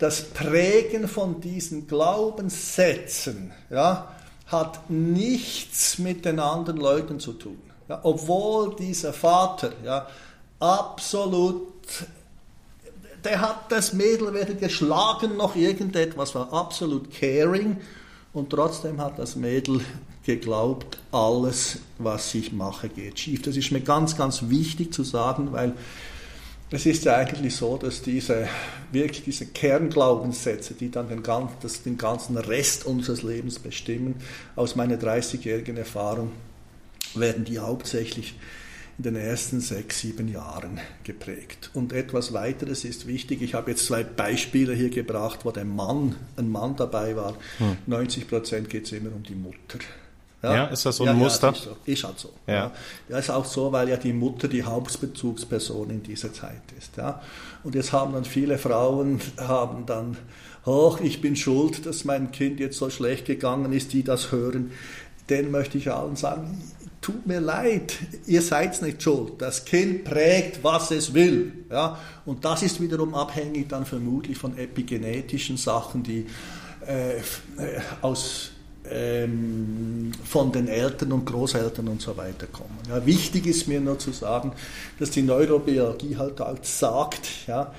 das 0.00 0.24
Prägen 0.24 1.06
von 1.06 1.40
diesen 1.40 1.86
Glaubenssätzen 1.86 3.52
ja, 3.70 4.12
hat 4.46 4.90
nichts 4.90 5.98
mit 5.98 6.24
den 6.24 6.40
anderen 6.40 6.80
Leuten 6.80 7.20
zu 7.20 7.32
tun. 7.32 7.58
Ja, 7.88 8.00
obwohl 8.02 8.74
dieser 8.74 9.12
Vater 9.12 9.72
ja, 9.84 10.08
absolut, 10.58 11.68
der 13.22 13.40
hat 13.40 13.70
das 13.70 13.92
Mädel 13.92 14.34
weder 14.34 14.54
geschlagen 14.54 15.36
noch 15.36 15.54
irgendetwas, 15.54 16.34
war 16.34 16.52
absolut 16.52 17.12
caring 17.12 17.76
und 18.32 18.50
trotzdem 18.50 19.00
hat 19.00 19.18
das 19.18 19.36
Mädel 19.36 19.80
geglaubt, 20.24 20.98
alles, 21.12 21.78
was 21.98 22.34
ich 22.34 22.52
mache, 22.52 22.88
geht 22.88 23.18
schief. 23.18 23.42
Das 23.42 23.56
ist 23.56 23.70
mir 23.70 23.80
ganz, 23.80 24.16
ganz 24.16 24.48
wichtig 24.48 24.92
zu 24.92 25.02
sagen, 25.02 25.52
weil 25.52 25.74
es 26.70 26.86
ist 26.86 27.04
ja 27.04 27.16
eigentlich 27.16 27.54
so, 27.54 27.76
dass 27.76 28.02
diese 28.02 28.48
wirklich 28.90 29.22
diese 29.22 29.46
Kernglaubenssätze, 29.46 30.74
die 30.74 30.90
dann 30.90 31.08
den 31.08 31.22
ganzen, 31.22 31.56
das, 31.60 31.82
den 31.82 31.98
ganzen 31.98 32.36
Rest 32.36 32.86
unseres 32.86 33.22
Lebens 33.22 33.58
bestimmen, 33.58 34.16
aus 34.56 34.74
meiner 34.74 34.96
30-jährigen 34.96 35.76
Erfahrung, 35.76 36.32
werden 37.14 37.44
die 37.44 37.58
hauptsächlich 37.58 38.34
in 38.98 39.04
den 39.04 39.16
ersten 39.16 39.60
sechs, 39.60 40.00
sieben 40.00 40.28
Jahren 40.28 40.80
geprägt. 41.02 41.70
Und 41.74 41.92
etwas 41.92 42.32
weiteres 42.32 42.84
ist 42.84 43.06
wichtig. 43.06 43.42
Ich 43.42 43.54
habe 43.54 43.72
jetzt 43.72 43.86
zwei 43.86 44.04
Beispiele 44.04 44.72
hier 44.72 44.90
gebracht, 44.90 45.40
wo 45.44 45.50
der 45.50 45.64
Mann, 45.64 46.14
ein 46.36 46.48
Mann 46.48 46.76
dabei 46.76 47.16
war. 47.16 47.36
Hm. 47.58 47.76
90 47.86 48.28
Prozent 48.28 48.70
geht 48.70 48.86
es 48.86 48.92
immer 48.92 49.12
um 49.12 49.24
die 49.24 49.34
Mutter. 49.34 49.78
Ja, 50.44 50.54
ja 50.54 50.64
ist 50.66 50.84
das 50.84 50.96
so 50.96 51.04
ein 51.04 51.08
ja, 51.08 51.14
Muster? 51.14 51.48
Ja, 51.48 51.52
ist, 51.52 51.64
so. 51.64 51.76
ist, 51.86 52.04
halt 52.04 52.18
so. 52.18 52.30
Ja. 52.46 52.70
ja. 53.08 53.18
ist 53.18 53.30
auch 53.30 53.46
so, 53.46 53.72
weil 53.72 53.88
ja 53.88 53.96
die 53.96 54.12
Mutter 54.12 54.46
die 54.46 54.62
Hauptbezugsperson 54.62 55.90
in 55.90 56.02
dieser 56.02 56.32
Zeit 56.32 56.62
ist. 56.78 56.96
Ja. 56.96 57.22
Und 57.62 57.74
jetzt 57.74 57.92
haben 57.92 58.12
dann 58.12 58.24
viele 58.24 58.58
Frauen 58.58 59.20
haben 59.38 59.86
dann, 59.86 60.18
ach, 60.66 61.00
ich 61.00 61.22
bin 61.22 61.34
schuld, 61.34 61.86
dass 61.86 62.04
mein 62.04 62.30
Kind 62.30 62.60
jetzt 62.60 62.76
so 62.76 62.90
schlecht 62.90 63.24
gegangen 63.24 63.72
ist, 63.72 63.92
die 63.94 64.02
das 64.02 64.32
hören. 64.32 64.72
Den 65.30 65.50
möchte 65.50 65.78
ich 65.78 65.90
allen 65.90 66.16
sagen, 66.16 66.62
tut 67.00 67.26
mir 67.26 67.40
leid, 67.40 67.98
ihr 68.26 68.42
seid 68.42 68.80
nicht 68.82 69.02
schuld. 69.02 69.34
Das 69.38 69.64
Kind 69.64 70.04
prägt, 70.04 70.62
was 70.62 70.90
es 70.90 71.14
will. 71.14 71.52
Ja? 71.70 71.98
Und 72.26 72.44
das 72.44 72.62
ist 72.62 72.82
wiederum 72.82 73.14
abhängig 73.14 73.70
dann 73.70 73.86
vermutlich 73.86 74.36
von 74.36 74.58
epigenetischen 74.58 75.56
Sachen, 75.56 76.02
die 76.02 76.26
äh, 76.86 77.16
äh 77.16 77.22
aus 78.02 78.50
ähm, 78.94 80.12
von 80.24 80.52
den 80.52 80.68
Eltern 80.68 81.12
und 81.12 81.26
Großeltern 81.26 81.88
und 81.88 82.00
so 82.00 82.16
weiter 82.16 82.46
kommen. 82.46 82.78
Ja, 82.88 83.04
wichtig 83.04 83.46
ist 83.46 83.66
mir 83.66 83.80
nur 83.80 83.98
zu 83.98 84.12
sagen, 84.12 84.52
dass 85.00 85.10
die 85.10 85.22
Neurobiologie 85.22 86.16
halt, 86.16 86.38
halt 86.38 86.64
sagt, 86.64 87.26
ja, 87.48 87.74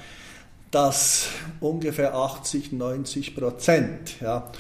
dass 0.71 1.29
ungefähr 1.61 2.13
80, 2.13 2.73
90 2.73 3.33
Prozent 3.33 4.19
ja, 4.19 4.51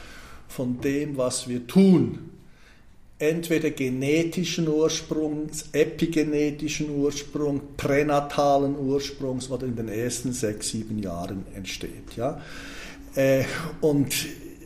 von 0.47 0.79
dem, 0.79 1.17
was 1.17 1.49
wir 1.49 1.67
tun, 1.67 2.29
entweder 3.19 3.71
genetischen 3.71 4.67
Ursprungs, 4.69 5.65
epigenetischen 5.73 6.89
Ursprung, 6.89 7.61
pränatalen 7.75 8.77
Ursprungs 8.77 9.49
oder 9.49 9.65
in 9.65 9.75
den 9.75 9.89
ersten 9.89 10.31
sechs, 10.31 10.69
sieben 10.69 10.99
Jahren 10.99 11.45
entsteht. 11.53 12.15
Ja? 12.15 12.41
Äh, 13.15 13.43
und 13.81 14.13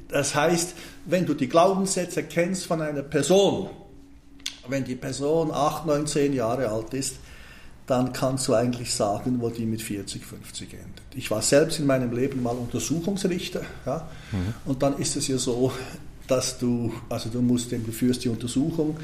das 0.10 0.36
heißt, 0.36 0.75
wenn 1.10 1.26
du 1.26 1.34
die 1.34 1.50
Glaubenssätze 1.50 2.24
kennst 2.24 2.65
von 2.65 2.82
einer 2.82 3.02
Person, 3.02 3.69
wenn 4.67 4.84
die 4.84 4.95
Person 4.95 5.52
8, 5.52 5.86
9, 5.86 6.08
10 6.08 6.34
Jahre 6.34 6.69
alt 6.69 6.93
ist, 6.93 7.15
dann 7.88 8.13
kannst 8.13 8.48
du 8.48 8.54
eigentlich 8.54 8.93
sagen, 8.93 9.41
wo 9.41 9.50
die 9.50 9.65
mit 9.65 9.82
40, 9.82 10.24
50 10.24 10.74
endet. 10.74 11.02
Ich 11.15 11.32
war 11.32 11.41
selbst 11.41 11.80
in 11.80 11.88
meinem 11.88 12.15
Leben 12.15 12.43
mal 12.43 12.56
Untersuchungsrichter 12.56 13.62
ja, 13.86 14.08
mhm. 14.32 14.54
und 14.65 14.84
dann 14.84 14.98
ist 15.00 15.15
es 15.15 15.28
ja 15.28 15.39
so, 15.39 15.74
dass 16.28 16.60
du, 16.60 16.93
also 17.10 17.30
du 17.30 17.41
musst, 17.41 17.72
du 17.72 17.91
führst 17.91 18.24
die 18.24 18.30
Untersuchung, 18.30 18.98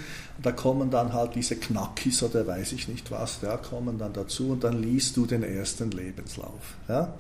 da 0.44 0.52
kommen 0.52 0.92
dann 0.92 1.14
halt 1.14 1.34
diese 1.34 1.56
Knackis 1.56 2.22
oder 2.22 2.46
weiß 2.46 2.74
ich 2.74 2.88
nicht 2.88 3.10
was, 3.10 3.40
ja, 3.42 3.58
kommen 3.58 3.98
dann 3.98 4.14
dazu 4.14 4.52
und 4.52 4.64
dann 4.64 4.84
liest 4.84 5.18
du 5.18 5.26
den 5.26 5.42
ersten 5.42 5.90
Lebenslauf. 5.90 6.76
Ja. 6.88 7.16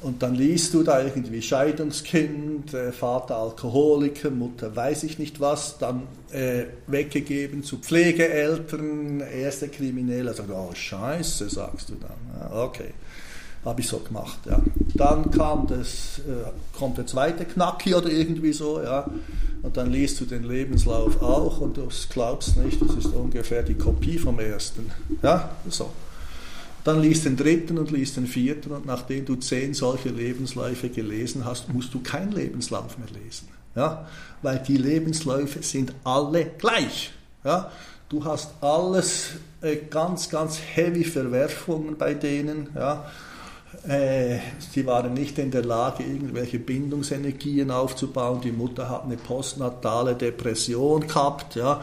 Und 0.00 0.22
dann 0.22 0.36
liest 0.36 0.74
du 0.74 0.84
da 0.84 1.02
irgendwie 1.02 1.42
Scheidungskind, 1.42 2.72
äh, 2.72 2.92
Vater 2.92 3.36
Alkoholiker, 3.36 4.30
Mutter 4.30 4.74
weiß 4.74 5.02
ich 5.02 5.18
nicht 5.18 5.40
was, 5.40 5.78
dann 5.78 6.02
äh, 6.30 6.64
weggegeben 6.86 7.64
zu 7.64 7.78
Pflegeeltern, 7.78 9.20
erste 9.20 9.68
Kriminelle. 9.68 10.32
Sagst 10.34 10.52
oh 10.52 10.70
Scheiße, 10.72 11.48
sagst 11.48 11.88
du 11.88 11.94
dann. 11.94 12.10
Ja, 12.40 12.62
okay, 12.62 12.90
habe 13.64 13.80
ich 13.80 13.88
so 13.88 13.98
gemacht. 13.98 14.38
Ja. 14.48 14.62
Dann 14.94 15.32
kam 15.32 15.66
das, 15.66 16.20
äh, 16.20 16.78
kommt 16.78 16.98
der 16.98 17.06
zweite 17.06 17.44
Knacki 17.44 17.94
oder 17.94 18.08
irgendwie 18.08 18.52
so, 18.52 18.80
ja. 18.80 19.10
Und 19.62 19.76
dann 19.76 19.90
liest 19.90 20.20
du 20.20 20.26
den 20.26 20.44
Lebenslauf 20.44 21.20
auch 21.20 21.60
und 21.60 21.76
du 21.76 21.88
glaubst 22.10 22.56
nicht, 22.56 22.80
das 22.80 22.94
ist 22.94 23.12
ungefähr 23.12 23.64
die 23.64 23.74
Kopie 23.74 24.18
vom 24.18 24.38
ersten. 24.38 24.92
Ja, 25.22 25.50
so. 25.68 25.90
Dann 26.88 27.02
liest 27.02 27.26
den 27.26 27.36
dritten 27.36 27.76
und 27.76 27.90
liest 27.90 28.16
den 28.16 28.26
vierten 28.26 28.72
und 28.72 28.86
nachdem 28.86 29.26
du 29.26 29.36
zehn 29.36 29.74
solche 29.74 30.08
Lebensläufe 30.08 30.88
gelesen 30.88 31.44
hast, 31.44 31.68
musst 31.68 31.92
du 31.92 32.00
keinen 32.00 32.32
Lebenslauf 32.32 32.96
mehr 32.96 33.08
lesen. 33.22 33.46
Ja? 33.76 34.06
Weil 34.40 34.58
die 34.60 34.78
Lebensläufe 34.78 35.62
sind 35.62 35.92
alle 36.04 36.46
gleich. 36.46 37.10
Ja? 37.44 37.70
Du 38.08 38.24
hast 38.24 38.54
alles 38.62 39.32
äh, 39.60 39.76
ganz, 39.90 40.30
ganz 40.30 40.58
heavy 40.58 41.04
Verwerfungen 41.04 41.98
bei 41.98 42.14
denen. 42.14 42.70
Ja? 42.74 43.10
Äh, 43.86 44.38
sie 44.72 44.86
waren 44.86 45.12
nicht 45.12 45.38
in 45.38 45.50
der 45.50 45.66
Lage, 45.66 46.04
irgendwelche 46.04 46.58
Bindungsenergien 46.58 47.70
aufzubauen. 47.70 48.40
Die 48.40 48.50
Mutter 48.50 48.88
hat 48.88 49.04
eine 49.04 49.18
postnatale 49.18 50.14
Depression 50.14 51.06
gehabt. 51.06 51.54
Ja? 51.54 51.82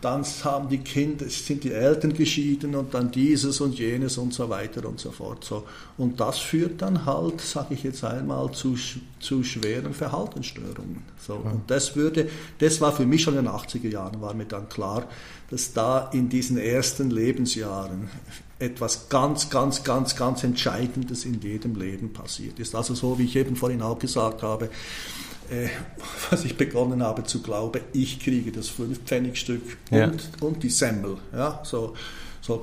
Dann 0.00 0.24
haben 0.44 0.68
die 0.68 0.78
Kinder, 0.78 1.28
sind 1.28 1.64
die 1.64 1.72
Eltern 1.72 2.12
geschieden 2.12 2.74
und 2.74 2.92
dann 2.92 3.10
dieses 3.10 3.60
und 3.60 3.78
jenes 3.78 4.18
und 4.18 4.34
so 4.34 4.48
weiter 4.48 4.86
und 4.86 5.00
so 5.00 5.10
fort. 5.10 5.44
So. 5.44 5.64
Und 5.96 6.20
das 6.20 6.38
führt 6.38 6.82
dann 6.82 7.06
halt, 7.06 7.40
sage 7.40 7.74
ich 7.74 7.82
jetzt 7.82 8.04
einmal, 8.04 8.52
zu, 8.52 8.76
zu 9.20 9.42
schweren 9.42 9.94
Verhaltensstörungen. 9.94 11.02
So. 11.26 11.40
Ja. 11.44 11.50
Und 11.50 11.70
das 11.70 11.96
würde, 11.96 12.28
das 12.58 12.80
war 12.80 12.92
für 12.92 13.06
mich 13.06 13.22
schon 13.22 13.38
in 13.38 13.44
den 13.44 13.52
80er 13.52 13.88
Jahren, 13.88 14.20
war 14.20 14.34
mir 14.34 14.44
dann 14.44 14.68
klar, 14.68 15.08
dass 15.50 15.72
da 15.72 16.10
in 16.12 16.28
diesen 16.28 16.58
ersten 16.58 17.10
Lebensjahren 17.10 18.10
etwas 18.58 19.08
ganz, 19.08 19.50
ganz, 19.50 19.84
ganz, 19.84 20.16
ganz 20.16 20.44
Entscheidendes 20.44 21.24
in 21.24 21.40
jedem 21.40 21.74
Leben 21.74 22.12
passiert 22.12 22.58
ist. 22.58 22.74
Also 22.74 22.94
so, 22.94 23.18
wie 23.18 23.24
ich 23.24 23.36
eben 23.36 23.56
vorhin 23.56 23.82
auch 23.82 23.98
gesagt 23.98 24.42
habe, 24.42 24.70
äh, 25.50 25.68
was 26.30 26.44
ich 26.44 26.56
begonnen 26.56 27.02
habe 27.02 27.24
zu 27.24 27.42
glauben, 27.42 27.80
ich 27.92 28.20
kriege 28.20 28.52
das 28.52 28.68
Fünfpfennigstück 28.68 29.78
und, 29.90 29.98
ja. 29.98 30.10
und 30.40 30.62
die 30.62 30.70
Semmel. 30.70 31.18
Ja, 31.32 31.60
so, 31.64 31.94
so, 32.46 32.62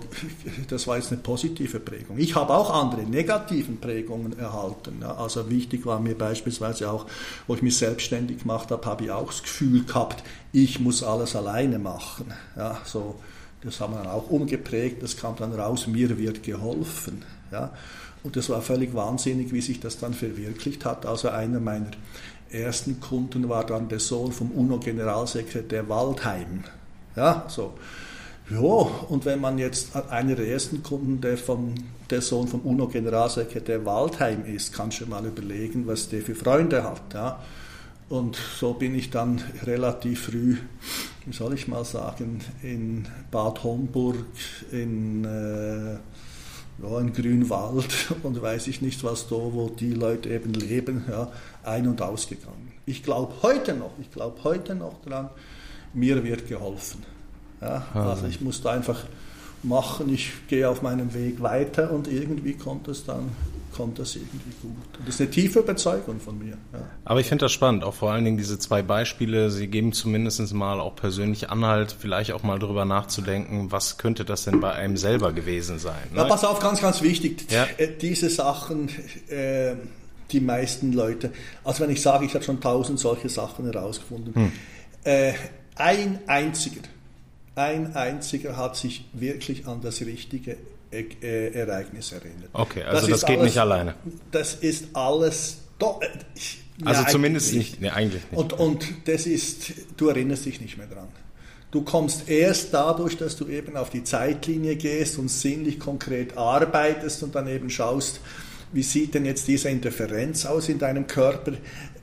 das 0.70 0.88
war 0.88 0.96
jetzt 0.96 1.12
eine 1.12 1.20
positive 1.22 1.80
Prägung. 1.82 2.18
Ich 2.18 2.36
habe 2.36 2.54
auch 2.54 2.70
andere 2.70 3.04
negativen 3.04 3.82
Prägungen 3.82 4.40
erhalten. 4.40 5.00
Ja. 5.02 5.16
Also 5.16 5.50
wichtig 5.50 5.86
war 5.86 6.00
mir 6.00 6.18
beispielsweise 6.18 6.90
auch, 6.90 7.06
wo 7.48 7.56
ich 7.56 7.62
mich 7.62 7.78
selbstständig 7.78 8.40
gemacht 8.40 8.72
habe, 8.72 8.86
habe 8.86 9.04
ich 9.04 9.12
auch 9.12 9.28
das 9.28 9.44
Gefühl 9.44 9.84
gehabt, 9.84 10.24
ich 10.54 10.80
muss 10.80 11.04
alles 11.04 11.36
alleine 11.36 11.80
machen. 11.80 12.34
Ja, 12.56 12.80
so, 12.86 13.16
das 13.62 13.80
haben 13.82 13.94
wir 13.94 14.04
dann 14.04 14.12
auch 14.12 14.30
umgeprägt, 14.30 15.04
das 15.04 15.18
kam 15.18 15.36
dann 15.36 15.54
raus, 15.54 15.88
mir 15.88 16.18
wird 16.18 16.44
geholfen. 16.44 17.26
Ja. 17.52 17.74
Und 18.24 18.38
das 18.38 18.50
war 18.50 18.62
völlig 18.62 18.94
wahnsinnig, 18.94 19.52
wie 19.52 19.60
sich 19.60 19.82
das 19.82 19.98
dann 19.98 20.14
verwirklicht 20.14 20.86
hat. 20.86 21.06
Also 21.06 21.28
einer 21.28 21.60
meiner 21.60 21.92
ersten 22.54 23.00
Kunden 23.00 23.50
war 23.50 23.66
dann 23.66 23.90
der 23.90 24.00
Sohn 24.00 24.32
vom 24.32 24.52
UNO-Generalsekretär 24.52 25.88
Waldheim. 25.90 26.64
Ja, 27.16 27.46
so. 27.48 27.74
Ja, 28.50 28.60
und 28.60 29.26
wenn 29.26 29.40
man 29.40 29.58
jetzt 29.58 29.96
einer 29.96 30.36
der 30.36 30.48
ersten 30.48 30.84
Kunden, 30.84 31.22
der, 31.22 31.38
vom, 31.38 31.76
der 32.10 32.22
Sohn 32.22 32.48
vom 32.48 32.62
UNO-Generalsekretär 32.62 33.86
Waldheim 33.86 34.46
ist, 34.46 34.74
kann 34.74 34.92
schon 34.92 35.10
mal 35.10 35.26
überlegen, 35.26 35.88
was 35.88 36.10
der 36.10 36.22
für 36.22 36.36
Freunde 36.36 36.84
hat. 36.84 37.14
Ja. 37.14 37.40
Und 38.10 38.36
so 38.36 38.74
bin 38.74 38.96
ich 38.96 39.10
dann 39.10 39.42
relativ 39.64 40.26
früh, 40.26 40.58
wie 41.26 41.34
soll 41.34 41.54
ich 41.54 41.68
mal 41.68 41.86
sagen, 41.86 42.42
in 42.62 43.08
Bad 43.32 43.64
Homburg, 43.64 44.26
in 44.72 45.24
äh, 45.24 45.98
ja, 46.84 47.00
in 47.00 47.14
Grünwald 47.14 48.14
und 48.24 48.42
weiß 48.42 48.68
ich 48.68 48.82
nicht 48.82 49.04
was 49.04 49.28
da, 49.28 49.36
wo 49.36 49.70
die 49.70 49.94
Leute 49.94 50.30
eben 50.30 50.54
leben, 50.54 51.06
ja, 51.10 51.32
ein- 51.64 51.88
und 51.88 52.02
ausgegangen. 52.02 52.72
Ich 52.86 53.04
glaube 53.04 53.34
heute 53.42 53.74
noch, 53.74 53.92
ich 54.02 54.12
glaube 54.12 54.44
heute 54.44 54.76
noch 54.76 55.02
dran, 55.04 55.30
mir 55.94 56.24
wird 56.24 56.48
geholfen. 56.48 57.04
Ja, 57.62 57.86
also 57.94 58.28
ich 58.28 58.42
musste 58.42 58.70
einfach 58.70 59.06
machen, 59.64 60.14
ich 60.14 60.34
gehe 60.48 60.68
auf 60.68 60.82
meinem 60.82 61.14
Weg 61.14 61.42
weiter 61.42 61.92
und 61.92 62.08
irgendwie 62.10 62.54
kommt 62.54 62.90
es 62.90 63.06
dann 63.06 63.30
kommt 63.74 64.00
das 64.00 64.16
irgendwie 64.16 64.54
gut. 64.62 64.76
Das 65.06 65.16
ist 65.16 65.22
eine 65.22 65.32
tiefe 65.32 65.60
Überzeugung 65.60 66.20
von 66.20 66.38
mir. 66.38 66.58
Ja. 66.72 66.80
Aber 67.06 67.20
ich 67.20 67.28
finde 67.28 67.46
das 67.46 67.52
spannend, 67.52 67.84
auch 67.84 67.94
vor 67.94 68.12
allen 68.12 68.24
Dingen 68.24 68.38
diese 68.38 68.60
zwei 68.60 68.82
Beispiele. 68.82 69.50
Sie 69.50 69.68
geben 69.68 69.94
zumindest 69.94 70.54
mal 70.54 70.80
auch 70.80 70.96
persönlich 70.96 71.50
Anhalt, 71.50 71.96
vielleicht 71.98 72.32
auch 72.32 72.44
mal 72.44 72.60
darüber 72.60 72.86
nachzudenken, 72.86 73.72
was 73.72 73.98
könnte 73.98 74.26
das 74.26 74.46
denn 74.46 74.60
bei 74.60 74.72
einem 74.74 74.98
selber 74.98 75.34
gewesen 75.34 75.80
sein. 75.80 76.10
Ne? 76.12 76.20
Ja, 76.20 76.26
pass 76.26 76.44
auf, 76.44 76.60
ganz, 76.60 76.82
ganz 76.82 77.02
wichtig. 77.02 77.52
Ja. 77.52 77.68
Äh, 77.78 77.90
diese 78.00 78.30
Sachen, 78.30 78.90
äh, 79.30 79.76
die 80.32 80.40
meisten 80.40 80.94
Leute, 80.94 81.32
also 81.64 81.84
wenn 81.84 81.90
ich 81.90 82.02
sage, 82.02 82.26
ich 82.26 82.34
habe 82.34 82.44
schon 82.44 82.62
tausend 82.62 83.00
solche 83.00 83.30
Sachen 83.30 83.66
herausgefunden, 83.72 84.34
hm. 84.34 84.52
äh, 85.04 85.34
ein 85.76 86.20
einziger, 86.28 86.82
ein 87.56 87.96
einziger 87.96 88.58
hat 88.58 88.76
sich 88.76 89.06
wirklich 89.14 89.68
an 89.68 89.82
das 89.82 90.02
richtige 90.02 90.58
e 91.00 91.50
Ereignis 91.54 92.12
erinnert. 92.12 92.50
Okay, 92.54 92.84
also 92.84 93.08
das, 93.08 93.22
das 93.22 93.26
geht 93.28 93.40
alles, 93.40 93.52
nicht 93.52 93.58
alleine. 93.60 93.96
Das 94.32 94.56
ist 94.56 94.88
alles. 94.94 95.58
Do, 95.80 96.00
äh, 96.02 96.08
also 96.86 97.04
ja, 97.04 97.08
zumindest 97.08 97.54
nicht. 97.54 97.82
Nee, 97.82 97.90
eigentlich 97.90 98.24
nicht. 98.24 98.38
Und, 98.38 98.54
und 98.54 98.86
das 99.06 99.26
ist, 99.26 99.74
du 99.98 100.10
erinnerst 100.10 100.46
dich 100.46 100.62
nicht 100.62 100.78
mehr 100.78 100.88
dran. 100.88 101.08
Du 101.72 101.82
kommst 101.82 102.30
erst 102.30 102.74
dadurch, 102.74 103.18
dass 103.18 103.36
du 103.36 103.48
eben 103.48 103.78
auf 103.78 103.90
die 103.90 104.04
Zeitlinie 104.04 104.76
gehst 104.76 105.18
und 105.18 105.30
sinnlich 105.30 105.80
konkret 105.80 106.38
arbeitest 106.38 107.24
und 107.24 107.34
dann 107.34 107.48
eben 107.48 107.70
schaust, 107.72 108.20
wie 108.74 108.84
sieht 108.84 109.14
denn 109.14 109.26
jetzt 109.26 109.48
diese 109.48 109.70
Interferenz 109.70 110.46
aus 110.46 110.70
in 110.70 110.80
deinem 110.80 111.08
Körper? 111.08 111.54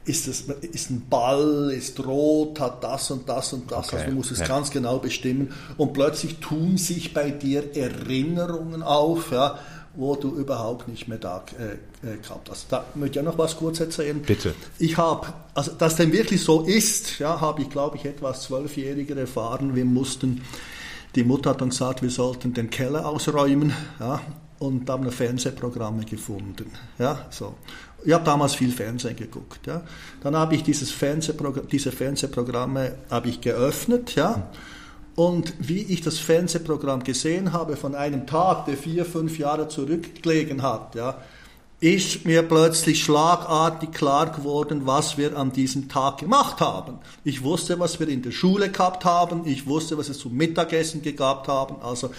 Ist, 0.05 0.28
es, 0.28 0.40
ist 0.40 0.90
ein 0.90 1.07
Ball, 1.09 1.72
ist 1.76 2.05
rot, 2.05 2.59
hat 2.61 2.82
das 2.82 3.11
und 3.11 3.28
das 3.28 3.53
und 3.53 3.70
das. 3.70 3.88
Okay. 3.88 3.96
Also 3.96 4.11
du 4.11 4.16
musst 4.16 4.30
es 4.30 4.40
ja. 4.40 4.46
ganz 4.46 4.70
genau 4.70 4.98
bestimmen. 4.98 5.53
Und 5.76 5.92
plötzlich 5.92 6.38
tun 6.38 6.76
sich 6.78 7.12
bei 7.12 7.30
dir 7.30 7.76
Erinnerungen 7.76 8.82
auf, 8.82 9.30
ja, 9.32 9.59
wo 9.94 10.16
du 10.16 10.34
überhaupt 10.36 10.88
nicht 10.88 11.09
mehr 11.09 11.18
da 11.18 11.44
äh, 11.59 12.09
äh 12.09 12.16
gehabt 12.16 12.48
hast. 12.51 12.66
Da 12.70 12.84
möchte 12.94 13.18
ich 13.18 13.24
ja 13.24 13.30
noch 13.30 13.38
was 13.38 13.57
kurz 13.57 13.80
erzählen. 13.80 14.20
Bitte. 14.22 14.55
Ich 14.78 14.96
habe, 14.96 15.26
also 15.55 15.72
dass 15.72 15.96
dem 15.96 16.12
wirklich 16.12 16.42
so 16.42 16.62
ist, 16.62 17.18
ja, 17.18 17.40
habe 17.40 17.62
ich, 17.62 17.70
glaube 17.70 17.96
ich, 17.96 18.05
etwas 18.05 18.42
Zwölfjähriger 18.42 19.16
erfahren. 19.16 19.74
Wir 19.74 19.84
mussten, 19.84 20.42
die 21.14 21.24
Mutter 21.24 21.51
hat 21.51 21.61
dann 21.61 21.70
gesagt, 21.70 22.03
wir 22.03 22.11
sollten 22.11 22.55
den 22.55 22.70
Keller 22.70 23.07
ausräumen, 23.07 23.72
ja, 23.98 24.20
und 24.61 24.88
haben 24.88 25.11
Fernsehprogramme 25.11 26.05
gefunden. 26.05 26.70
Ja, 26.98 27.26
so. 27.30 27.55
Ich 28.05 28.12
habe 28.12 28.24
damals 28.24 28.55
viel 28.55 28.72
Fernsehen 28.72 29.16
geguckt. 29.16 29.66
Ja. 29.66 29.82
Dann 30.22 30.36
habe 30.36 30.55
ich 30.55 30.62
dieses 30.62 30.90
Fernsehprogramm, 30.90 31.68
diese 31.68 31.92
Fernsehprogramme 31.92 32.94
habe 33.11 33.28
ich 33.28 33.40
geöffnet. 33.40 34.14
Ja. 34.14 34.48
Und 35.16 35.53
wie 35.59 35.82
ich 35.82 36.01
das 36.01 36.18
Fernsehprogramm 36.18 37.03
gesehen 37.05 37.53
habe 37.53 37.76
von 37.76 37.94
einem 37.94 38.26
Tag, 38.26 38.66
der 38.66 38.76
vier, 38.76 39.05
fünf 39.05 39.38
Jahre 39.38 39.68
zurückgelegen 39.68 40.62
hat, 40.62 40.94
ja, 40.94 41.18
ist 41.80 42.24
mir 42.26 42.42
plötzlich 42.42 43.03
schlagartig 43.03 43.92
klar 43.92 44.30
geworden, 44.30 44.82
was 44.84 45.18
wir 45.18 45.36
an 45.36 45.53
diesem 45.53 45.88
Tag 45.88 46.18
gemacht 46.18 46.61
haben. 46.61 46.98
Ich 47.24 47.42
wusste, 47.42 47.78
was 47.80 47.98
wir 47.98 48.09
in 48.09 48.22
der 48.22 48.30
Schule 48.30 48.70
gehabt 48.70 49.05
haben, 49.05 49.46
ich 49.46 49.66
wusste, 49.66 49.96
was 49.98 50.09
es 50.09 50.18
zum 50.18 50.34
Mittagessen 50.34 51.03
gehabt 51.03 51.48
haben. 51.48 51.76
Also, 51.82 52.11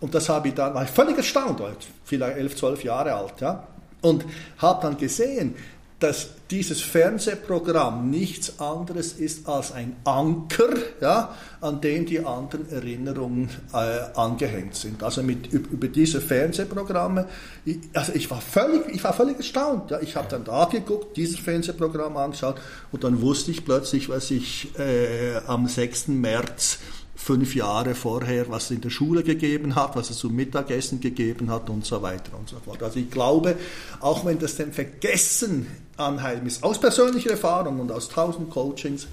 und 0.00 0.14
das 0.14 0.28
habe 0.28 0.48
ich 0.48 0.54
dann, 0.54 0.74
war 0.74 0.84
ich 0.84 0.90
völlig 0.90 1.16
erstaunt, 1.16 1.62
vielleicht 2.04 2.36
elf, 2.36 2.56
zwölf 2.56 2.82
Jahre 2.84 3.14
alt. 3.14 3.40
Ja 3.40 3.68
und 4.02 4.24
habe 4.58 4.82
dann 4.82 4.96
gesehen, 4.98 5.54
dass 6.02 6.30
dieses 6.50 6.80
Fernsehprogramm 6.80 8.10
nichts 8.10 8.58
anderes 8.58 9.12
ist 9.12 9.48
als 9.48 9.70
ein 9.70 9.96
Anker, 10.04 10.70
ja, 11.00 11.34
an 11.60 11.80
dem 11.80 12.06
die 12.06 12.18
anderen 12.24 12.68
Erinnerungen 12.70 13.48
äh, 13.72 14.18
angehängt 14.18 14.74
sind. 14.74 15.02
Also 15.02 15.22
mit, 15.22 15.52
über 15.52 15.86
diese 15.86 16.20
Fernsehprogramme, 16.20 17.28
ich, 17.64 17.78
also 17.94 18.12
ich 18.14 18.28
war 18.30 18.40
völlig, 18.40 18.88
ich 18.88 19.04
war 19.04 19.12
völlig 19.12 19.36
erstaunt. 19.36 19.92
Ja. 19.92 20.00
Ich 20.00 20.16
habe 20.16 20.26
dann 20.28 20.44
da 20.44 20.64
geguckt, 20.64 21.16
dieses 21.16 21.38
Fernsehprogramm 21.38 22.16
angeschaut 22.16 22.56
und 22.90 23.04
dann 23.04 23.22
wusste 23.22 23.52
ich 23.52 23.64
plötzlich, 23.64 24.08
was 24.08 24.30
ich 24.32 24.76
äh, 24.78 25.36
am 25.46 25.68
6. 25.68 26.08
März 26.08 26.80
fünf 27.22 27.54
Jahre 27.54 27.94
vorher, 27.94 28.50
was 28.50 28.64
es 28.64 28.70
in 28.72 28.80
der 28.80 28.90
Schule 28.90 29.22
gegeben 29.22 29.76
hat, 29.76 29.94
was 29.94 30.10
es 30.10 30.18
zum 30.18 30.34
Mittagessen 30.34 31.00
gegeben 31.00 31.50
hat 31.50 31.70
und 31.70 31.86
so 31.86 32.02
weiter 32.02 32.36
und 32.36 32.48
so 32.48 32.56
fort. 32.56 32.82
Also 32.82 32.98
ich 32.98 33.10
glaube, 33.10 33.56
auch 34.00 34.24
wenn 34.24 34.40
das 34.40 34.56
dem 34.56 34.72
Vergessen 34.72 35.68
anheim 35.96 36.44
ist, 36.46 36.64
aus 36.64 36.80
persönlicher 36.80 37.30
Erfahrung 37.30 37.78
und 37.78 37.92
aus 37.92 38.08
tausend 38.08 38.50
Coachings, 38.50 39.06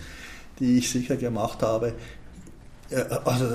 die 0.60 0.80
ich 0.80 0.89
sicher 0.89 1.18
gemacht 1.18 1.62
habe, 1.62 1.93
äh, 2.89 3.03
also 3.26 3.45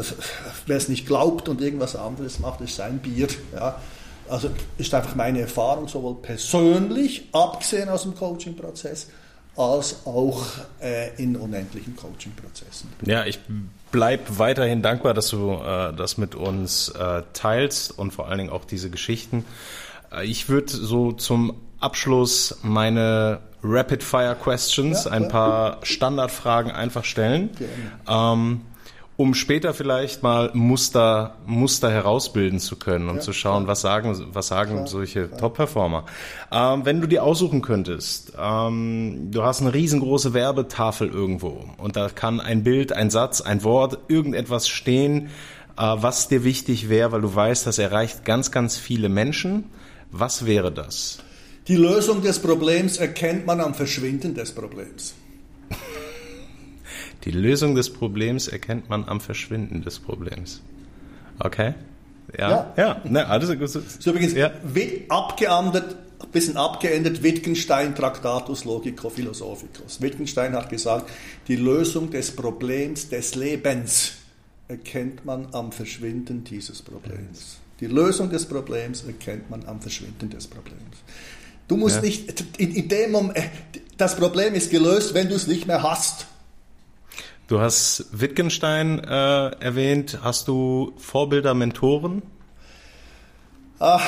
wer 0.66 0.76
es 0.76 0.88
nicht 0.88 1.04
glaubt 1.04 1.48
und 1.48 1.60
irgendwas 1.60 1.96
anderes 1.96 2.38
macht, 2.38 2.60
ist 2.60 2.76
sein 2.76 3.00
Bier. 3.00 3.26
Ja. 3.52 3.80
Also 4.28 4.50
ist 4.78 4.94
einfach 4.94 5.16
meine 5.16 5.40
Erfahrung, 5.40 5.88
sowohl 5.88 6.14
persönlich, 6.22 7.28
abgesehen 7.32 7.88
aus 7.88 8.02
dem 8.02 8.14
Coaching-Prozess, 8.14 9.08
als 9.56 10.06
auch 10.06 10.44
äh, 10.80 11.14
in 11.22 11.36
unendlichen 11.36 11.96
Coaching-Prozessen. 11.96 12.92
Ja, 13.06 13.24
ich 13.24 13.38
bleibe 13.92 14.38
weiterhin 14.38 14.82
dankbar, 14.82 15.14
dass 15.14 15.28
du 15.28 15.52
äh, 15.52 15.92
das 15.94 16.18
mit 16.18 16.34
uns 16.34 16.88
äh, 16.88 17.22
teilst 17.32 17.96
und 17.96 18.12
vor 18.12 18.28
allen 18.28 18.38
Dingen 18.38 18.50
auch 18.50 18.64
diese 18.64 18.90
Geschichten. 18.90 19.44
Äh, 20.12 20.26
ich 20.26 20.48
würde 20.48 20.72
so 20.72 21.12
zum 21.12 21.54
Abschluss 21.78 22.58
meine 22.62 23.40
Rapid 23.62 24.02
Fire 24.02 24.36
Questions, 24.40 25.04
ja, 25.04 25.12
ein 25.12 25.28
paar 25.28 25.78
Standardfragen 25.82 26.72
einfach 26.72 27.04
stellen. 27.04 27.50
Ähm, 28.08 28.62
um 29.16 29.34
später 29.34 29.74
vielleicht 29.74 30.22
mal 30.22 30.50
Muster, 30.54 31.36
Muster 31.46 31.90
herausbilden 31.90 32.58
zu 32.58 32.76
können 32.76 33.08
und 33.08 33.16
ja, 33.16 33.20
zu 33.20 33.32
schauen, 33.32 33.66
was 33.66 33.80
sagen, 33.80 34.26
was 34.32 34.48
sagen 34.48 34.74
klar, 34.74 34.86
solche 34.88 35.30
Top-Performer. 35.30 36.04
Ähm, 36.50 36.84
wenn 36.84 37.00
du 37.00 37.06
dir 37.06 37.22
aussuchen 37.22 37.62
könntest, 37.62 38.32
ähm, 38.38 39.30
du 39.30 39.42
hast 39.44 39.60
eine 39.60 39.72
riesengroße 39.72 40.34
Werbetafel 40.34 41.08
irgendwo 41.08 41.64
und 41.78 41.96
da 41.96 42.08
kann 42.08 42.40
ein 42.40 42.64
Bild, 42.64 42.92
ein 42.92 43.10
Satz, 43.10 43.40
ein 43.40 43.62
Wort, 43.62 43.98
irgendetwas 44.08 44.68
stehen, 44.68 45.28
äh, 45.76 45.82
was 45.82 46.28
dir 46.28 46.42
wichtig 46.42 46.88
wäre, 46.88 47.12
weil 47.12 47.20
du 47.20 47.32
weißt, 47.32 47.66
das 47.66 47.78
erreicht 47.78 48.24
ganz, 48.24 48.50
ganz 48.50 48.76
viele 48.76 49.08
Menschen. 49.08 49.70
Was 50.10 50.44
wäre 50.46 50.72
das? 50.72 51.18
Die 51.68 51.76
Lösung 51.76 52.22
des 52.22 52.40
Problems 52.40 52.98
erkennt 52.98 53.46
man 53.46 53.60
am 53.60 53.74
Verschwinden 53.74 54.34
des 54.34 54.52
Problems. 54.52 55.14
Die 57.24 57.30
Lösung 57.30 57.74
des 57.74 57.90
Problems 57.90 58.48
erkennt 58.48 58.88
man 58.90 59.08
am 59.08 59.20
Verschwinden 59.20 59.82
des 59.82 59.98
Problems. 59.98 60.60
Okay? 61.38 61.74
Ja, 62.38 62.50
ja, 62.50 62.74
ja 62.76 63.00
ne, 63.04 63.26
alles 63.26 63.48
gut. 63.58 63.68
So 63.68 64.10
übrigens 64.10 64.34
ja. 64.34 64.50
abgeändert, 65.08 65.96
ein 66.20 66.28
bisschen 66.30 66.56
abgeändert, 66.56 67.22
Wittgenstein 67.22 67.94
Tractatus 67.94 68.64
Logico 68.64 69.08
Philosophicus. 69.08 70.00
Wittgenstein 70.00 70.54
hat 70.54 70.68
gesagt, 70.68 71.10
die 71.48 71.56
Lösung 71.56 72.10
des 72.10 72.30
Problems 72.34 73.08
des 73.08 73.34
Lebens 73.34 74.12
erkennt 74.68 75.24
man 75.24 75.48
am 75.52 75.72
Verschwinden 75.72 76.44
dieses 76.44 76.82
Problems. 76.82 77.58
Die 77.80 77.86
Lösung 77.86 78.30
des 78.30 78.46
Problems 78.46 79.02
erkennt 79.04 79.50
man 79.50 79.64
am 79.66 79.80
Verschwinden 79.80 80.30
des 80.30 80.46
Problems. 80.46 80.96
Du 81.68 81.76
musst 81.76 81.96
ja. 81.96 82.02
nicht, 82.02 82.44
in, 82.58 82.74
in 82.74 82.88
dem 82.88 83.12
Moment, 83.12 83.50
das 83.96 84.16
Problem 84.16 84.54
ist 84.54 84.70
gelöst, 84.70 85.14
wenn 85.14 85.28
du 85.28 85.34
es 85.34 85.46
nicht 85.46 85.66
mehr 85.66 85.82
hast. 85.82 86.26
Du 87.54 87.60
hast 87.60 88.06
Wittgenstein 88.10 88.98
äh, 88.98 89.50
erwähnt. 89.60 90.18
Hast 90.24 90.48
du 90.48 90.92
Vorbilder, 90.96 91.54
Mentoren? 91.54 92.20
Ach, 93.78 94.04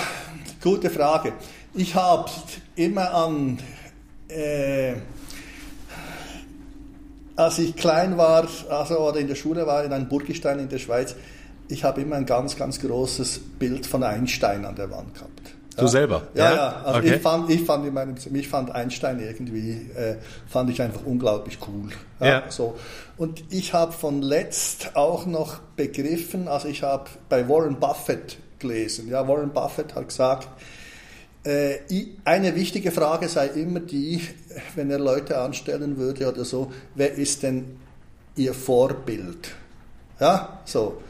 gute 0.61 0.91
Frage. 0.91 1.33
Ich 1.73 1.95
habe 1.95 2.29
immer 2.75 3.15
an, 3.15 3.61
äh, 4.27 4.95
als 7.37 7.61
ich 7.61 7.77
klein 7.77 8.19
war, 8.19 8.49
also 8.69 8.99
oder 8.99 9.21
in 9.21 9.29
der 9.29 9.37
Schule 9.37 9.65
war, 9.65 9.85
in 9.85 9.93
einem 9.93 10.09
Burgistein 10.09 10.59
in 10.59 10.69
der 10.69 10.81
Schweiz, 10.81 11.15
ich 11.69 11.85
habe 11.85 12.01
immer 12.01 12.17
ein 12.17 12.27
ganz, 12.27 12.57
ganz 12.57 12.81
großes 12.81 13.39
Bild 13.61 13.87
von 13.87 14.03
Einstein 14.03 14.65
an 14.65 14.75
der 14.75 14.91
Wand 14.91 15.15
gehabt. 15.15 15.56
Du 15.77 15.85
ja. 15.85 15.89
selber? 15.89 16.23
Ja, 16.35 16.45
ja. 16.45 16.57
ja. 16.57 16.83
Also 16.85 16.99
okay. 17.01 17.15
ich 17.15 17.23
fand, 17.23 17.51
ich 17.51 17.63
fand 17.63 17.87
in 17.87 17.95
meinem, 17.95 18.15
mich 18.31 18.49
fand 18.49 18.71
Einstein 18.71 19.21
irgendwie, 19.21 19.91
äh, 19.95 20.17
fand 20.49 20.71
ich 20.71 20.81
einfach 20.81 21.03
unglaublich 21.05 21.59
cool. 21.69 21.91
Ja. 22.21 22.27
ja. 22.27 22.43
So. 22.49 22.77
Und 23.17 23.45
ich 23.51 23.75
habe 23.75 23.93
von 23.93 24.23
letzt 24.23 24.97
auch 24.97 25.27
noch 25.27 25.59
begriffen, 25.77 26.49
also 26.49 26.69
ich 26.69 26.83
habe 26.83 27.05
bei 27.29 27.49
Warren 27.49 27.79
Buffett 27.79 28.39
gelesen. 28.59 29.09
Ja, 29.09 29.29
Warren 29.29 29.53
Buffett 29.53 29.95
hat 29.95 30.09
gesagt, 30.09 30.49
äh, 31.45 31.79
eine 32.25 32.55
wichtige 32.57 32.91
Frage 32.91 33.29
sei 33.29 33.49
immer 33.49 33.81
die, 33.81 34.21
wenn 34.75 34.91
er 34.91 34.99
Leute 34.99 35.39
anstellen 35.39 35.97
würde 35.97 36.29
oder 36.29 36.45
so, 36.45 36.73
wer 36.95 37.13
ist 37.13 37.43
denn 37.43 37.77
ihr 38.35 38.55
Vorbild? 38.55 39.51
Ja, 40.19 40.61
so. 40.65 41.03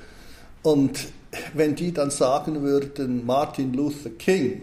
Und 0.62 0.98
wenn 1.54 1.74
die 1.74 1.92
dann 1.92 2.10
sagen 2.10 2.62
würden, 2.62 3.24
Martin 3.24 3.72
Luther 3.72 4.10
King, 4.10 4.62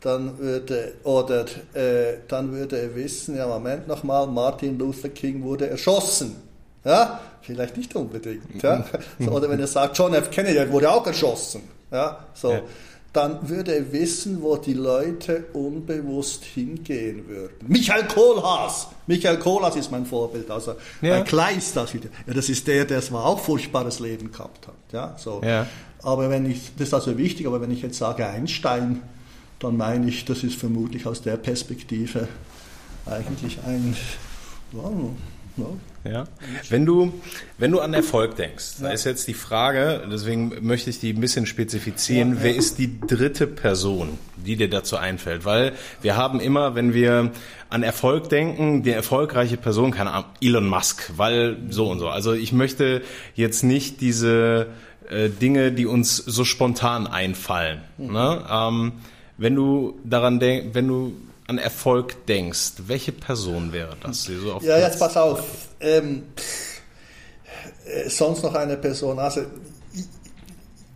dann 0.00 0.38
würde, 0.38 0.94
oder, 1.04 1.46
äh, 1.74 2.18
dann 2.28 2.52
würde 2.52 2.78
er 2.78 2.94
wissen, 2.94 3.36
ja 3.36 3.46
Moment 3.46 3.88
nochmal, 3.88 4.26
Martin 4.26 4.78
Luther 4.78 5.08
King 5.08 5.42
wurde 5.42 5.68
erschossen. 5.68 6.36
Ja, 6.84 7.20
vielleicht 7.42 7.76
nicht 7.76 7.94
unbedingt. 7.96 8.62
Ja? 8.62 8.84
Oder 9.28 9.50
wenn 9.50 9.58
er 9.58 9.66
sagt, 9.66 9.98
John 9.98 10.14
F. 10.14 10.30
Kennedy 10.30 10.70
wurde 10.70 10.88
auch 10.88 11.04
erschossen. 11.04 11.62
Ja, 11.90 12.24
so. 12.32 12.52
Ja. 12.52 12.62
Dann 13.16 13.48
würde 13.48 13.74
er 13.74 13.92
wissen, 13.92 14.42
wo 14.42 14.58
die 14.58 14.74
Leute 14.74 15.46
unbewusst 15.54 16.44
hingehen 16.44 17.26
würden. 17.26 17.66
Michael 17.66 18.06
Kohlhaas! 18.08 18.88
Michael 19.06 19.38
Kohlhaas 19.38 19.74
ist 19.74 19.90
mein 19.90 20.04
Vorbild. 20.04 20.50
Also 20.50 20.74
ja. 21.00 21.22
Kleist, 21.22 21.74
das, 21.76 21.94
ja, 21.94 22.00
das 22.26 22.50
ist 22.50 22.66
der, 22.66 22.84
der 22.84 23.00
zwar 23.00 23.24
auch 23.24 23.38
furchtbares 23.38 24.00
Leben 24.00 24.30
gehabt 24.30 24.66
hat. 24.66 24.74
Ja, 24.92 25.16
so. 25.16 25.40
Ja. 25.42 25.66
Aber 26.02 26.28
wenn 26.28 26.44
ich, 26.44 26.72
das 26.76 26.88
ist 26.88 26.94
also 26.94 27.16
wichtig, 27.16 27.46
aber 27.46 27.62
wenn 27.62 27.70
ich 27.70 27.80
jetzt 27.80 27.96
sage 27.96 28.26
Einstein, 28.26 29.00
dann 29.60 29.78
meine 29.78 30.10
ich, 30.10 30.26
das 30.26 30.44
ist 30.44 30.56
vermutlich 30.56 31.06
aus 31.06 31.22
der 31.22 31.38
Perspektive 31.38 32.28
eigentlich 33.06 33.60
ein, 33.66 33.96
ja. 36.04 36.24
Wenn 36.68 36.86
du, 36.86 37.12
wenn 37.58 37.72
du 37.72 37.80
an 37.80 37.94
Erfolg 37.94 38.36
denkst, 38.36 38.76
da 38.80 38.90
ist 38.90 39.04
jetzt 39.04 39.26
die 39.26 39.34
Frage, 39.34 40.06
deswegen 40.10 40.66
möchte 40.66 40.90
ich 40.90 41.00
die 41.00 41.12
ein 41.12 41.20
bisschen 41.20 41.46
spezifizieren, 41.46 42.36
ja, 42.36 42.42
wer 42.42 42.56
ist 42.56 42.78
die 42.78 43.00
dritte 43.00 43.46
Person, 43.46 44.18
die 44.36 44.56
dir 44.56 44.68
dazu 44.68 44.96
einfällt? 44.96 45.44
Weil 45.44 45.72
wir 46.02 46.16
haben 46.16 46.40
immer, 46.40 46.74
wenn 46.74 46.94
wir 46.94 47.32
an 47.70 47.82
Erfolg 47.82 48.28
denken, 48.28 48.82
die 48.82 48.90
erfolgreiche 48.90 49.56
Person, 49.56 49.90
keine 49.90 50.12
Ahnung, 50.12 50.30
Elon 50.40 50.68
Musk, 50.68 51.12
weil 51.16 51.56
so 51.70 51.90
und 51.90 51.98
so. 51.98 52.08
Also 52.08 52.32
ich 52.32 52.52
möchte 52.52 53.02
jetzt 53.34 53.64
nicht 53.64 54.00
diese 54.00 54.68
äh, 55.08 55.28
Dinge, 55.28 55.72
die 55.72 55.86
uns 55.86 56.16
so 56.16 56.44
spontan 56.44 57.06
einfallen. 57.06 57.80
Mhm. 57.98 58.12
Ne? 58.12 58.44
Ähm, 58.50 58.92
wenn 59.38 59.54
du 59.54 59.98
daran 60.04 60.40
denkst, 60.40 60.68
wenn 60.74 60.88
du 60.88 61.12
an 61.46 61.58
Erfolg 61.58 62.26
denkst, 62.26 62.72
welche 62.86 63.12
Person 63.12 63.72
wäre 63.72 63.96
das? 64.02 64.24
So 64.24 64.58
ja, 64.62 64.78
jetzt 64.78 64.98
pass 64.98 65.16
auf. 65.16 65.44
Ähm, 65.80 66.24
äh, 67.84 68.08
sonst 68.08 68.42
noch 68.42 68.54
eine 68.54 68.76
Person. 68.76 69.18
Also, 69.18 69.42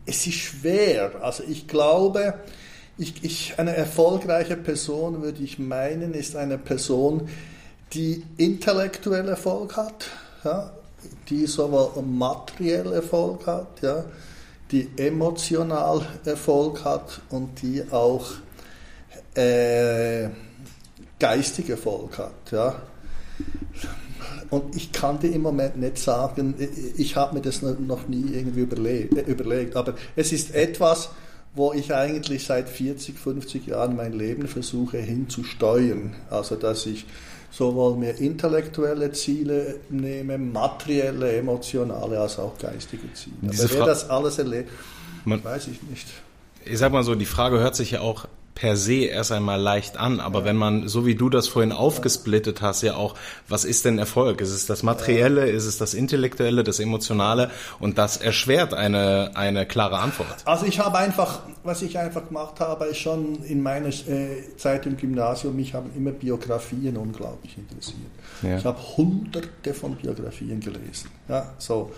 es 0.07 0.27
ist 0.27 0.35
schwer. 0.35 1.13
Also, 1.23 1.45
ich 1.45 1.69
glaube, 1.69 2.35
ich, 2.99 3.25
ich, 3.25 3.55
eine 3.59 3.77
erfolgreiche 3.77 4.57
Person, 4.57 5.23
würde 5.23 5.43
ich 5.43 5.59
meinen, 5.59 6.15
ist 6.15 6.37
eine 6.37 6.59
Person, 6.59 7.29
die 7.93 8.25
intellektuell 8.37 9.29
Erfolg 9.29 9.77
hat, 9.77 10.07
ja, 10.45 10.73
die 11.29 11.47
sowohl 11.47 12.03
materiell 12.03 12.93
Erfolg 12.93 13.47
hat, 13.47 13.83
ja, 13.83 14.05
die 14.71 14.89
emotional 14.97 16.07
Erfolg 16.25 16.85
hat 16.85 17.21
und 17.31 17.63
die 17.63 17.83
auch 17.91 18.27
äh, 19.35 20.29
geistig 21.19 21.69
Erfolg 21.71 22.19
hat. 22.19 22.51
Ja. 22.51 22.83
Und 24.51 24.75
ich 24.75 24.91
kann 24.91 25.21
dir 25.21 25.33
im 25.33 25.43
Moment 25.43 25.77
nicht 25.77 25.99
sagen, 25.99 26.55
ich 26.97 27.15
habe 27.15 27.35
mir 27.35 27.41
das 27.41 27.63
noch 27.63 28.09
nie 28.09 28.33
irgendwie 28.33 28.61
überlegt, 28.61 29.29
überlegt, 29.29 29.77
aber 29.77 29.95
es 30.17 30.33
ist 30.33 30.55
etwas, 30.55 31.11
wo 31.55 31.73
ich 31.73 31.95
eigentlich 31.95 32.45
seit 32.45 32.69
40, 32.69 33.19
50 33.19 33.67
Jahren 33.67 33.97
mein 33.97 34.13
Leben 34.13 34.49
versuche 34.49 34.99
hinzusteuern. 34.99 36.15
Also 36.31 36.57
dass 36.57 36.87
ich 36.87 37.07
sowohl 37.51 37.97
mehr 37.97 38.19
intellektuelle 38.19 39.13
Ziele 39.13 39.77
nehme, 39.89 40.39
materielle, 40.39 41.33
emotionale, 41.33 42.21
als 42.21 42.39
auch 42.39 42.57
geistige 42.59 43.13
Ziele. 43.15 43.37
Diese 43.43 43.65
Aber 43.65 43.75
wer 43.75 43.87
das 43.87 44.09
alles 44.09 44.39
erlebt, 44.39 44.71
weiß 45.25 45.69
ich 45.69 45.83
nicht. 45.83 46.07
Ich 46.65 46.79
sag 46.79 46.93
mal 46.93 47.03
so, 47.03 47.15
die 47.15 47.27
Frage 47.27 47.59
hört 47.59 47.75
sich 47.75 47.93
ja 47.93 48.01
auch 48.01 48.27
per 48.55 48.77
se 48.77 49.05
erst 49.05 49.33
einmal 49.33 49.61
leicht 49.61 49.97
an, 49.97 50.21
aber 50.21 50.45
wenn 50.45 50.57
man, 50.57 50.89
so 50.89 51.07
wie 51.07 51.15
du 51.15 51.31
das 51.31 51.49
vorhin 51.49 51.73
aufgesplittet 51.73 52.61
hast, 52.61 52.83
ja 52.83 52.95
auch, 52.95 53.15
was 53.49 53.65
ist 53.65 53.85
denn 53.85 53.99
Erfolg? 53.99 54.41
Ist 54.41 54.51
es 54.51 54.67
das 54.67 54.83
Materielle, 54.83 55.49
ist 55.49 55.67
es 55.67 55.79
das 55.79 55.95
Intellektuelle, 55.95 56.63
das 56.63 56.79
Emotionale? 56.81 57.51
Und 57.79 57.97
das 57.97 58.17
erschwert 58.17 58.75
eine, 58.75 59.31
eine 59.35 59.67
klare 59.67 59.99
Antwort. 59.99 60.37
Also 60.45 60.67
ich 60.67 60.79
habe 60.79 60.99
einfach, 60.99 61.41
was 61.63 61.83
ich 61.83 61.99
einfach 61.99 62.29
gemacht 62.29 62.61
habe, 62.61 62.87
ist 62.87 62.99
schon 62.99 63.43
in 63.45 63.63
meiner 63.63 63.89
äh, 63.89 64.57
Zeit 64.57 64.85
im 64.87 64.97
Gymnasium, 64.97 65.57
mich 65.57 65.73
haben 65.73 65.91
immer 65.97 66.11
Biografien 66.11 66.97
unglaublich 66.97 67.57
interessiert. 67.57 67.99
Ja. 68.43 68.59
Ich 68.59 68.65
habe 68.65 68.79
hunderte 68.97 69.75
von 69.75 69.97
Biografien 69.97 70.61
gelesen. 70.61 71.11
Ja, 71.29 71.55
so 71.59 71.93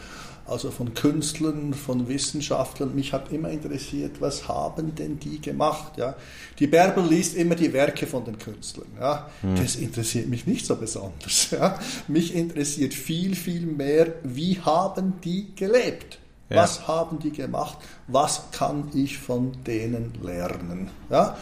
also 0.53 0.71
von 0.71 0.95
Künstlern, 0.95 1.75
von 1.75 2.09
Wissenschaftlern. 2.09 2.95
Mich 2.95 3.13
hat 3.13 3.33
immer 3.33 3.51
interessiert, 3.51 4.21
was 4.21 4.47
haben 4.47 4.95
denn 4.95 5.19
die 5.19 5.41
gemacht? 5.41 5.97
Ja? 5.97 6.15
Die 6.59 6.67
Bärbel 6.67 7.05
liest 7.05 7.35
immer 7.35 7.55
die 7.55 7.73
Werke 7.73 8.07
von 8.07 8.25
den 8.25 8.39
Künstlern. 8.39 8.87
Ja? 9.01 9.31
Hm. 9.41 9.57
Das 9.57 9.77
interessiert 9.77 10.29
mich 10.29 10.47
nicht 10.47 10.67
so 10.67 10.77
besonders. 10.77 11.51
Ja? 11.63 11.79
Mich 12.09 12.35
interessiert 12.35 12.95
viel, 12.95 13.35
viel 13.35 13.67
mehr, 13.67 14.15
wie 14.23 14.59
haben 14.61 15.15
die 15.23 15.55
gelebt? 15.55 16.19
Ja. 16.49 16.57
Was 16.59 16.87
haben 16.87 17.19
die 17.19 17.31
gemacht? 17.31 17.79
Was 18.09 18.51
kann 18.53 18.91
ich 18.95 19.19
von 19.19 19.53
denen 19.65 20.13
lernen? 20.23 20.91
Ja? 21.11 21.37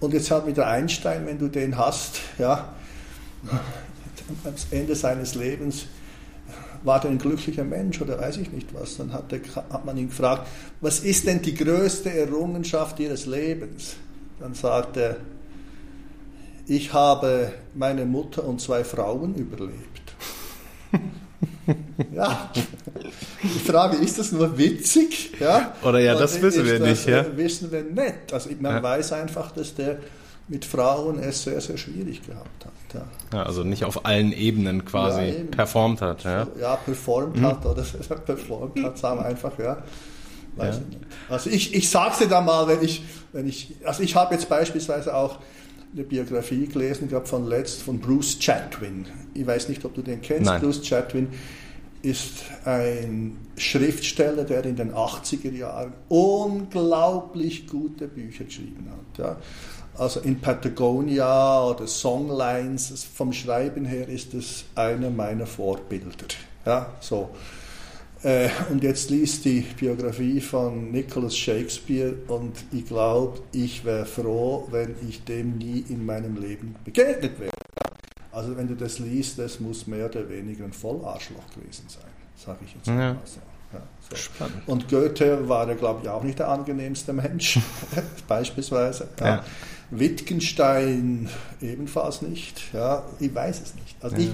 Und 0.00 0.14
jetzt 0.14 0.30
hat 0.30 0.46
wieder 0.46 0.66
Einstein, 0.66 1.26
wenn 1.26 1.38
du 1.38 1.48
den 1.48 1.76
hast, 1.76 2.20
ja, 2.38 2.72
am 3.48 4.54
Ende 4.70 4.94
seines 4.94 5.34
Lebens 5.34 5.86
war 6.82 7.00
der 7.00 7.10
ein 7.10 7.18
glücklicher 7.18 7.64
Mensch 7.64 8.00
oder 8.00 8.18
weiß 8.18 8.38
ich 8.38 8.52
nicht 8.52 8.72
was. 8.74 8.96
Dann 8.96 9.12
hat, 9.12 9.32
der, 9.32 9.40
hat 9.54 9.84
man 9.84 9.96
ihn 9.96 10.08
gefragt, 10.08 10.46
was 10.80 11.00
ist 11.00 11.26
denn 11.26 11.42
die 11.42 11.54
größte 11.54 12.10
Errungenschaft 12.10 12.98
Ihres 13.00 13.26
Lebens? 13.26 13.96
Dann 14.38 14.54
sagt 14.54 14.96
er, 14.96 15.16
ich 16.66 16.92
habe 16.92 17.52
meine 17.74 18.06
Mutter 18.06 18.44
und 18.44 18.60
zwei 18.60 18.84
Frauen 18.84 19.34
überlebt. 19.34 19.74
ja, 22.14 22.50
die 23.42 23.70
Frage, 23.70 23.96
ist 23.96 24.18
das 24.18 24.32
nur 24.32 24.56
witzig? 24.56 25.32
Ja? 25.40 25.74
Oder 25.82 25.98
ja, 25.98 26.14
das 26.14 26.40
wissen 26.40 26.64
wir 26.64 26.78
das, 26.78 26.88
nicht. 26.88 27.08
Ja? 27.08 27.26
Wissen 27.36 27.70
wir 27.72 27.82
nicht. 27.82 28.32
Also 28.32 28.50
man 28.60 28.76
ja. 28.76 28.82
weiß 28.82 29.12
einfach, 29.12 29.52
dass 29.52 29.74
der 29.74 29.98
mit 30.50 30.64
Frauen 30.64 31.20
es 31.20 31.44
sehr, 31.44 31.60
sehr 31.60 31.78
schwierig 31.78 32.26
gehabt 32.26 32.66
hat. 32.66 32.72
Ja. 32.92 33.38
ja 33.38 33.42
also 33.44 33.62
nicht 33.62 33.84
auf 33.84 34.04
allen 34.04 34.32
Ebenen 34.32 34.84
quasi 34.84 35.28
ja, 35.28 35.44
performt 35.48 36.02
hat. 36.02 36.24
Ja, 36.24 36.46
ja 36.60 36.76
performt 36.76 37.36
mhm. 37.36 37.46
hat 37.46 37.64
oder 37.64 37.82
performt 38.26 38.82
hat, 38.82 38.98
sagen 38.98 39.20
wir 39.20 39.26
einfach, 39.26 39.56
ja. 39.58 39.82
Weiß 40.56 40.76
ja. 40.76 40.82
Ich 40.82 40.88
nicht. 40.88 41.00
Also 41.28 41.50
ich, 41.50 41.74
ich 41.74 41.88
sag's 41.88 42.18
dir 42.18 42.26
da 42.26 42.40
mal, 42.40 42.66
wenn 42.66 42.82
ich, 42.82 43.04
wenn 43.32 43.46
ich, 43.46 43.76
also 43.84 44.02
ich 44.02 44.16
habe 44.16 44.34
jetzt 44.34 44.48
beispielsweise 44.48 45.14
auch 45.14 45.38
eine 45.92 46.02
Biografie 46.02 46.66
gelesen, 46.66 47.04
ich 47.04 47.10
glaube 47.10 47.26
von 47.26 47.46
letzt 47.46 47.82
von 47.82 48.00
Bruce 48.00 48.36
Chatwin. 48.40 49.06
Ich 49.34 49.46
weiß 49.46 49.68
nicht, 49.68 49.84
ob 49.84 49.94
du 49.94 50.02
den 50.02 50.20
kennst. 50.20 50.46
Nein. 50.46 50.60
Bruce 50.60 50.82
Chatwin 50.82 51.28
ist 52.02 52.42
ein 52.64 53.36
Schriftsteller, 53.56 54.42
der 54.42 54.64
in 54.64 54.74
den 54.74 54.92
80er 54.94 55.52
Jahren 55.52 55.92
unglaublich 56.08 57.68
gute 57.68 58.08
Bücher 58.08 58.44
geschrieben 58.44 58.88
hat. 58.90 59.18
Ja. 59.18 59.36
Also 60.00 60.20
in 60.20 60.40
Patagonia 60.40 61.62
oder 61.62 61.86
Songlines, 61.86 63.04
vom 63.04 63.34
Schreiben 63.34 63.84
her 63.84 64.08
ist 64.08 64.32
es 64.32 64.64
einer 64.74 65.10
meiner 65.10 65.44
Vorbilder. 65.44 66.24
Ja, 66.64 66.94
so. 67.00 67.28
Äh, 68.22 68.48
und 68.70 68.82
jetzt 68.82 69.10
liest 69.10 69.44
die 69.44 69.60
Biografie 69.60 70.40
von 70.40 70.90
Nicholas 70.90 71.36
Shakespeare 71.36 72.14
und 72.28 72.64
ich 72.72 72.86
glaube, 72.86 73.42
ich 73.52 73.84
wäre 73.84 74.06
froh, 74.06 74.66
wenn 74.70 74.94
ich 75.06 75.22
dem 75.24 75.58
nie 75.58 75.84
in 75.90 76.06
meinem 76.06 76.40
Leben 76.40 76.76
begegnet 76.82 77.38
wäre. 77.38 77.52
Also 78.32 78.56
wenn 78.56 78.68
du 78.68 78.76
das 78.76 79.00
liest, 79.00 79.38
das 79.38 79.60
muss 79.60 79.86
mehr 79.86 80.06
oder 80.06 80.26
weniger 80.30 80.64
ein 80.64 80.72
Vollarschloch 80.72 81.50
gewesen 81.54 81.84
sein, 81.88 82.10
sage 82.36 82.60
ich 82.64 82.74
jetzt 82.74 82.86
ja. 82.86 82.94
mal 82.94 83.18
so. 83.26 83.40
Ja, 83.72 83.80
so. 84.08 84.16
Spannend. 84.16 84.62
Und 84.66 84.88
Goethe 84.88 85.48
war 85.48 85.68
ja, 85.68 85.74
glaube 85.74 86.00
ich, 86.02 86.08
auch 86.08 86.22
nicht 86.22 86.38
der 86.38 86.48
angenehmste 86.48 87.12
Mensch, 87.12 87.58
beispielsweise. 88.28 89.08
Ja. 89.20 89.26
Ja. 89.26 89.44
Wittgenstein 89.90 91.28
ebenfalls 91.60 92.22
nicht. 92.22 92.72
Ja, 92.72 93.04
ich 93.18 93.34
weiß 93.34 93.60
es 93.60 93.74
nicht. 93.74 93.96
Also 94.00 94.16
ich, 94.16 94.30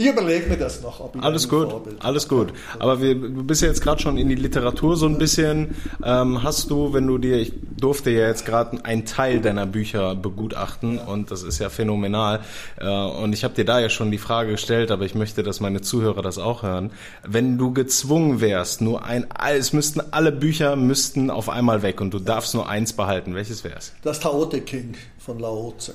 ich 0.00 0.06
überlege 0.06 0.48
mir 0.48 0.56
das 0.56 0.80
noch. 0.80 1.12
alles 1.20 1.46
gut, 1.46 1.70
Vorbild 1.70 2.02
alles 2.02 2.26
gut. 2.26 2.54
Aber 2.78 3.02
wir, 3.02 3.14
du 3.14 3.44
bist 3.44 3.60
ja 3.60 3.68
jetzt 3.68 3.82
gerade 3.82 4.00
schon 4.00 4.16
in 4.16 4.30
die 4.30 4.34
Literatur 4.34 4.96
so 4.96 5.04
ein 5.04 5.18
bisschen. 5.18 5.74
Ähm, 6.02 6.42
hast 6.42 6.70
du, 6.70 6.94
wenn 6.94 7.06
du 7.06 7.18
dir, 7.18 7.36
ich 7.36 7.52
durfte 7.76 8.08
ja 8.08 8.26
jetzt 8.26 8.46
gerade 8.46 8.82
einen 8.82 9.04
Teil 9.04 9.42
deiner 9.42 9.66
Bücher 9.66 10.14
begutachten 10.14 10.96
und 10.96 11.30
das 11.30 11.42
ist 11.42 11.58
ja 11.58 11.68
phänomenal. 11.68 12.40
Äh, 12.78 12.88
und 12.88 13.34
ich 13.34 13.44
habe 13.44 13.52
dir 13.52 13.66
da 13.66 13.78
ja 13.78 13.90
schon 13.90 14.10
die 14.10 14.16
Frage 14.16 14.52
gestellt, 14.52 14.90
aber 14.90 15.04
ich 15.04 15.14
möchte, 15.14 15.42
dass 15.42 15.60
meine 15.60 15.82
Zuhörer 15.82 16.22
das 16.22 16.38
auch 16.38 16.62
hören. 16.62 16.92
Wenn 17.22 17.58
du 17.58 17.74
gezwungen 17.74 18.40
wärst, 18.40 18.80
nur 18.80 19.04
ein, 19.04 19.26
es 19.50 19.74
müssten 19.74 20.00
alle 20.12 20.32
Bücher 20.32 20.76
müssten 20.76 21.28
auf 21.28 21.50
einmal 21.50 21.82
weg 21.82 22.00
und 22.00 22.14
du 22.14 22.20
darfst 22.20 22.54
nur 22.54 22.70
eins 22.70 22.94
behalten, 22.94 23.34
welches 23.34 23.64
wäre 23.64 23.76
es? 23.76 23.92
Das 24.00 24.20
Taote 24.20 24.62
King 24.62 24.94
von 25.18 25.38
Lao 25.38 25.74
Tse. 25.76 25.94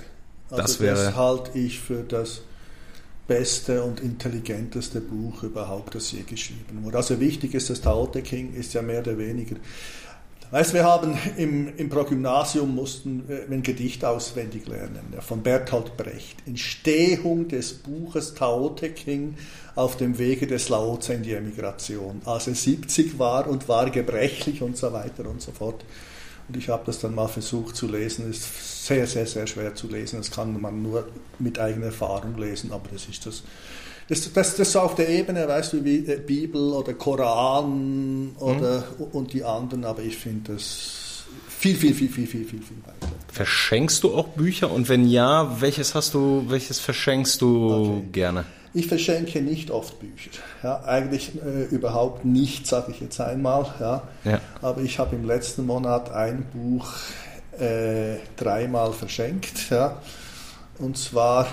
Also 0.52 0.62
das 0.62 0.80
wäre. 0.80 0.96
Das 0.96 1.16
halte 1.16 1.58
ich 1.58 1.80
für 1.80 2.04
das 2.04 2.42
beste 3.28 3.84
und 3.84 4.00
intelligenteste 4.02 5.02
Buch 5.02 5.44
überhaupt, 5.44 5.96
das 5.96 6.12
je 6.12 6.22
geschrieben 6.22 6.84
wurde. 6.84 6.98
Also 6.98 7.20
wichtig 7.20 7.54
ist, 7.56 7.70
das 7.70 7.82
Tao 7.82 8.06
Te 8.08 8.22
King 8.22 8.54
ist 8.54 8.74
ja 8.74 8.82
mehr 8.82 9.00
oder 9.00 9.18
weniger 9.18 9.56
Weißt, 10.52 10.76
wir 10.76 10.84
haben 10.84 11.18
im, 11.38 11.76
im 11.76 11.90
Progymnasium 11.90 12.76
mussten 12.76 13.28
wir 13.28 13.46
ein 13.50 13.64
Gedicht 13.64 14.06
auswendig 14.06 14.68
lernen, 14.68 15.16
von 15.20 15.42
Bertolt 15.42 15.98
Brecht. 15.98 16.38
Entstehung 16.46 17.48
des 17.48 17.74
Buches 17.74 18.36
Tao 18.36 18.70
Te 18.70 18.92
King 18.92 19.36
auf 19.74 19.98
dem 19.98 20.20
Wege 20.20 20.46
des 20.46 20.70
Laozi 20.70 21.14
in 21.14 21.24
die 21.24 21.34
Emigration, 21.34 22.22
als 22.26 22.48
er 22.48 22.56
70 22.56 23.18
war 23.18 23.48
und 23.48 23.68
war 23.68 23.90
gebrechlich 23.90 24.62
und 24.62 24.78
so 24.78 24.94
weiter 24.94 25.28
und 25.28 25.42
so 25.42 25.52
fort. 25.52 25.84
Und 26.48 26.58
ich 26.58 26.70
habe 26.70 26.84
das 26.86 27.00
dann 27.00 27.16
mal 27.16 27.28
versucht 27.28 27.76
zu 27.76 27.88
lesen. 27.88 28.30
Es 28.30 28.38
ist 28.38 28.86
sehr, 28.86 29.08
sehr, 29.08 29.26
sehr 29.26 29.48
schwer 29.48 29.74
zu 29.74 29.88
lesen. 29.88 30.18
Das 30.18 30.30
kann 30.30 30.60
man 30.62 30.82
nur 30.82 31.08
mit 31.40 31.58
eigener 31.58 31.88
Erfahrung 31.88 32.38
lesen, 32.38 32.72
aber 32.72 32.88
das 32.92 33.06
ist 33.06 33.26
das. 33.26 33.44
Das, 34.08 34.32
das, 34.34 34.56
das 34.56 34.68
ist 34.70 34.76
auf 34.76 34.94
der 34.94 35.10
Ebene, 35.10 35.48
weißt 35.48 35.74
du, 35.74 35.84
wie 35.84 36.02
Bibel 36.02 36.74
oder 36.74 36.94
Koran 36.94 38.36
oder, 38.38 38.84
mhm. 39.00 39.06
und 39.14 39.34
die 39.34 39.44
anderen, 39.44 39.84
aber 39.84 40.04
ich 40.04 40.16
finde 40.16 40.54
das 40.54 41.24
viel, 41.48 41.76
viel, 41.76 41.96
viel, 41.96 42.10
viel, 42.10 42.28
viel, 42.28 42.46
viel, 42.46 42.62
viel 42.62 42.78
weiter. 42.86 43.12
Verschenkst 43.32 44.04
du 44.04 44.14
auch 44.14 44.28
Bücher 44.28 44.70
und 44.70 44.90
wenn 44.90 45.08
ja, 45.08 45.60
welches 45.60 45.96
hast 45.96 46.14
du, 46.14 46.46
welches 46.50 46.80
verschenkst 46.80 47.42
du 47.42 47.98
okay. 47.98 48.08
gerne? 48.12 48.46
Ich 48.76 48.88
verschenke 48.88 49.42
nicht 49.42 49.72
oft 49.72 50.00
Bücher. 50.02 50.32
Ja, 50.62 50.84
eigentlich 50.84 51.32
äh, 51.42 51.64
überhaupt 51.74 52.26
nicht, 52.26 52.68
sage 52.68 52.92
ich 52.92 53.00
jetzt 53.00 53.22
einmal. 53.22 53.74
Ja. 53.80 54.04
ja. 54.26 54.42
Aber 54.62 54.82
ich 54.82 55.00
habe 55.00 55.16
im 55.16 55.24
letzten 55.24 55.66
Monat 55.66 56.12
ein 56.12 56.46
Buch 56.52 56.92
äh, 57.58 58.18
dreimal 58.36 58.92
verschenkt. 58.92 59.70
Ja. 59.70 60.02
Und 60.78 60.98
zwar 60.98 61.48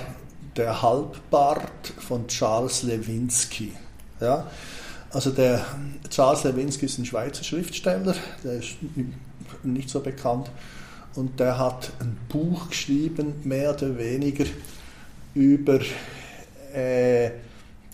Der 0.56 0.82
Halbbart 0.82 1.92
von 1.96 2.26
Charles 2.26 2.82
Lewinsky. 2.82 3.72
Ja. 4.20 4.48
Also 5.12 5.30
der 5.30 5.64
Charles 6.10 6.42
Lewinsky 6.42 6.86
ist 6.86 6.98
ein 6.98 7.04
Schweizer 7.04 7.44
Schriftsteller, 7.44 8.16
der 8.42 8.54
ist 8.54 8.74
nicht 9.62 9.88
so 9.88 10.00
bekannt. 10.00 10.50
Und 11.14 11.38
der 11.38 11.56
hat 11.56 11.92
ein 12.00 12.18
Buch 12.28 12.68
geschrieben, 12.70 13.34
mehr 13.44 13.74
oder 13.74 13.96
weniger 13.96 14.44
über 15.34 15.78
äh, 16.74 17.30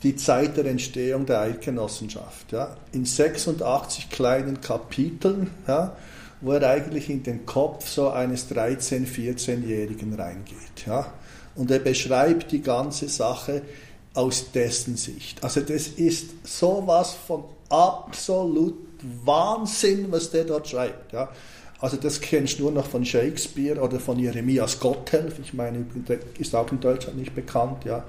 die 0.03 0.17
Zeit 0.17 0.57
der 0.57 0.67
Entstehung 0.67 1.27
der 1.27 1.41
Eidgenossenschaft. 1.41 2.53
Ja, 2.53 2.77
in 2.93 3.05
86 3.05 4.11
kleinen 4.11 4.61
Kapiteln, 4.61 5.51
ja, 5.67 5.97
wo 6.41 6.53
er 6.53 6.69
eigentlich 6.69 7.11
in 7.11 7.23
den 7.23 7.47
Kopf 7.47 7.89
so 7.89 8.11
eines 8.11 8.49
13-, 8.51 9.07
14-Jährigen 9.07 10.15
reingeht. 10.15 10.87
Ja, 10.87 11.13
und 11.57 11.71
er 11.71 11.81
beschreibt 11.81 12.53
die 12.53 12.63
ganze 12.63 13.09
Sache 13.09 13.63
aus 14.15 14.53
dessen 14.53 14.97
Sicht. 14.97 15.43
Also 15.43 15.61
das 15.61 15.89
ist 15.89 16.47
sowas 16.47 17.17
von 17.27 17.45
absolut 17.69 18.75
Wahnsinn, 19.25 20.07
was 20.11 20.31
der 20.31 20.45
dort 20.45 20.69
schreibt. 20.69 21.13
Ja. 21.13 21.29
Also 21.81 21.97
das 21.97 22.21
kennst 22.21 22.59
du 22.59 22.65
nur 22.65 22.73
noch 22.73 22.87
von 22.87 23.05
Shakespeare 23.05 23.81
oder 23.81 24.01
von 24.01 24.19
Jeremias 24.19 24.81
Gotthelf. 24.81 25.39
Ich 25.41 25.55
meine, 25.55 25.85
der 26.09 26.19
ist 26.39 26.55
auch 26.55 26.71
in 26.73 26.81
Deutschland 26.81 27.19
nicht 27.19 27.35
bekannt. 27.35 27.85
Ja 27.85 28.05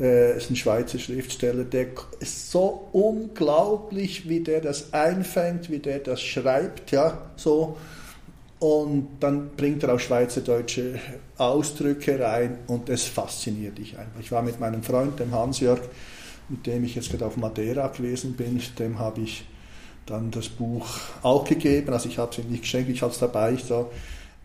äh, 0.00 0.36
ist 0.36 0.50
ein 0.50 0.56
Schweizer 0.56 0.98
Schriftsteller, 0.98 1.64
der 1.64 1.86
ist 2.20 2.50
so 2.50 2.88
unglaublich, 2.92 4.28
wie 4.28 4.40
der 4.40 4.60
das 4.60 4.92
einfängt, 4.92 5.70
wie 5.70 5.78
der 5.78 6.00
das 6.00 6.20
schreibt, 6.22 6.90
ja, 6.90 7.30
so. 7.36 7.76
Und 8.58 9.08
dann 9.20 9.50
bringt 9.56 9.82
er 9.82 9.94
auch 9.94 10.00
schweizerdeutsche 10.00 10.98
Ausdrücke 11.36 12.18
rein 12.18 12.58
und 12.66 12.88
es 12.88 13.04
fasziniert 13.04 13.78
dich 13.78 13.98
einfach. 13.98 14.20
Ich 14.20 14.32
war 14.32 14.42
mit 14.42 14.58
meinem 14.58 14.82
Freund, 14.82 15.20
dem 15.20 15.32
Hans-Jörg, 15.32 15.80
mit 16.48 16.66
dem 16.66 16.84
ich 16.84 16.94
jetzt 16.94 17.10
gerade 17.10 17.26
auf 17.26 17.36
Madeira 17.36 17.88
gewesen 17.88 18.34
bin, 18.34 18.60
dem 18.78 18.98
habe 18.98 19.20
ich 19.20 19.44
dann 20.06 20.30
das 20.30 20.48
Buch 20.48 20.86
auch 21.22 21.44
gegeben. 21.44 21.92
Also 21.92 22.08
ich 22.08 22.18
habe 22.18 22.30
es 22.32 22.38
ihm 22.38 22.50
nicht 22.50 22.62
geschenkt, 22.62 22.90
ich 22.90 23.02
habe 23.02 23.12
es 23.12 23.18
dabei. 23.18 23.52
Ich 23.52 23.64
so, 23.64 23.90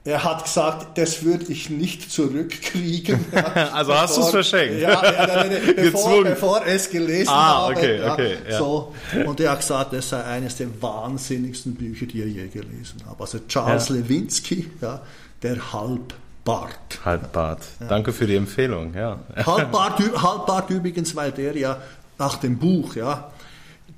er 0.09 0.23
hat 0.23 0.43
gesagt, 0.43 0.97
das 0.97 1.23
würde 1.23 1.45
ich 1.51 1.69
nicht 1.69 2.11
zurückkriegen. 2.11 3.23
also 3.73 3.93
hast 3.93 4.17
du 4.17 4.21
es 4.21 4.29
verschenkt? 4.29 4.81
Ja, 4.81 5.03
ja 5.03 5.27
nein, 5.27 5.51
nein, 5.51 5.75
bevor, 5.75 6.23
bevor 6.23 6.61
er 6.61 6.75
es 6.75 6.89
gelesen 6.89 7.29
ah, 7.29 7.67
habe. 7.67 7.75
Okay, 7.75 7.99
ja, 7.99 8.13
okay, 8.13 8.37
ja. 8.49 8.57
So. 8.57 8.93
Und 9.25 9.39
er 9.39 9.51
hat 9.51 9.59
gesagt, 9.59 9.93
das 9.93 10.09
sei 10.09 10.23
eines 10.23 10.55
der 10.55 10.67
wahnsinnigsten 10.81 11.75
Bücher, 11.75 12.07
die 12.07 12.21
er 12.21 12.27
je 12.27 12.47
gelesen 12.47 13.03
hat. 13.07 13.21
Also 13.21 13.39
Charles. 13.47 13.89
Lewinsky, 13.89 14.71
ja, 14.81 15.01
der 15.43 15.73
Halbbart. 15.73 17.05
Halbbart. 17.05 17.61
Ja. 17.79 17.87
Danke 17.87 18.11
für 18.11 18.25
die 18.25 18.35
Empfehlung. 18.35 18.93
Ja. 18.95 19.19
Halbbart, 19.45 20.01
Halbbart 20.21 20.69
übrigens, 20.71 21.15
weil 21.15 21.31
der 21.31 21.55
ja 21.55 21.77
nach 22.17 22.37
dem 22.37 22.57
Buch, 22.57 22.95
ja, 22.95 23.31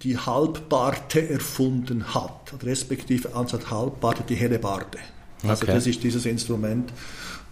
die 0.04 0.18
Halbbarte 0.18 1.30
erfunden 1.30 2.14
hat, 2.14 2.54
respektive 2.64 3.34
anstatt 3.34 3.72
Halbbarte 3.72 4.24
die 4.28 4.36
Hellebarde. 4.36 4.98
Also 5.44 5.64
okay. 5.64 5.74
das 5.74 5.88
ist 5.88 6.04
dieses 6.04 6.26
Instrument, 6.26 6.92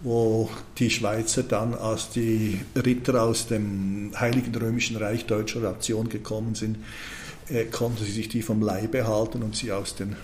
wo 0.02 0.48
die 0.78 0.90
Schweizer 0.90 1.42
dann, 1.42 1.74
als 1.74 2.10
die 2.10 2.60
Ritter 2.76 3.22
aus 3.22 3.46
dem 3.46 4.12
Heiligen 4.18 4.54
Römischen 4.54 4.96
Reich 4.96 5.26
deutscher 5.26 5.60
Nation 5.60 6.08
gekommen 6.08 6.54
sind, 6.54 6.78
äh, 7.48 7.64
konnten 7.64 8.04
sie 8.04 8.12
sich 8.12 8.28
die 8.28 8.42
vom 8.42 8.62
Leibe 8.62 9.06
halten 9.06 9.42
und 9.42 9.56
sie 9.56 9.72
aus 9.72 9.94
den 9.94 10.16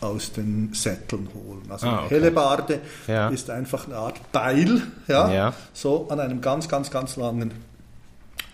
aus 0.00 0.32
den 0.32 0.74
Sätteln 0.74 1.28
holen. 1.34 1.62
Also 1.70 1.86
ah, 1.86 2.04
okay. 2.04 2.16
Hellebarde 2.16 2.80
ja. 3.06 3.28
ist 3.28 3.48
einfach 3.48 3.86
eine 3.86 3.96
Art 3.96 4.30
Beil, 4.30 4.82
ja, 5.08 5.32
ja, 5.32 5.54
so 5.72 6.08
an 6.10 6.20
einem 6.20 6.42
ganz, 6.42 6.68
ganz, 6.68 6.90
ganz 6.90 7.16
langen, 7.16 7.52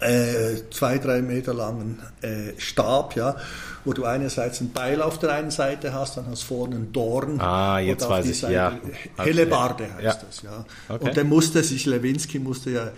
äh, 0.03 0.71
zwei, 0.71 0.99
drei 0.99 1.23
Meter 1.23 1.55
langen 1.55 2.01
äh, 2.21 2.53
Stab, 2.59 3.17
ja, 3.17 3.37
wo 3.85 3.93
du 3.93 4.05
einerseits 4.05 4.61
ein 4.61 4.73
Beil 4.73 5.03
auf 5.03 5.19
der 5.19 5.33
einen 5.33 5.51
Seite 5.51 5.93
hast, 5.93 6.17
dann 6.17 6.27
hast 6.27 6.43
du 6.43 6.55
vorne 6.55 6.77
einen 6.77 6.93
Dorn. 6.93 7.41
Ah, 7.41 7.79
jetzt 7.79 8.09
weiß 8.09 8.27
ich, 8.27 8.41
Seite, 8.41 8.55
ja. 8.55 8.73
Hellebarde 9.17 9.85
heißt 9.95 10.03
ja. 10.03 10.15
das, 10.15 10.43
ja. 10.43 10.65
Okay. 10.89 11.05
Und 11.05 11.17
der 11.17 11.25
musste 11.25 11.63
sich, 11.63 11.87
Lewinsky 11.87 12.39
musste 12.39 12.71
ja 12.71 12.91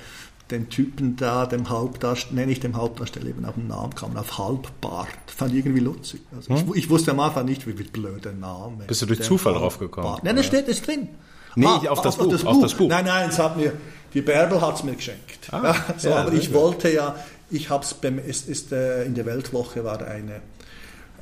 den 0.51 0.69
Typen 0.69 1.17
da, 1.17 1.47
dem 1.47 1.71
Hauptdarsteller, 1.71 2.41
nenne 2.41 2.53
ich 2.53 2.61
dem 2.61 2.77
Hauptdarsteller 2.77 3.27
eben 3.27 3.45
auf 3.45 3.55
den 3.55 3.69
Namen 3.69 3.95
kam, 3.95 4.17
auf 4.17 4.39
Halbbart. 4.39 5.09
Fand 5.35 5.53
ich 5.53 5.59
irgendwie 5.59 5.81
lustig. 5.81 6.21
Also 6.37 6.55
hm? 6.55 6.73
ich, 6.75 6.85
ich, 6.85 6.91
wusste 6.91 7.13
am 7.13 7.21
Anfang 7.21 7.47
nicht, 7.47 7.67
wie, 7.67 7.73
blöd 7.73 8.25
der 8.25 8.33
Name. 8.33 8.85
Bist 8.87 9.03
du 9.03 9.07
durch 9.07 9.23
Zufall 9.23 9.55
drauf 9.55 9.79
gekommen? 9.79 10.19
Nein, 10.23 10.37
da 10.37 10.43
steht 10.43 10.69
es 10.69 10.83
drin. 10.83 11.09
Nee, 11.57 11.67
ah, 11.67 11.83
auf, 11.89 12.03
das 12.03 12.19
auf, 12.19 12.29
Buch. 12.29 12.45
auf 12.45 12.61
das 12.61 12.75
Buch. 12.75 12.89
Nein, 12.89 13.05
nein, 13.05 13.31
es 13.31 13.39
hat 13.39 13.57
mir, 13.57 13.73
die 14.15 14.23
Bärbel 14.23 14.61
hat 14.61 14.77
es 14.77 14.85
mir 14.85 14.95
geschenkt. 14.95 15.53
Ah, 15.53 15.63
ja, 15.63 15.95
so, 15.99 16.09
ja, 16.09 16.17
aber 16.17 16.33
ich 16.33 16.47
gut. 16.47 16.55
wollte 16.55 16.91
ja, 16.91 17.17
ich 17.51 17.69
habe 17.69 17.85
es, 17.85 18.43
ist, 18.43 18.73
äh, 18.73 19.05
in 19.05 19.15
der 19.15 19.27
Weltwoche 19.27 19.85
war 19.85 20.01
eine 20.07 20.41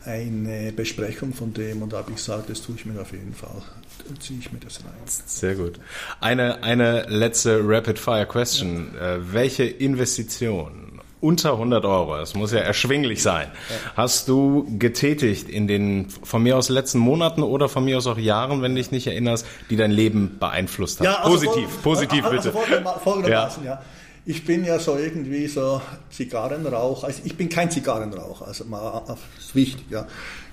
eine 0.05 0.73
Besprechung 0.73 1.33
von 1.33 1.53
dem 1.53 1.83
und 1.83 1.93
da 1.93 1.99
habe 1.99 2.11
ich 2.11 2.17
gesagt, 2.17 2.51
das 2.51 2.63
tue 2.63 2.75
ich 2.77 2.87
mir 2.87 3.01
auf 3.01 3.13
jeden 3.13 3.35
Fall. 3.35 3.63
Dann 4.07 4.21
ziehe 4.21 4.39
ich 4.41 4.53
mir 4.53 4.59
das 4.59 4.81
rein. 4.81 4.93
Sehr 5.07 5.55
gut. 5.55 5.79
Eine, 6.21 6.63
eine 6.63 7.07
letzte 7.09 7.61
Rapid-Fire-Question. 7.63 8.95
Ja. 8.95 9.15
Äh, 9.15 9.33
welche 9.33 9.65
Investition 9.65 10.92
unter 11.23 11.53
100 11.53 11.85
Euro, 11.85 12.17
das 12.17 12.35
muss 12.35 12.53
ja 12.53 12.59
erschwinglich 12.59 13.23
sein, 13.23 13.49
hast 13.97 14.29
du 14.29 14.67
getätigt 14.79 15.49
in 15.49 15.67
den 15.67 16.11
von 16.11 16.43
mir 16.43 16.59
aus 16.59 16.69
letzten 16.69 16.99
Monaten 16.99 17.43
oder 17.43 17.69
von 17.69 17.85
mir 17.85 17.97
aus 17.97 18.07
auch 18.07 18.19
Jahren, 18.19 18.61
wenn 18.61 18.75
dich 18.75 18.91
nicht 18.91 19.07
erinnerst, 19.07 19.47
die 19.71 19.77
dein 19.77 19.91
Leben 19.93 20.37
beeinflusst 20.39 21.01
haben? 21.01 21.07
Ja, 21.07 21.23
also 21.23 21.37
positiv, 21.37 21.71
vor, 21.71 21.95
positiv 21.95 22.25
also 22.25 22.51
bitte. 22.51 22.99
Folgendermaßen, 23.03 23.65
ja. 23.65 23.73
ja 23.73 23.83
ich 24.25 24.45
bin 24.45 24.65
ja 24.65 24.79
so 24.79 24.97
irgendwie 24.97 25.47
so 25.49 25.81
Zigarrenraucher. 26.11 27.09
Also 27.09 27.23
ich 27.25 27.37
bin 27.37 27.49
kein 27.49 27.71
Zigarrenraucher, 27.71 28.47
also 28.47 28.65
mal 28.65 29.03
das 29.07 29.19
ist 29.39 29.55
wichtig, 29.55 29.87
ja. 29.91 30.07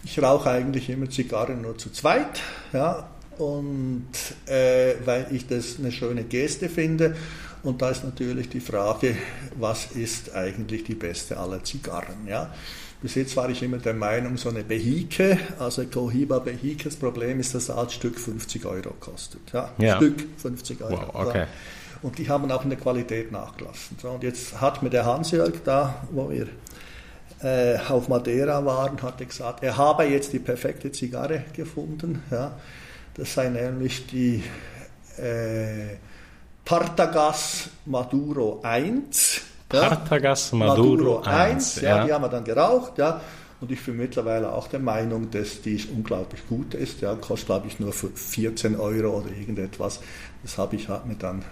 Ich 0.04 0.22
rauche 0.22 0.50
eigentlich 0.50 0.90
immer 0.90 1.10
Zigarren 1.10 1.62
nur 1.62 1.78
zu 1.78 1.92
zweit, 1.92 2.42
ja. 2.74 3.08
Und 3.38 4.10
äh, 4.48 4.96
weil 5.06 5.28
ich 5.32 5.48
das 5.48 5.78
eine 5.80 5.92
schöne 5.92 6.24
Geste 6.24 6.68
finde. 6.68 7.16
Und 7.64 7.82
da 7.82 7.90
ist 7.90 8.04
natürlich 8.04 8.50
die 8.50 8.60
Frage, 8.60 9.16
was 9.58 9.92
ist 9.92 10.34
eigentlich 10.34 10.84
die 10.84 10.96
beste 10.96 11.38
aller 11.38 11.64
Zigarren, 11.64 12.28
ja. 12.28 12.54
Bis 13.02 13.16
jetzt 13.16 13.36
war 13.38 13.50
ich 13.50 13.64
immer 13.64 13.78
der 13.78 13.94
Meinung, 13.94 14.36
so 14.36 14.50
eine 14.50 14.62
Behike, 14.62 15.38
also 15.58 15.86
Cohiba 15.86 16.40
Behike, 16.40 16.84
das 16.84 16.98
Problem 16.98 17.40
ist, 17.40 17.56
dass 17.56 17.68
das 17.68 17.94
Stück 17.94 18.20
50 18.20 18.66
Euro 18.66 18.94
kostet. 19.00 19.42
Ja, 19.54 19.72
ja. 19.78 19.96
Stück 19.96 20.26
50 20.38 20.82
Euro. 20.82 21.14
Wow, 21.14 21.28
okay. 21.28 21.46
Und 22.02 22.18
die 22.18 22.28
haben 22.28 22.52
auch 22.52 22.64
in 22.64 22.70
der 22.70 22.80
Qualität 22.80 23.32
nachgelassen. 23.32 23.98
So, 24.02 24.10
und 24.10 24.24
jetzt 24.24 24.60
hat 24.60 24.84
mir 24.84 24.90
der 24.90 25.06
Hans-Jörg 25.06 25.54
da, 25.64 26.06
wo 26.12 26.30
wir 26.30 26.48
äh, 27.42 27.78
auf 27.88 28.10
Madeira 28.10 28.66
waren, 28.66 29.02
hat 29.02 29.22
er 29.22 29.26
gesagt, 29.26 29.64
er 29.64 29.78
habe 29.78 30.04
jetzt 30.04 30.34
die 30.34 30.40
perfekte 30.40 30.92
Zigarre 30.92 31.44
gefunden. 31.54 32.22
Ja. 32.32 32.58
Das 33.14 33.34
sei 33.34 33.50
nämlich 33.50 34.08
die 34.08 34.44
äh, 35.18 35.96
Partagas 36.70 37.68
Maduro 37.88 38.60
1. 38.62 39.42
Ja. 39.74 39.90
Partagas 39.90 40.52
Maduro, 40.52 41.18
Maduro 41.18 41.22
1. 41.22 41.78
1 41.78 41.82
ja, 41.82 41.98
ja, 41.98 42.06
die 42.06 42.14
haben 42.14 42.22
wir 42.22 42.30
dann 42.30 42.44
geraucht. 42.44 43.00
Ja. 43.00 43.22
Und 43.60 43.72
ich 43.72 43.84
bin 43.84 43.98
mittlerweile 43.98 44.52
auch 44.52 44.68
der 44.68 44.80
Meinung, 44.80 45.32
dass 45.32 45.64
die 45.64 45.84
unglaublich 45.92 46.48
gut 46.48 46.76
ist. 46.76 47.02
Ja, 47.02 47.16
kostet, 47.16 47.48
glaube 47.48 47.68
ich, 47.70 47.80
nur 47.80 47.92
für 47.92 48.10
14 48.10 48.76
Euro 48.76 49.18
oder 49.18 49.32
irgendetwas. 49.32 50.00
Das 50.44 50.60
habe 50.60 50.76
ich 50.76 50.88
mir 50.88 51.16
dann 51.18 51.44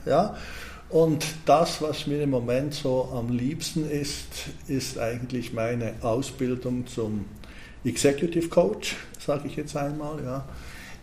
Ja. 0.04 0.36
Und 0.90 1.24
das, 1.46 1.80
was 1.80 2.06
mir 2.06 2.22
im 2.22 2.28
Moment 2.30 2.74
so 2.74 3.08
am 3.12 3.30
liebsten 3.30 3.90
ist, 3.90 4.26
ist 4.68 4.98
eigentlich 4.98 5.54
meine 5.54 5.94
Ausbildung 6.02 6.86
zum 6.86 7.24
Executive 7.82 8.48
Coach, 8.48 8.94
sage 9.18 9.48
ich 9.48 9.56
jetzt 9.56 9.74
einmal. 9.74 10.22
Ja 10.22 10.44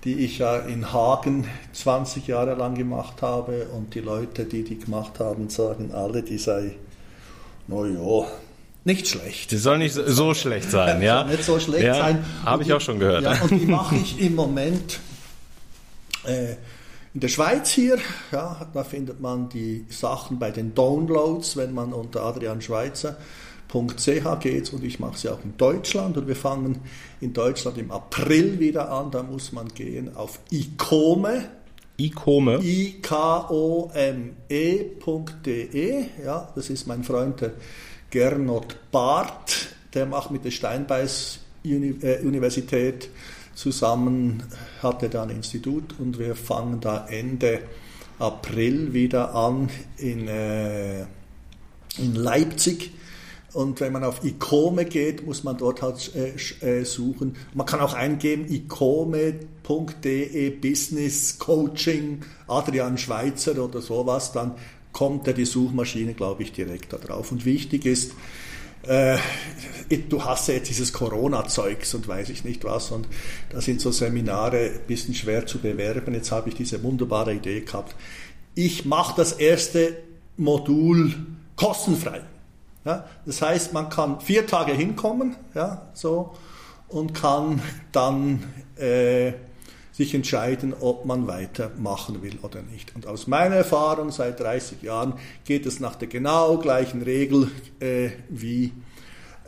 die 0.04 0.26
ich 0.26 0.40
ja 0.40 0.58
in 0.58 0.94
Hagen 0.94 1.48
20 1.74 2.28
Jahre 2.28 2.56
lang 2.56 2.76
gemacht 2.76 3.22
habe 3.22 3.68
und 3.68 3.94
die 3.94 4.00
Leute, 4.00 4.46
die 4.46 4.64
die 4.64 4.80
gemacht 4.80 5.20
haben, 5.20 5.50
sagen 5.50 5.92
alle, 5.94 6.24
die 6.24 6.38
sei, 6.38 6.76
naja, 7.68 8.28
nicht 8.84 9.08
schlecht. 9.08 9.52
Die 9.52 9.58
soll 9.58 9.78
nicht 9.78 9.94
so, 9.94 10.10
so 10.10 10.34
schlecht 10.34 10.72
sein, 10.72 11.02
ja? 11.04 11.24
Nicht 11.24 11.44
so 11.44 11.60
schlecht 11.60 11.84
ja, 11.84 11.96
sein. 11.96 12.26
Habe 12.44 12.64
ich 12.64 12.74
auch 12.74 12.82
schon 12.82 13.00
gehört. 13.00 13.24
Ja, 13.24 13.40
und 13.44 13.52
die 13.52 13.66
mache 13.68 13.96
ich 13.96 14.20
im 14.20 14.36
Moment 14.36 15.00
äh, 16.26 16.54
in 17.14 17.20
der 17.20 17.28
Schweiz 17.28 17.70
hier. 17.70 18.00
Ja, 18.32 18.66
da 18.74 18.84
findet 18.84 19.22
man 19.22 19.50
die 19.50 19.86
Sachen 19.90 20.40
bei 20.40 20.50
den 20.50 20.74
Downloads, 20.74 21.58
wenn 21.58 21.74
man 21.74 21.94
unter 21.94 22.24
Adrian 22.24 22.62
Schweizer 22.62 23.18
.ch 23.72 24.40
geht 24.40 24.74
und 24.74 24.84
ich 24.84 25.00
mache 25.00 25.18
sie 25.18 25.30
auch 25.30 25.44
in 25.44 25.56
Deutschland 25.58 26.18
und 26.18 26.28
wir 26.28 26.36
fangen 26.36 26.80
in 27.20 27.34
Deutschland 27.34 27.78
im 27.78 27.92
April 27.92 28.60
wieder 28.60 28.92
an, 28.92 29.12
da 29.12 29.24
muss 29.24 29.52
man 29.52 29.70
gehen 29.70 30.16
auf 30.16 30.40
ICOME. 30.52 31.46
ICOME? 31.98 32.60
I-K-O-M-E.de, 32.62 33.16
ja, 36.24 36.52
das 36.56 36.70
ist 36.70 36.88
mein 36.88 37.04
Freund 37.04 37.42
der 37.42 37.54
Gernot 38.10 38.76
Barth, 38.92 39.76
der 39.94 40.06
macht 40.06 40.32
mit 40.32 40.44
der 40.44 40.52
Steinbeis 40.52 41.40
äh, 41.64 42.20
Universität 42.24 43.10
zusammen, 43.54 44.44
hatte 44.82 45.10
da 45.10 45.24
ein 45.24 45.30
Institut 45.30 46.00
und 46.00 46.20
wir 46.20 46.36
fangen 46.36 46.80
da 46.82 47.08
Ende 47.08 47.60
April 48.20 48.94
wieder 48.94 49.34
an 49.34 49.70
in, 49.98 50.28
äh, 50.28 51.02
in 51.98 52.16
Leipzig 52.16 52.92
und 53.54 53.82
wenn 53.82 53.92
man 53.92 54.04
auf 54.04 54.24
Ikome 54.24 54.86
geht, 54.86 55.26
muss 55.26 55.44
man 55.44 55.58
dort 55.58 55.82
halt 55.82 56.12
äh, 56.16 56.36
äh, 56.66 56.86
suchen. 56.86 57.36
Man 57.54 57.66
kann 57.66 57.82
auch 57.82 57.94
eingeben 57.94 58.50
ikome.de 58.50 60.50
Business 60.52 61.38
Coaching 61.38 62.22
Adrian 62.48 62.98
Schweizer 62.98 63.62
oder 63.64 63.82
sowas, 63.82 64.32
dann 64.32 64.56
kommt 64.94 65.28
ja 65.28 65.34
die 65.34 65.46
Suchmaschine, 65.46 66.14
glaube 66.14 66.44
ich, 66.44 66.54
direkt 66.54 66.94
da 66.94 66.98
drauf. 66.98 67.32
Und 67.32 67.46
wichtig 67.46 67.86
ist, 67.86 68.14
äh, 68.84 69.18
du 70.10 70.24
hast 70.24 70.48
ja 70.48 70.56
jetzt 70.56 70.70
dieses 70.70 70.94
Corona-Zeugs 70.94 71.94
und 71.94 72.08
weiß 72.08 72.30
ich 72.30 72.44
nicht 72.44 72.64
was 72.64 72.92
und 72.92 73.08
da 73.50 73.62
sind 73.62 73.82
so 73.82 73.92
Seminare 73.92 74.72
ein 74.74 74.88
bisschen 74.88 75.14
schwer 75.14 75.46
zu 75.46 75.60
bewerben. 75.60 76.14
Jetzt 76.14 76.32
habe 76.32 76.50
ich 76.50 76.56
diese 76.56 76.82
wunderbare 76.84 77.34
Idee 77.34 77.62
gehabt. 77.62 77.96
Ich 78.56 78.86
mache 78.86 79.14
das 79.16 79.34
erste 79.34 79.98
Modul 80.38 81.14
kostenfrei. 81.56 82.22
Ja, 82.84 83.06
das 83.26 83.42
heißt, 83.42 83.74
man 83.74 83.90
kann 83.90 84.22
vier 84.22 84.48
Tage 84.48 84.74
hinkommen 84.74 85.36
ja, 85.54 85.90
so, 85.94 86.34
und 86.88 87.14
kann 87.14 87.62
dann 87.92 88.44
äh, 88.76 89.34
sich 89.92 90.16
entscheiden, 90.16 90.74
ob 90.80 91.06
man 91.06 91.28
weitermachen 91.28 92.24
will 92.24 92.40
oder 92.42 92.64
nicht. 92.64 92.96
Und 92.96 93.06
aus 93.06 93.28
meiner 93.28 93.56
Erfahrung 93.56 94.12
seit 94.12 94.40
30 94.40 94.82
Jahren 94.82 95.14
geht 95.44 95.66
es 95.66 95.80
nach 95.80 95.96
der 95.96 96.08
genau 96.08 96.58
gleichen 96.58 97.04
Regel 97.04 97.52
äh, 97.80 98.10
wie 98.30 98.74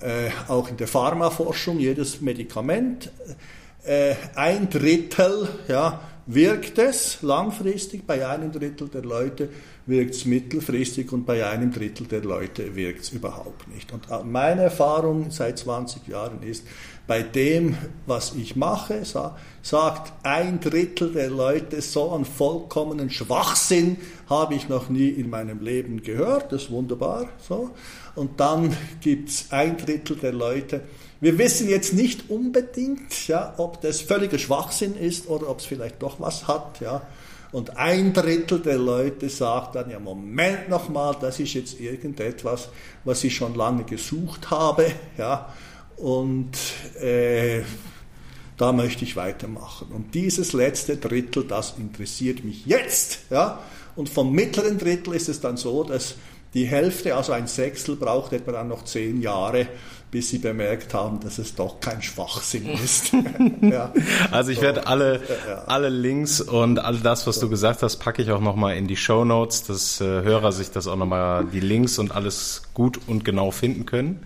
äh, 0.01 0.29
auch 0.47 0.69
in 0.69 0.77
der 0.77 0.87
Pharmaforschung. 0.87 1.79
Jedes 1.79 2.21
Medikament, 2.21 3.11
äh, 3.83 4.15
ein 4.35 4.69
Drittel 4.69 5.47
ja, 5.67 5.99
wirkt 6.25 6.77
es 6.77 7.21
langfristig, 7.21 8.07
bei 8.07 8.27
einem 8.27 8.51
Drittel 8.51 8.87
der 8.87 9.03
Leute 9.03 9.49
wirkt 9.85 10.15
es 10.15 10.25
mittelfristig 10.25 11.11
und 11.11 11.25
bei 11.25 11.45
einem 11.45 11.71
Drittel 11.71 12.07
der 12.07 12.21
Leute 12.21 12.75
wirkt 12.75 13.01
es 13.01 13.09
überhaupt 13.09 13.67
nicht. 13.67 13.91
Und 13.91 14.07
meine 14.31 14.63
Erfahrung 14.63 15.29
seit 15.31 15.59
20 15.59 16.07
Jahren 16.07 16.41
ist, 16.41 16.65
bei 17.05 17.21
dem, 17.21 17.77
was 18.05 18.33
ich 18.35 18.55
mache, 18.55 19.03
sagt 19.61 20.13
ein 20.23 20.61
Drittel 20.61 21.11
der 21.11 21.29
Leute, 21.29 21.81
so 21.81 22.11
einen 22.11 22.23
vollkommenen 22.23 23.09
Schwachsinn 23.09 23.97
habe 24.29 24.55
ich 24.55 24.69
noch 24.69 24.87
nie 24.87 25.09
in 25.09 25.29
meinem 25.29 25.59
Leben 25.59 26.01
gehört, 26.01 26.53
das 26.53 26.63
ist 26.63 26.71
wunderbar. 26.71 27.27
So. 27.45 27.71
Und 28.15 28.39
dann 28.39 28.75
gibt 29.01 29.29
es 29.29 29.47
ein 29.51 29.75
Drittel 29.75 30.15
der 30.15 30.31
Leute, 30.31 30.81
wir 31.23 31.37
wissen 31.37 31.69
jetzt 31.69 31.93
nicht 31.93 32.29
unbedingt, 32.29 33.29
ja, 33.29 33.53
ob 33.55 33.79
das 33.79 34.01
völliger 34.01 34.37
Schwachsinn 34.37 34.93
ist 34.93 35.29
oder 35.29 35.49
ob 35.49 35.59
es 35.59 35.65
vielleicht 35.65 36.03
doch 36.03 36.19
was 36.19 36.49
hat. 36.49 36.81
Ja. 36.81 37.07
Und 37.53 37.77
ein 37.77 38.11
Drittel 38.11 38.59
der 38.59 38.77
Leute 38.77 39.29
sagt 39.29 39.75
dann, 39.75 39.89
ja, 39.89 39.99
Moment 39.99 40.67
nochmal, 40.67 41.15
das 41.21 41.39
ist 41.39 41.53
jetzt 41.53 41.79
irgendetwas, 41.79 42.67
was 43.05 43.23
ich 43.23 43.33
schon 43.33 43.55
lange 43.55 43.85
gesucht 43.85 44.51
habe. 44.51 44.91
Ja. 45.17 45.53
Und 45.95 46.57
äh, 46.99 47.61
da 48.57 48.73
möchte 48.73 49.05
ich 49.05 49.15
weitermachen. 49.15 49.91
Und 49.93 50.13
dieses 50.13 50.51
letzte 50.51 50.97
Drittel, 50.97 51.45
das 51.45 51.75
interessiert 51.77 52.43
mich 52.43 52.65
jetzt. 52.65 53.19
Ja. 53.29 53.59
Und 53.95 54.09
vom 54.09 54.33
mittleren 54.33 54.77
Drittel 54.77 55.13
ist 55.13 55.29
es 55.29 55.39
dann 55.39 55.55
so, 55.55 55.85
dass 55.85 56.15
die 56.53 56.65
Hälfte, 56.65 57.15
also 57.15 57.31
ein 57.31 57.47
Sechstel, 57.47 57.95
braucht 57.95 58.33
etwa 58.33 58.51
dann 58.51 58.67
noch 58.67 58.83
zehn 58.83 59.21
Jahre, 59.21 59.67
bis 60.13 60.29
sie 60.29 60.37
bemerkt 60.37 60.93
haben, 60.93 61.19
dass 61.21 61.39
es 61.39 61.55
doch 61.55 61.79
kein 61.79 62.03
Schwachsinn 62.03 62.69
ist. 62.85 63.11
ja. 63.61 63.91
Also 64.29 64.51
ich 64.51 64.57
so. 64.57 64.61
werde 64.61 64.85
alle, 64.85 65.21
ja. 65.47 65.63
alle 65.65 65.89
Links 65.89 66.39
und 66.39 66.77
all 66.77 66.97
das, 66.97 67.25
was 67.25 67.37
so. 67.37 67.47
du 67.47 67.49
gesagt 67.49 67.81
hast, 67.81 67.97
packe 67.97 68.21
ich 68.21 68.31
auch 68.31 68.39
nochmal 68.39 68.77
in 68.77 68.87
die 68.87 68.95
Show 68.95 69.25
Notes, 69.25 69.63
dass 69.63 69.99
äh, 70.01 70.05
Hörer 70.05 70.51
sich 70.51 70.69
das 70.69 70.85
auch 70.85 70.97
nochmal, 70.97 71.45
die 71.45 71.59
Links 71.59 71.97
und 71.97 72.11
alles 72.11 72.61
gut 72.75 72.99
und 73.07 73.25
genau 73.25 73.49
finden 73.49 73.87
können. 73.87 74.23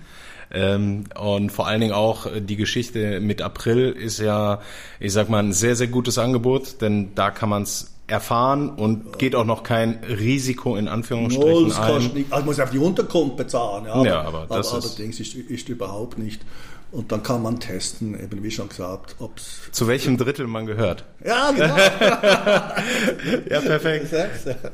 Ähm, 0.52 1.06
und 1.18 1.54
vor 1.54 1.68
allen 1.68 1.80
Dingen 1.80 1.94
auch 1.94 2.26
äh, 2.26 2.42
die 2.42 2.58
Geschichte 2.58 3.22
mit 3.22 3.42
April 3.42 3.92
ist 3.92 4.20
ja, 4.20 4.60
ich 5.00 5.14
sag 5.14 5.30
mal, 5.30 5.40
ein 5.40 5.54
sehr, 5.54 5.78
sehr 5.78 5.88
gutes 5.88 6.18
Angebot, 6.18 6.82
denn 6.82 7.16
da 7.16 7.32
kann 7.32 7.48
man 7.48 7.64
es 7.64 7.94
erfahren 8.08 8.70
und 8.70 9.20
geht 9.20 9.36
auch 9.36 9.46
noch 9.46 9.64
kein 9.64 10.00
Risiko 10.08 10.78
in 10.78 10.88
Anführungsstrichen 10.88 11.68
no, 11.68 11.74
ein. 11.76 12.08
Nicht, 12.14 12.32
also 12.32 12.46
muss 12.46 12.60
auf 12.60 12.70
die 12.70 12.78
Unterkunft 12.78 13.36
bezahlen, 13.36 13.86
ja, 13.86 14.04
ja 14.04 14.22
aber, 14.22 14.44
aber, 14.44 14.58
das 14.58 14.70
aber 14.70 14.80
ist, 14.80 14.86
allerdings 14.86 15.20
ist, 15.20 15.36
ist 15.36 15.70
überhaupt 15.70 16.18
nicht. 16.18 16.42
Und 16.90 17.12
dann 17.12 17.22
kann 17.22 17.42
man 17.44 17.60
testen, 17.60 18.18
eben 18.18 18.44
wie 18.44 18.52
schon 18.52 18.70
gesagt, 18.70 19.16
ob 19.20 19.38
es. 19.38 19.70
Zu 19.72 19.88
welchem 19.88 20.18
Drittel 20.18 20.48
man 20.48 20.66
gehört. 20.66 21.04
Ja, 21.26 21.52
genau. 21.52 21.76
ja, 23.50 23.60
perfekt. 23.62 24.08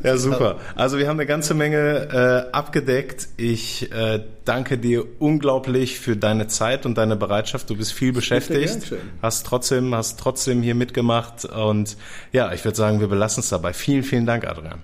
Ja, 0.04 0.18
super. 0.18 0.60
Also 0.76 1.00
wir 1.00 1.08
haben 1.08 1.18
eine 1.18 1.26
ganze 1.26 1.56
Menge 1.56 2.48
äh, 2.52 2.52
abgedeckt. 2.56 3.30
Ich 3.38 3.92
äh, 3.92 4.24
danke 4.46 4.78
dir 4.78 5.06
unglaublich 5.20 6.00
für 6.00 6.16
deine 6.16 6.46
Zeit 6.48 6.86
und 6.86 7.00
deine 7.00 7.16
Bereitschaft. 7.16 7.72
Du 7.72 7.76
bist 7.76 7.94
viel 7.94 8.14
beschäftigt. 8.14 8.94
Hast 9.24 9.48
trotzdem, 9.48 9.96
hast 9.96 10.20
trotzdem 10.20 10.62
hier 10.62 10.76
mitgemacht. 10.76 11.46
Und 11.46 11.98
ja, 12.32 12.54
ich 12.54 12.64
würde 12.64 12.78
sagen, 12.78 13.00
wir 13.00 13.08
belassen 13.08 13.42
es 13.42 13.50
dabei. 13.50 13.74
Vielen, 13.74 14.04
vielen 14.04 14.28
Dank, 14.28 14.46
Adrian. 14.46 14.84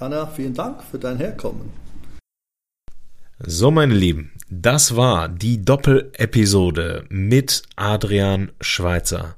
Hanna, 0.00 0.26
vielen 0.26 0.54
Dank 0.54 0.82
für 0.90 0.98
dein 0.98 1.18
Herkommen. 1.18 1.89
So, 3.42 3.70
meine 3.70 3.94
Lieben, 3.94 4.32
Das 4.50 4.96
war 4.96 5.26
die 5.26 5.64
Doppelepisode 5.64 7.06
mit 7.08 7.62
Adrian 7.74 8.52
Schweizer. 8.60 9.36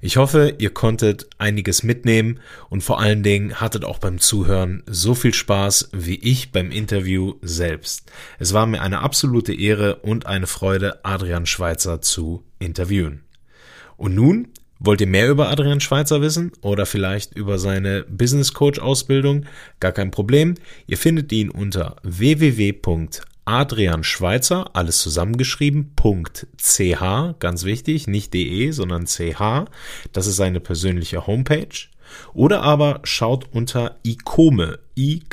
Ich 0.00 0.16
hoffe, 0.16 0.54
ihr 0.56 0.70
konntet 0.70 1.28
einiges 1.36 1.82
mitnehmen 1.82 2.40
und 2.70 2.82
vor 2.82 2.98
allen 2.98 3.22
Dingen 3.22 3.60
hattet 3.60 3.84
auch 3.84 3.98
beim 3.98 4.20
Zuhören 4.20 4.82
so 4.86 5.14
viel 5.14 5.34
Spaß 5.34 5.90
wie 5.92 6.14
ich 6.14 6.50
beim 6.50 6.70
Interview 6.70 7.34
selbst. 7.42 8.10
Es 8.38 8.54
war 8.54 8.64
mir 8.64 8.80
eine 8.80 9.00
absolute 9.00 9.52
Ehre 9.52 9.96
und 9.96 10.24
eine 10.24 10.46
Freude, 10.46 11.04
Adrian 11.04 11.44
Schweizer 11.44 12.00
zu 12.00 12.44
interviewen. 12.58 13.20
Und 13.98 14.14
nun 14.14 14.48
Wollt 14.84 15.00
ihr 15.00 15.06
mehr 15.06 15.30
über 15.30 15.48
Adrian 15.48 15.78
Schweizer 15.78 16.22
wissen 16.22 16.50
oder 16.60 16.86
vielleicht 16.86 17.36
über 17.36 17.60
seine 17.60 18.02
Business 18.02 18.52
Coach 18.52 18.80
Ausbildung? 18.80 19.46
Gar 19.78 19.92
kein 19.92 20.10
Problem. 20.10 20.56
Ihr 20.88 20.98
findet 20.98 21.30
ihn 21.30 21.50
unter 21.50 21.94
www 22.02 22.72
Adrian 23.44 24.04
Schweizer, 24.04 24.70
alles 24.74 25.00
zusammengeschrieben, 25.00 25.92
.ch, 25.96 27.00
ganz 27.38 27.64
wichtig, 27.64 28.06
nicht 28.06 28.32
de, 28.34 28.70
sondern 28.70 29.06
ch, 29.06 29.66
das 30.12 30.26
ist 30.26 30.36
seine 30.36 30.60
persönliche 30.60 31.26
Homepage. 31.26 31.88
Oder 32.34 32.62
aber 32.62 33.00
schaut 33.04 33.46
unter 33.52 33.98
ikome, 34.02 34.78
ikome.de 34.94 35.28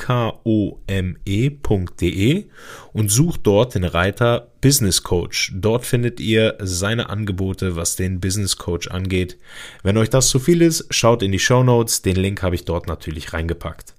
und 2.93 3.11
sucht 3.11 3.41
dort 3.43 3.75
den 3.75 3.83
Reiter 3.83 4.51
Business 4.61 5.03
Coach. 5.03 5.51
Dort 5.55 5.85
findet 5.85 6.19
ihr 6.19 6.57
seine 6.59 7.09
Angebote, 7.09 7.75
was 7.75 7.95
den 7.95 8.19
Business 8.19 8.57
Coach 8.57 8.87
angeht. 8.89 9.37
Wenn 9.83 9.97
euch 9.97 10.09
das 10.09 10.29
zu 10.29 10.39
viel 10.39 10.61
ist, 10.61 10.87
schaut 10.89 11.21
in 11.21 11.31
die 11.31 11.39
Show 11.39 11.63
Notes, 11.63 12.01
den 12.01 12.15
Link 12.15 12.41
habe 12.41 12.55
ich 12.55 12.65
dort 12.65 12.87
natürlich 12.87 13.33
reingepackt. 13.33 13.93